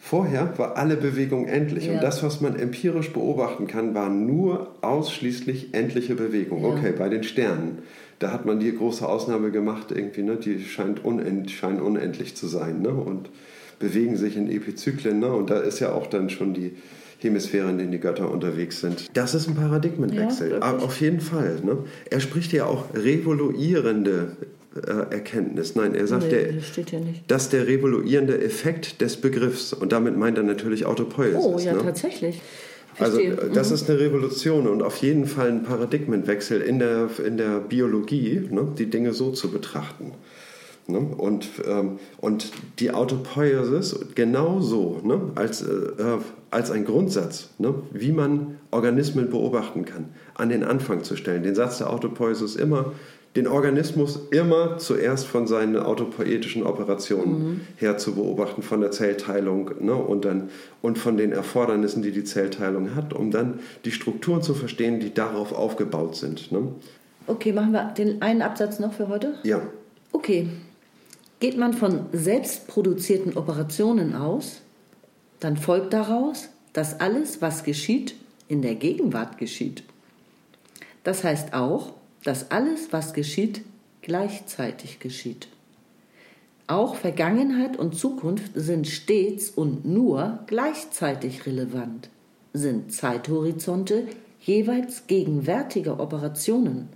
Vorher 0.06 0.54
war 0.58 0.76
alle 0.76 0.98
Bewegung 0.98 1.48
endlich 1.48 1.88
ja. 1.88 1.94
und 1.94 2.04
das, 2.04 2.24
was 2.24 2.42
man 2.42 2.60
empirisch 2.60 3.14
beobachten 3.14 3.68
kann, 3.68 3.96
war 3.96 4.10
nur 4.10 4.76
ausschließlich 4.82 5.74
endliche 5.74 6.16
Bewegung. 6.16 6.62
Ja. 6.62 6.70
Okay, 6.70 6.94
bei 6.98 7.08
den 7.08 7.24
Sternen 7.24 7.80
da 8.24 8.32
hat 8.32 8.46
man 8.46 8.60
die 8.60 8.74
große 8.74 9.08
Ausnahme 9.08 9.52
gemacht, 9.52 9.92
irgendwie, 9.92 10.24
ne? 10.24 10.38
die 10.38 10.64
scheint 10.64 11.04
unend, 11.04 11.52
scheinen 11.52 11.82
unendlich 11.82 12.36
zu 12.36 12.48
sein 12.48 12.82
ne? 12.82 12.90
und 12.90 13.30
bewegen 13.80 14.16
sich 14.16 14.38
in 14.38 14.50
Epizyklen. 14.50 15.20
Ne? 15.20 15.28
Und 15.28 15.50
da 15.50 15.60
ist 15.60 15.80
ja 15.80 15.92
auch 15.92 16.08
dann 16.08 16.30
schon 16.30 16.54
die 16.54 16.78
Hemisphäre, 17.20 17.70
in 17.70 17.78
denen 17.78 17.92
die 17.92 18.00
Götter 18.00 18.32
unterwegs 18.32 18.80
sind. 18.80 19.08
Das 19.14 19.34
ist 19.34 19.48
ein 19.48 19.56
Paradigmenwechsel, 19.56 20.52
ja, 20.52 20.78
auf 20.78 21.00
jeden 21.02 21.20
Fall. 21.20 21.60
Ne? 21.64 21.80
Er 22.10 22.20
spricht 22.22 22.54
ja 22.54 22.66
auch 22.66 22.86
revoluierende 22.94 24.38
Erkenntnis. 24.82 25.76
Nein, 25.76 25.94
er 25.94 26.08
sagt, 26.08 26.24
nee, 26.24 26.30
der, 26.30 27.02
dass 27.28 27.50
der 27.50 27.68
revoluierende 27.68 28.42
Effekt 28.42 29.02
des 29.02 29.18
Begriffs, 29.18 29.74
und 29.74 29.92
damit 29.92 30.18
meint 30.18 30.38
er 30.38 30.44
natürlich 30.44 30.86
Autopoiesis. 30.86 31.44
Oh, 31.44 31.60
ja, 31.60 31.74
ne? 31.74 31.84
tatsächlich. 31.84 32.42
Also 33.00 33.20
das 33.54 33.70
mhm. 33.70 33.76
ist 33.76 33.90
eine 33.90 34.00
Revolution 34.00 34.68
und 34.68 34.84
auf 34.84 34.98
jeden 34.98 35.26
Fall 35.26 35.50
ein 35.50 35.64
Paradigmenwechsel 35.64 36.62
in 36.62 36.80
der, 36.80 37.10
in 37.26 37.38
der 37.38 37.60
Biologie, 37.60 38.48
ne, 38.50 38.68
die 38.78 38.90
Dinge 38.90 39.14
so 39.14 39.32
zu 39.32 39.52
betrachten. 39.52 40.12
Ne? 40.88 41.00
Und, 41.00 41.48
ähm, 41.66 42.00
und 42.18 42.52
die 42.80 42.92
Autopoiesis 42.92 43.98
genauso 44.16 45.02
ne, 45.04 45.32
als, 45.36 45.62
äh, 45.62 45.94
als 46.52 46.72
ein 46.72 46.86
Grundsatz, 46.86 47.50
ne, 47.58 47.74
wie 47.92 48.12
man 48.12 48.60
Organismen 48.70 49.30
beobachten 49.30 49.86
kann, 49.86 50.10
an 50.36 50.50
den 50.50 50.64
Anfang 50.64 51.04
zu 51.04 51.16
stellen. 51.16 51.44
Den 51.44 51.56
Satz 51.56 51.80
der 51.80 51.90
Autopoiesis 51.90 52.56
immer 52.56 52.92
den 53.36 53.48
Organismus 53.48 54.20
immer 54.30 54.78
zuerst 54.78 55.26
von 55.26 55.48
seinen 55.48 55.78
autopoetischen 55.78 56.64
Operationen 56.64 57.32
mhm. 57.34 57.62
her 57.78 57.98
zu 57.98 58.14
beobachten, 58.14 58.62
von 58.62 58.82
der 58.82 58.92
Zellteilung 58.92 59.72
ne, 59.80 59.96
und, 59.96 60.26
dann, 60.26 60.50
und 60.82 61.00
von 61.00 61.18
den 61.18 61.32
Erfordernissen, 61.32 62.04
die 62.04 62.12
die 62.12 62.24
Zellteilung 62.24 62.96
hat, 62.96 63.14
um 63.14 63.32
dann 63.32 63.60
die 63.86 63.92
Strukturen 63.92 64.44
zu 64.44 64.54
verstehen, 64.54 65.00
die 65.00 65.14
darauf 65.14 65.52
aufgebaut 65.52 66.16
sind. 66.16 66.52
Ne. 66.52 66.68
Okay, 67.26 67.54
machen 67.54 67.72
wir 67.72 67.86
den 67.98 68.22
einen 68.22 68.42
Absatz 68.42 68.80
noch 68.80 68.94
für 68.94 69.08
heute? 69.08 69.34
Ja. 69.44 69.62
Okay. 70.12 70.50
Geht 71.40 71.58
man 71.58 71.74
von 71.74 72.06
selbstproduzierten 72.14 73.36
Operationen 73.36 74.16
aus, 74.16 74.62
dann 75.40 75.58
folgt 75.58 75.92
daraus, 75.92 76.50
dass 76.72 77.00
alles, 77.02 77.42
was 77.42 77.64
geschieht, 77.64 78.16
in 78.48 78.62
der 78.62 78.76
Gegenwart 78.76 79.38
geschieht. 79.38 79.84
Das 81.04 81.24
heißt 81.24 81.54
auch, 81.54 81.94
dass 82.24 82.52
alles, 82.52 82.92
was 82.92 83.14
geschieht, 83.14 83.62
gleichzeitig 84.02 85.00
geschieht. 85.00 85.48
Auch 86.68 86.96
Vergangenheit 86.96 87.78
und 87.78 87.96
Zukunft 87.96 88.52
sind 88.56 88.88
stets 88.88 89.50
und 89.50 89.86
nur 89.86 90.40
gleichzeitig 90.48 91.46
relevant, 91.46 92.10
sind 92.54 92.94
Zeithorizonte 92.94 94.08
jeweils 94.42 95.08
gegenwärtiger 95.08 96.00
Operationen 96.00 96.90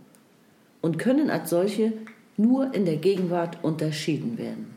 und 0.82 1.00
können 1.00 1.30
als 1.30 1.50
solche 1.50 1.94
nur 2.38 2.74
in 2.74 2.86
der 2.86 2.98
Gegenwart 2.98 3.64
unterschieden 3.64 4.38
werden. 4.38 4.68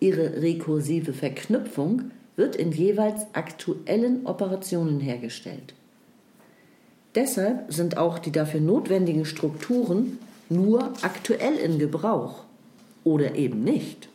Ihre 0.00 0.42
rekursive 0.42 1.12
Verknüpfung 1.12 2.10
wird 2.36 2.56
in 2.56 2.72
jeweils 2.72 3.26
aktuellen 3.34 4.26
Operationen 4.26 5.00
hergestellt. 5.00 5.74
Deshalb 7.14 7.72
sind 7.72 7.96
auch 7.96 8.18
die 8.18 8.32
dafür 8.32 8.60
notwendigen 8.60 9.24
Strukturen 9.24 10.18
nur 10.48 10.92
aktuell 11.02 11.54
in 11.54 11.78
Gebrauch 11.78 12.44
oder 13.04 13.34
eben 13.36 13.62
nicht. 13.62 14.08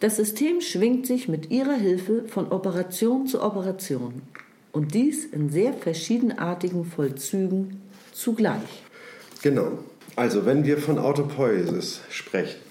Das 0.00 0.16
System 0.16 0.60
schwingt 0.60 1.06
sich 1.06 1.26
mit 1.26 1.50
ihrer 1.50 1.74
Hilfe 1.74 2.24
von 2.28 2.52
Operation 2.52 3.26
zu 3.26 3.42
Operation 3.42 4.22
und 4.72 4.94
dies 4.94 5.24
in 5.24 5.50
sehr 5.50 5.72
verschiedenartigen 5.72 6.84
Vollzügen 6.84 7.80
zugleich. 8.12 8.82
Genau. 9.42 9.78
Also 10.16 10.44
wenn 10.44 10.64
wir 10.64 10.78
von 10.78 10.98
Autopoiesis 10.98 12.00
sprechen 12.10 12.65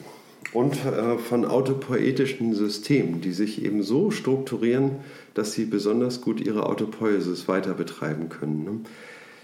und 0.56 0.86
äh, 0.86 1.18
von 1.18 1.43
autopoetischen 1.43 2.56
Systemen, 2.56 3.20
die 3.20 3.34
sich 3.34 3.64
eben 3.64 3.84
so 3.84 4.10
strukturieren, 4.10 4.91
dass 5.34 5.51
sie 5.51 5.66
besonders 5.66 6.22
gut 6.22 6.39
ihre 6.39 6.66
Autopoiesis 6.66 7.47
weiter 7.49 7.74
betreiben 7.74 8.30
können, 8.30 8.64
ne, 8.64 8.80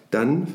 dann 0.10 0.48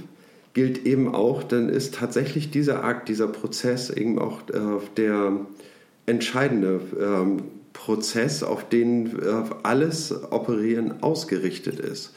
gilt 0.55 0.87
eben 0.87 1.15
auch, 1.15 1.43
dann 1.43 1.69
ist 1.69 1.95
tatsächlich 1.95 2.51
dieser 2.51 2.83
Akt, 2.85 3.11
dieser 3.11 3.29
Prozess 3.29 3.91
eben 3.91 4.19
auch 4.19 4.41
äh, 4.49 4.81
der 4.97 5.41
entscheidende 6.07 6.81
ähm, 6.99 7.43
Prozess, 7.75 8.43
auf 8.43 8.67
den 8.67 9.19
äh, 9.21 9.43
alles 9.63 10.15
Operieren 10.31 11.03
ausgerichtet 11.03 11.79
ist. 11.79 12.15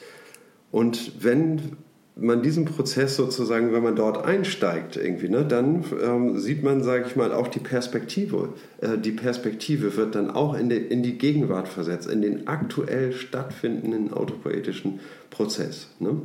Und 0.72 1.12
wenn 1.22 1.76
man 2.16 2.42
diesen 2.42 2.66
Prozess 2.66 3.16
sozusagen, 3.16 3.72
wenn 3.72 3.84
man 3.84 3.96
dort 3.96 4.24
einsteigt, 4.24 4.98
irgendwie, 4.98 5.30
ne, 5.30 5.46
dann 5.46 5.84
ähm, 6.04 6.38
sieht 6.38 6.64
man, 6.64 6.84
sage 6.84 7.06
ich 7.08 7.16
mal, 7.16 7.32
auch 7.32 7.48
die 7.48 7.60
Perspektive. 7.60 8.50
Äh, 8.82 8.98
die 8.98 9.12
Perspektive 9.12 9.96
wird 9.96 10.16
dann 10.16 10.30
auch 10.30 10.58
in, 10.58 10.70
de, 10.70 10.86
in, 10.86 11.04
die 11.04 11.18
Gegenwart 11.18 11.68
versetzt, 11.68 12.10
in 12.10 12.22
den 12.22 12.48
aktuell 12.48 13.14
stattfindenden 13.14 14.14
autopoetischen 14.14 15.00
Prozess. 15.30 15.88
Ne? 16.00 16.22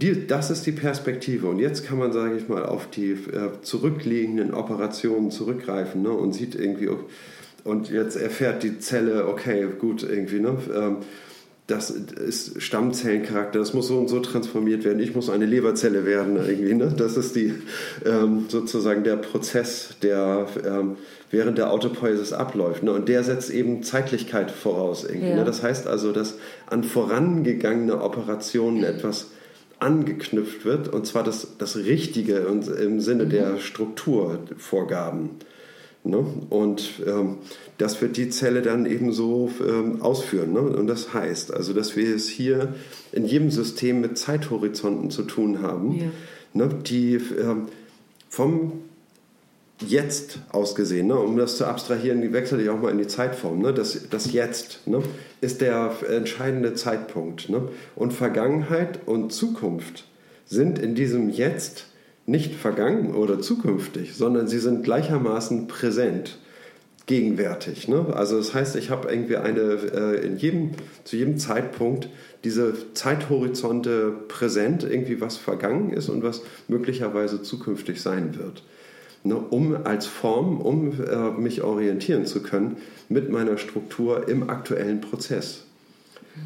Die, 0.00 0.26
das 0.26 0.50
ist 0.50 0.66
die 0.66 0.72
Perspektive. 0.72 1.48
Und 1.48 1.58
jetzt 1.58 1.86
kann 1.86 1.98
man, 1.98 2.12
sage 2.12 2.36
ich 2.36 2.48
mal, 2.48 2.64
auf 2.64 2.88
die 2.90 3.12
äh, 3.12 3.60
zurückliegenden 3.62 4.52
Operationen 4.54 5.30
zurückgreifen 5.30 6.02
ne, 6.02 6.10
und 6.10 6.34
sieht 6.34 6.54
irgendwie, 6.54 6.90
und 7.64 7.90
jetzt 7.90 8.16
erfährt 8.16 8.62
die 8.62 8.78
Zelle, 8.78 9.26
okay, 9.26 9.66
gut, 9.78 10.04
irgendwie, 10.04 10.38
ne? 10.38 10.56
Ähm, 10.74 10.96
das 11.66 11.90
ist 11.90 12.62
Stammzellencharakter, 12.62 13.58
das 13.58 13.74
muss 13.74 13.88
so 13.88 13.98
und 13.98 14.08
so 14.08 14.20
transformiert 14.20 14.84
werden, 14.84 15.00
ich 15.00 15.16
muss 15.16 15.28
eine 15.28 15.46
Leberzelle 15.46 16.06
werden 16.06 16.36
irgendwie. 16.36 16.74
Ne? 16.74 16.94
Das 16.96 17.16
ist 17.16 17.34
die, 17.34 17.54
ähm, 18.04 18.44
sozusagen 18.48 19.02
der 19.02 19.16
Prozess, 19.16 19.96
der 20.00 20.46
ähm, 20.64 20.96
während 21.32 21.58
der 21.58 21.72
Autopoiesis 21.72 22.32
abläuft. 22.32 22.84
Ne? 22.84 22.92
Und 22.92 23.08
der 23.08 23.24
setzt 23.24 23.50
eben 23.50 23.82
Zeitlichkeit 23.82 24.52
voraus. 24.52 25.02
Irgendwie, 25.04 25.24
ne? 25.24 25.30
ja. 25.30 25.36
ne? 25.38 25.44
Das 25.44 25.64
heißt 25.64 25.88
also, 25.88 26.12
dass 26.12 26.36
an 26.66 26.84
vorangegangene 26.84 28.00
Operationen 28.00 28.84
etwas 28.84 29.32
angeknüpft 29.80 30.64
wird, 30.64 30.88
und 30.88 31.06
zwar 31.06 31.24
das, 31.24 31.58
das 31.58 31.76
Richtige 31.76 32.36
im 32.36 33.00
Sinne 33.00 33.24
mhm. 33.24 33.30
der 33.30 33.58
Strukturvorgaben. 33.58 35.30
Ne? 36.08 36.24
Und 36.50 37.02
ähm, 37.06 37.38
das 37.78 38.00
wird 38.00 38.16
die 38.16 38.30
Zelle 38.30 38.62
dann 38.62 38.86
eben 38.86 39.12
so 39.12 39.50
ähm, 39.60 40.02
ausführen. 40.02 40.52
Ne? 40.52 40.60
Und 40.60 40.86
das 40.86 41.12
heißt 41.12 41.52
also, 41.52 41.72
dass 41.72 41.96
wir 41.96 42.14
es 42.14 42.28
hier 42.28 42.74
in 43.12 43.24
jedem 43.26 43.50
System 43.50 44.00
mit 44.00 44.16
Zeithorizonten 44.18 45.10
zu 45.10 45.22
tun 45.22 45.62
haben, 45.62 45.96
ja. 45.96 46.06
ne? 46.54 46.68
die 46.68 47.14
ähm, 47.14 47.66
vom 48.28 48.72
Jetzt 49.86 50.38
ausgesehen, 50.52 51.08
ne? 51.08 51.18
um 51.18 51.36
das 51.36 51.58
zu 51.58 51.66
abstrahieren, 51.66 52.32
wechsle 52.32 52.62
ich 52.62 52.70
auch 52.70 52.80
mal 52.80 52.90
in 52.90 52.98
die 52.98 53.06
Zeitform. 53.06 53.60
Ne? 53.60 53.74
Das, 53.74 54.08
das 54.08 54.32
Jetzt 54.32 54.86
ne? 54.86 55.02
ist 55.42 55.60
der 55.60 55.92
entscheidende 56.08 56.72
Zeitpunkt. 56.72 57.50
Ne? 57.50 57.68
Und 57.94 58.14
Vergangenheit 58.14 59.00
und 59.06 59.34
Zukunft 59.34 60.06
sind 60.46 60.78
in 60.78 60.94
diesem 60.94 61.28
Jetzt 61.28 61.86
nicht 62.26 62.54
vergangen 62.54 63.14
oder 63.14 63.40
zukünftig, 63.40 64.14
sondern 64.14 64.48
sie 64.48 64.58
sind 64.58 64.82
gleichermaßen 64.82 65.68
präsent, 65.68 66.38
gegenwärtig. 67.06 67.86
Ne? 67.86 68.06
Also 68.12 68.36
das 68.36 68.52
heißt, 68.52 68.76
ich 68.76 68.90
habe 68.90 69.08
irgendwie 69.08 69.36
eine 69.36 69.60
äh, 69.60 70.26
in 70.26 70.36
jedem, 70.36 70.72
zu 71.04 71.16
jedem 71.16 71.38
Zeitpunkt 71.38 72.08
diese 72.42 72.74
Zeithorizonte 72.94 74.12
präsent, 74.28 74.82
irgendwie 74.82 75.20
was 75.20 75.36
vergangen 75.36 75.90
ist 75.90 76.08
und 76.08 76.22
was 76.22 76.42
möglicherweise 76.68 77.42
zukünftig 77.42 78.02
sein 78.02 78.36
wird. 78.36 78.64
Ne? 79.22 79.36
Um 79.36 79.76
als 79.84 80.06
Form, 80.06 80.60
um 80.60 80.92
äh, 81.00 81.30
mich 81.30 81.62
orientieren 81.62 82.26
zu 82.26 82.42
können 82.42 82.78
mit 83.08 83.30
meiner 83.30 83.56
Struktur 83.56 84.28
im 84.28 84.50
aktuellen 84.50 85.00
Prozess. 85.00 85.65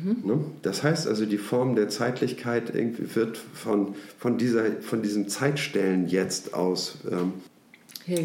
Mhm. 0.05 0.45
Das 0.62 0.82
heißt 0.82 1.07
also, 1.07 1.26
die 1.26 1.38
Form 1.38 1.74
der 1.74 1.88
Zeitlichkeit 1.88 2.74
irgendwie 2.74 3.14
wird 3.14 3.36
von, 3.36 3.95
von, 4.18 4.38
dieser, 4.38 4.80
von 4.80 5.03
diesem 5.03 5.28
Zeitstellen 5.28 6.07
jetzt 6.09 6.55
aus 6.55 6.99
ähm, 7.11 7.32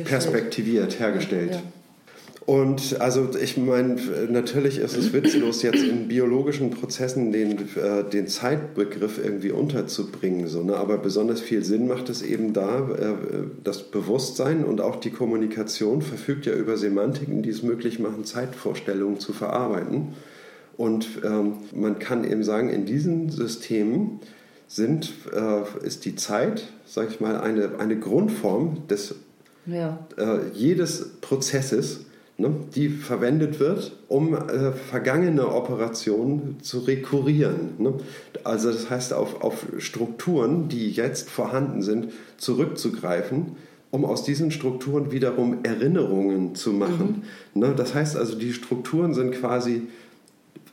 perspektiviert, 0.04 1.00
hergestellt. 1.00 1.52
Ja, 1.52 1.58
ja. 1.58 1.64
Und 2.46 3.02
also 3.02 3.30
ich 3.42 3.58
meine, 3.58 3.96
natürlich 4.30 4.78
ist 4.78 4.96
es 4.96 5.14
witzlos, 5.14 5.64
jetzt 5.64 5.82
in 5.82 6.08
biologischen 6.08 6.70
Prozessen 6.70 7.32
den, 7.32 7.58
äh, 7.76 8.04
den 8.04 8.28
Zeitbegriff 8.28 9.18
irgendwie 9.18 9.50
unterzubringen, 9.50 10.48
so, 10.48 10.62
ne? 10.62 10.76
aber 10.76 11.00
besonders 11.00 11.42
viel 11.42 11.64
Sinn 11.64 11.88
macht 11.88 12.08
es 12.10 12.22
eben 12.22 12.54
da, 12.54 12.88
äh, 12.90 13.14
das 13.64 13.90
Bewusstsein 13.90 14.64
und 14.64 14.80
auch 14.80 14.98
die 14.98 15.10
Kommunikation 15.10 16.04
verfügt 16.04 16.46
ja 16.46 16.54
über 16.54 16.78
Semantiken, 16.78 17.42
die 17.42 17.50
es 17.50 17.64
möglich 17.64 17.98
machen, 17.98 18.26
Zeitvorstellungen 18.26 19.20
zu 19.20 19.34
verarbeiten. 19.34 20.14
Und 20.78 21.08
ähm, 21.24 21.54
man 21.74 22.00
kann 22.00 22.24
eben 22.30 22.44
sagen, 22.44 22.70
in 22.70 22.86
diesen 22.86 23.30
Systemen 23.30 24.20
sind, 24.68 25.14
äh, 25.34 25.86
ist 25.86 26.06
die 26.06 26.16
Zeit, 26.16 26.68
sage 26.86 27.10
ich 27.12 27.20
mal, 27.20 27.40
eine, 27.40 27.80
eine 27.80 27.98
Grundform 27.98 28.88
des, 28.88 29.16
ja. 29.66 30.00
äh, 30.18 30.50
jedes 30.54 31.12
Prozesses, 31.22 32.02
ne, 32.38 32.52
die 32.76 32.90
verwendet 32.90 33.60
wird, 33.60 33.96
um 34.08 34.36
äh, 34.36 34.74
vergangene 34.74 35.48
Operationen 35.48 36.58
zu 36.62 36.80
rekurrieren. 36.80 37.76
Ne? 37.78 37.94
Also 38.44 38.72
das 38.72 38.90
heißt, 38.90 39.14
auf, 39.14 39.42
auf 39.42 39.66
Strukturen, 39.78 40.68
die 40.68 40.92
jetzt 40.92 41.30
vorhanden 41.30 41.82
sind, 41.82 42.12
zurückzugreifen 42.38 43.56
um 43.92 44.04
aus 44.04 44.24
diesen 44.26 44.52
Strukturen 44.52 45.14
wiederum 45.14 45.64
Erinnerungen 45.64 46.54
zu 46.54 46.74
machen. 46.74 47.24
Mhm. 47.54 47.62
Ne, 47.62 47.74
das 47.76 47.96
heißt 47.96 48.18
also, 48.18 48.38
die 48.38 48.52
Strukturen 48.52 49.14
sind 49.14 49.32
quasi 49.32 49.84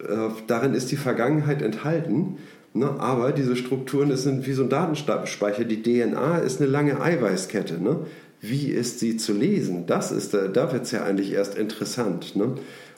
äh, 0.09 0.30
darin 0.46 0.74
ist 0.74 0.90
die 0.90 0.96
Vergangenheit 0.96 1.62
enthalten. 1.62 2.38
Ne? 2.74 2.88
Aber 2.98 3.32
diese 3.32 3.57
Strukturen 3.57 4.16
sind 4.16 4.46
wie 4.46 4.53
so 4.53 4.64
ein 4.64 4.68
Datenspeicher. 4.68 5.64
Die 5.64 5.82
DNA 5.82 6.38
ist 6.38 6.61
eine 6.61 6.70
lange 6.70 7.00
Eiweißkette. 7.00 7.82
Ne? 7.82 8.00
Wie 8.40 8.68
ist 8.68 8.98
sie 8.98 9.16
zu 9.16 9.32
lesen? 9.32 9.86
Das 9.86 10.11
ist, 10.11 10.34
da, 10.34 10.48
da 10.48 10.72
wird 10.72 10.84
es 10.84 10.90
ja 10.90 11.05
eigentlich 11.05 11.32
erst 11.32 11.57
interessant. 11.57 12.34
Ne? 12.34 12.55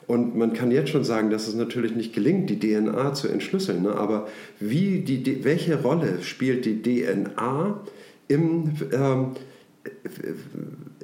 Und 0.07 0.35
man 0.35 0.53
kann 0.53 0.71
jetzt 0.71 0.89
schon 0.89 1.03
sagen, 1.03 1.29
dass 1.29 1.47
es 1.47 1.55
natürlich 1.55 1.95
nicht 1.95 2.13
gelingt, 2.13 2.49
die 2.49 2.59
DNA 2.59 3.13
zu 3.13 3.27
entschlüsseln. 3.27 3.83
Ne? 3.83 3.95
Aber 3.95 4.27
wie 4.59 4.99
die, 4.99 5.43
welche 5.43 5.81
Rolle 5.81 6.21
spielt 6.21 6.65
die 6.65 6.81
DNA 6.81 7.81
im, 8.27 8.71
ähm, 8.91 9.31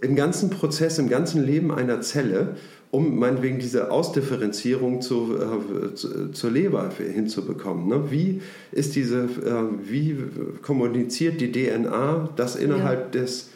im 0.02 0.16
ganzen 0.16 0.50
Prozess, 0.50 0.98
im 0.98 1.10
ganzen 1.10 1.44
Leben 1.46 1.72
einer 1.72 2.02
Zelle 2.02 2.56
um 2.92 3.18
meinetwegen 3.18 3.60
diese 3.60 3.90
Ausdifferenzierung 3.90 5.02
zu, 5.02 5.38
äh, 5.38 5.96
zu, 5.96 6.32
zur 6.32 6.52
Leber 6.52 6.92
hinzubekommen. 6.98 7.88
Ne? 7.88 8.12
Wie 8.12 8.42
ist 8.72 8.96
diese, 8.96 9.24
äh, 9.24 9.90
wie 9.90 10.18
kommuniziert 10.62 11.40
die 11.40 11.52
DNA 11.52 12.30
das 12.36 12.58
innerhalb 12.58 13.16
ja. 13.16 13.22
des, 13.22 13.50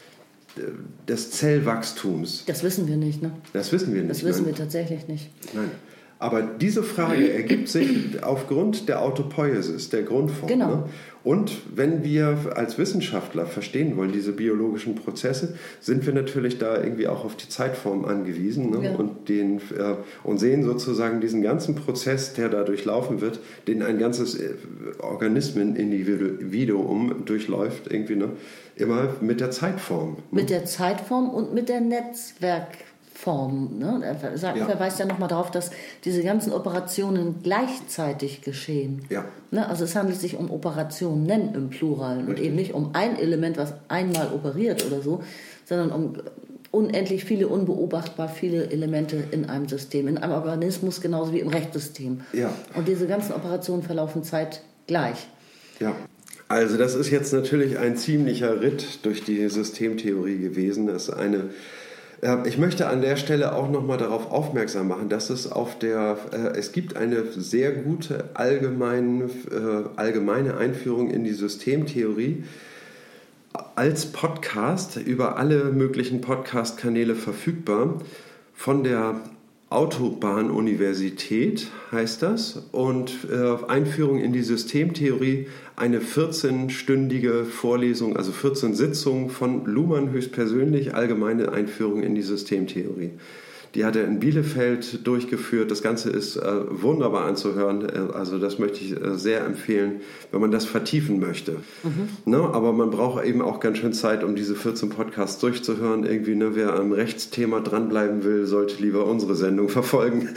des 1.08 1.32
Zellwachstums? 1.32 2.46
Das 2.48 2.64
wissen 2.64 2.88
wir 2.88 2.96
nicht, 2.96 3.22
ne? 3.22 3.32
Das 3.52 3.74
wissen 3.74 3.94
wir 3.94 4.02
nicht. 4.02 4.12
Das 4.12 4.24
wissen 4.24 4.44
nein. 4.44 4.54
wir 4.54 4.56
tatsächlich 4.56 5.08
nicht. 5.10 5.30
Nein. 5.54 5.70
Aber 6.18 6.42
diese 6.42 6.82
Frage 6.82 7.34
ergibt 7.34 7.68
sich 7.68 8.24
aufgrund 8.24 8.88
der 8.88 9.02
Autopoiesis, 9.02 9.90
der 9.90 10.04
Grundform. 10.04 10.48
Genau. 10.48 10.68
Ne? 10.68 10.84
Und 11.26 11.52
wenn 11.76 12.04
wir 12.04 12.54
als 12.56 12.78
Wissenschaftler 12.78 13.48
verstehen 13.48 13.98
wollen, 13.98 14.12
diese 14.12 14.32
biologischen 14.32 14.94
Prozesse, 14.94 15.56
sind 15.82 16.06
wir 16.06 16.14
natürlich 16.14 16.60
da 16.60 16.78
irgendwie 16.82 17.08
auch 17.08 17.26
auf 17.26 17.36
die 17.36 17.50
Zeitform 17.50 18.06
angewiesen 18.06 18.70
ne? 18.70 18.86
ja. 18.86 18.94
und, 18.96 19.28
den, 19.28 19.58
äh, 19.58 19.96
und 20.24 20.38
sehen 20.38 20.64
sozusagen 20.64 21.22
diesen 21.22 21.42
ganzen 21.42 21.74
Prozess, 21.74 22.34
der 22.34 22.50
da 22.50 22.64
durchlaufen 22.64 23.22
wird, 23.22 23.40
den 23.68 23.82
ein 23.82 23.98
ganzes 23.98 24.36
äh, 24.36 24.54
Organismenindividuum 25.00 27.26
durchläuft, 27.26 27.92
irgendwie, 27.92 28.18
ne? 28.18 28.30
immer 28.76 29.16
mit 29.20 29.42
der 29.42 29.50
Zeitform. 29.50 30.12
Ne? 30.12 30.42
Mit 30.42 30.52
der 30.52 30.66
Zeitform 30.66 31.30
und 31.30 31.56
mit 31.56 31.70
der 31.70 31.82
Netzwerk. 31.82 32.68
Form. 33.26 33.80
Ne? 33.80 34.04
Er 34.04 34.38
sagt, 34.38 34.56
ja. 34.56 34.66
verweist 34.66 35.00
ja 35.00 35.08
nochmal 35.08 35.28
darauf, 35.28 35.50
dass 35.50 35.72
diese 36.04 36.22
ganzen 36.22 36.54
Operationen 36.54 37.42
gleichzeitig 37.42 38.42
geschehen. 38.42 39.04
Ja. 39.10 39.26
Ne? 39.50 39.68
Also 39.68 39.84
es 39.84 39.96
handelt 39.96 40.20
sich 40.20 40.38
um 40.38 40.52
Operationen 40.52 41.56
im 41.56 41.72
Pluralen 41.72 42.28
und 42.28 42.40
eben 42.40 42.56
nicht 42.56 42.76
um 42.76 42.92
ein 42.94 43.18
Element, 43.18 43.58
was 43.58 43.74
einmal 43.88 44.32
operiert 44.32 44.86
oder 44.86 45.02
so, 45.02 45.24
sondern 45.66 45.92
um 45.92 46.14
unendlich 46.70 47.26
viele, 47.26 47.48
unbeobachtbar 47.48 48.30
viele 48.30 48.70
Elemente 48.70 49.24
in 49.32 49.50
einem 49.50 49.68
System, 49.68 50.08
in 50.08 50.20
einem 50.20 50.34
Organismus 50.34 51.02
genauso 51.02 51.34
wie 51.34 51.40
im 51.40 51.48
Rechtssystem. 51.48 52.22
Ja. 52.32 52.54
Und 52.76 52.88
diese 52.88 53.08
ganzen 53.08 53.34
Operationen 53.34 53.82
verlaufen 53.82 54.24
zeitgleich. 54.24 55.18
Ja. 55.80 55.96
Also 56.48 56.78
das 56.78 56.94
ist 56.94 57.10
jetzt 57.10 57.34
natürlich 57.34 57.80
ein 57.80 57.98
ziemlicher 57.98 58.62
Ritt 58.62 59.04
durch 59.04 59.24
die 59.24 59.50
Systemtheorie 59.50 60.38
gewesen. 60.38 60.86
Das 60.86 61.08
ist 61.08 61.16
eine 61.16 61.50
ich 62.46 62.58
möchte 62.58 62.88
an 62.88 63.02
der 63.02 63.18
Stelle 63.18 63.54
auch 63.54 63.70
noch 63.70 63.86
mal 63.86 63.98
darauf 63.98 64.32
aufmerksam 64.32 64.88
machen, 64.88 65.10
dass 65.10 65.30
es 65.30 65.52
auf 65.52 65.78
der 65.78 66.18
äh, 66.32 66.58
es 66.58 66.72
gibt 66.72 66.96
eine 66.96 67.24
sehr 67.32 67.72
gute 67.72 68.30
allgemeine, 68.34 69.26
äh, 69.26 69.90
allgemeine 69.96 70.58
Einführung 70.58 71.10
in 71.12 71.24
die 71.24 71.34
Systemtheorie. 71.34 72.44
Als 73.76 74.08
Podcast 74.08 74.98
über 74.98 75.38
alle 75.38 75.66
möglichen 75.66 76.22
Podcast-Kanäle 76.22 77.16
verfügbar 77.16 78.02
von 78.54 78.84
der 78.84 79.16
Autobahnuniversität 79.70 81.68
heißt 81.92 82.22
das 82.22 82.68
und 82.72 83.28
äh, 83.32 83.56
Einführung 83.68 84.20
in 84.20 84.32
die 84.32 84.44
Systemtheorie 84.44 85.48
eine 85.76 86.00
14-stündige 86.00 87.46
Vorlesung, 87.46 88.16
also 88.16 88.32
14 88.32 88.76
Sitzungen 88.76 89.30
von 89.30 89.66
Luhmann 89.66 90.12
höchstpersönlich, 90.12 90.94
allgemeine 90.94 91.52
Einführung 91.52 92.04
in 92.04 92.14
die 92.14 92.22
Systemtheorie. 92.22 93.12
Die 93.76 93.84
hat 93.84 93.98
er 93.98 94.06
in 94.06 94.20
Bielefeld 94.20 95.06
durchgeführt. 95.06 95.70
Das 95.70 95.82
Ganze 95.82 96.10
ist 96.10 96.38
äh, 96.38 96.42
wunderbar 96.70 97.26
anzuhören. 97.26 97.88
Äh, 97.88 98.14
also 98.14 98.40
das 98.40 98.58
möchte 98.58 98.80
ich 98.80 98.92
äh, 98.94 99.18
sehr 99.18 99.46
empfehlen, 99.46 100.00
wenn 100.32 100.40
man 100.40 100.52
das 100.52 100.66
vertiefen 100.66 101.20
möchte. 101.20 101.58
Mhm. 101.84 102.32
Ne? 102.32 102.38
Aber 102.38 102.72
man 102.72 102.90
braucht 102.90 103.26
eben 103.26 103.42
auch 103.42 103.60
ganz 103.60 103.80
schön 103.80 103.92
Zeit, 103.92 104.24
um 104.24 104.36
diese 104.36 104.56
14 104.56 104.90
Podcasts 104.90 105.42
durchzuhören. 105.42 106.06
Irgendwie, 106.06 106.36
ne? 106.36 106.56
wer 106.56 106.74
am 106.74 106.94
Rechtsthema 106.94 107.60
dranbleiben 107.60 108.24
will, 108.24 108.46
sollte 108.46 108.82
lieber 108.82 109.06
unsere 109.06 109.36
Sendung 109.36 109.68
verfolgen. 109.68 110.30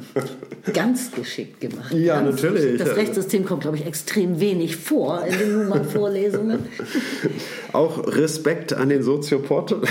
Ganz 0.72 1.12
geschickt 1.12 1.60
gemacht. 1.60 1.92
Ja, 1.92 2.22
Ganz 2.22 2.42
natürlich. 2.42 2.78
Das 2.78 2.96
Rechtssystem 2.96 3.44
kommt, 3.44 3.62
glaube 3.62 3.76
ich, 3.76 3.84
extrem 3.84 4.40
wenig 4.40 4.76
vor 4.76 5.22
in 5.26 5.38
den 5.38 5.52
Nummern-Vorlesungen. 5.58 6.60
auch 7.74 8.06
Respekt 8.06 8.72
an 8.72 8.88
den 8.88 9.02
Soziopod. 9.02 9.76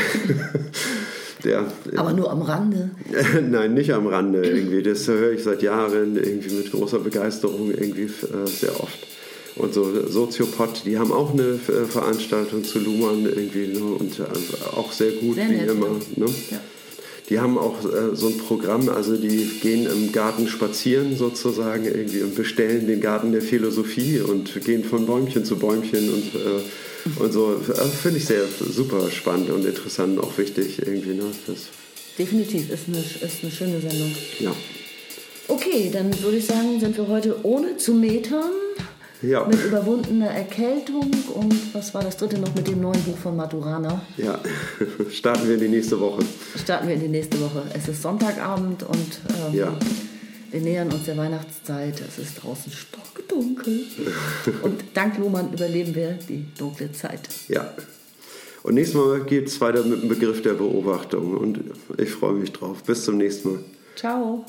Der, 1.43 1.65
Aber 1.95 2.13
nur 2.13 2.31
am 2.31 2.41
Rande? 2.41 2.91
Nein, 3.49 3.73
nicht 3.73 3.93
am 3.93 4.07
Rande 4.07 4.43
irgendwie. 4.43 4.83
Das 4.83 5.07
höre 5.07 5.31
ich 5.31 5.43
seit 5.43 5.61
Jahren 5.61 6.15
irgendwie 6.15 6.53
mit 6.53 6.71
großer 6.71 6.99
Begeisterung 6.99 7.71
irgendwie 7.71 8.03
äh, 8.03 8.47
sehr 8.47 8.79
oft. 8.79 9.07
Und 9.55 9.73
so 9.73 10.07
Soziopod, 10.07 10.83
die 10.85 10.97
haben 10.97 11.11
auch 11.11 11.33
eine 11.33 11.43
äh, 11.43 11.85
Veranstaltung 11.85 12.63
zu 12.63 12.79
Luhmann 12.79 13.25
irgendwie 13.25 13.67
ne? 13.67 13.83
und 13.83 14.19
also 14.19 14.77
auch 14.77 14.91
sehr 14.91 15.11
gut 15.11 15.35
sehr 15.35 15.49
wie 15.49 15.55
nett, 15.55 15.69
immer. 15.69 15.89
Ne? 16.15 16.25
Ja. 16.51 16.59
Die 17.31 17.39
haben 17.39 17.57
auch 17.57 17.85
äh, 17.85 18.13
so 18.13 18.27
ein 18.27 18.37
Programm, 18.37 18.89
also 18.89 19.15
die 19.15 19.45
gehen 19.61 19.87
im 19.87 20.11
Garten 20.11 20.49
spazieren 20.49 21.15
sozusagen 21.15 21.85
irgendwie 21.85 22.23
und 22.23 22.35
bestellen 22.35 22.87
den 22.87 22.99
Garten 22.99 23.31
der 23.31 23.41
Philosophie 23.41 24.19
und 24.19 24.59
gehen 24.65 24.83
von 24.83 25.05
Bäumchen 25.05 25.45
zu 25.45 25.55
Bäumchen 25.55 26.09
und 26.13 26.35
äh, 26.35 27.19
und 27.23 27.31
so 27.31 27.59
also 27.69 27.91
finde 27.91 28.17
ich 28.17 28.25
sehr 28.25 28.43
super 28.59 29.09
spannend 29.09 29.49
und 29.49 29.65
interessant 29.65 30.17
und 30.17 30.25
auch 30.25 30.37
wichtig 30.37 30.79
irgendwie. 30.79 31.13
Ne? 31.13 31.23
Das 31.47 31.69
Definitiv, 32.19 32.69
ist 32.69 32.83
eine, 32.89 32.97
ist 32.99 33.43
eine 33.43 33.51
schöne 33.51 33.79
Sendung. 33.79 34.13
Ja. 34.39 34.53
Okay, 35.47 35.89
dann 35.91 36.11
würde 36.21 36.37
ich 36.37 36.45
sagen, 36.45 36.81
sind 36.81 36.97
wir 36.97 37.07
heute 37.07 37.37
ohne 37.43 37.77
zu 37.77 37.93
metern. 37.93 38.51
Ja. 39.21 39.45
Mit 39.45 39.63
überwundener 39.63 40.31
Erkältung 40.31 41.11
und 41.35 41.75
was 41.75 41.93
war 41.93 42.03
das 42.03 42.17
dritte 42.17 42.39
noch 42.39 42.53
mit 42.55 42.67
dem 42.67 42.81
neuen 42.81 43.01
Buch 43.03 43.17
von 43.17 43.35
Maturana? 43.35 44.01
Ja, 44.17 44.39
starten 45.11 45.47
wir 45.47 45.55
in 45.55 45.61
die 45.61 45.67
nächste 45.67 45.99
Woche. 45.99 46.23
Starten 46.61 46.87
wir 46.87 46.95
in 46.95 47.01
die 47.01 47.07
nächste 47.07 47.39
Woche. 47.39 47.63
Es 47.73 47.87
ist 47.87 48.01
Sonntagabend 48.01 48.83
und 48.83 49.19
ähm, 49.29 49.53
ja. 49.53 49.77
wir 50.49 50.61
nähern 50.61 50.91
uns 50.91 51.05
der 51.05 51.17
Weihnachtszeit. 51.17 52.01
Es 52.01 52.17
ist 52.17 52.41
draußen 52.41 52.71
stockdunkel. 52.71 53.85
und 54.63 54.83
dank 54.95 55.19
Luhmann 55.19 55.53
überleben 55.53 55.93
wir 55.93 56.17
die 56.27 56.45
dunkle 56.57 56.91
Zeit. 56.91 57.21
Ja. 57.47 57.73
Und 58.63 58.75
nächstes 58.75 58.95
Mal 58.95 59.23
geht 59.23 59.47
es 59.47 59.61
weiter 59.61 59.83
mit 59.83 60.01
dem 60.01 60.09
Begriff 60.09 60.41
der 60.41 60.53
Beobachtung. 60.53 61.37
Und 61.37 61.59
ich 61.97 62.09
freue 62.09 62.33
mich 62.33 62.51
drauf. 62.51 62.83
Bis 62.83 63.05
zum 63.05 63.17
nächsten 63.17 63.53
Mal. 63.53 63.59
Ciao. 63.95 64.45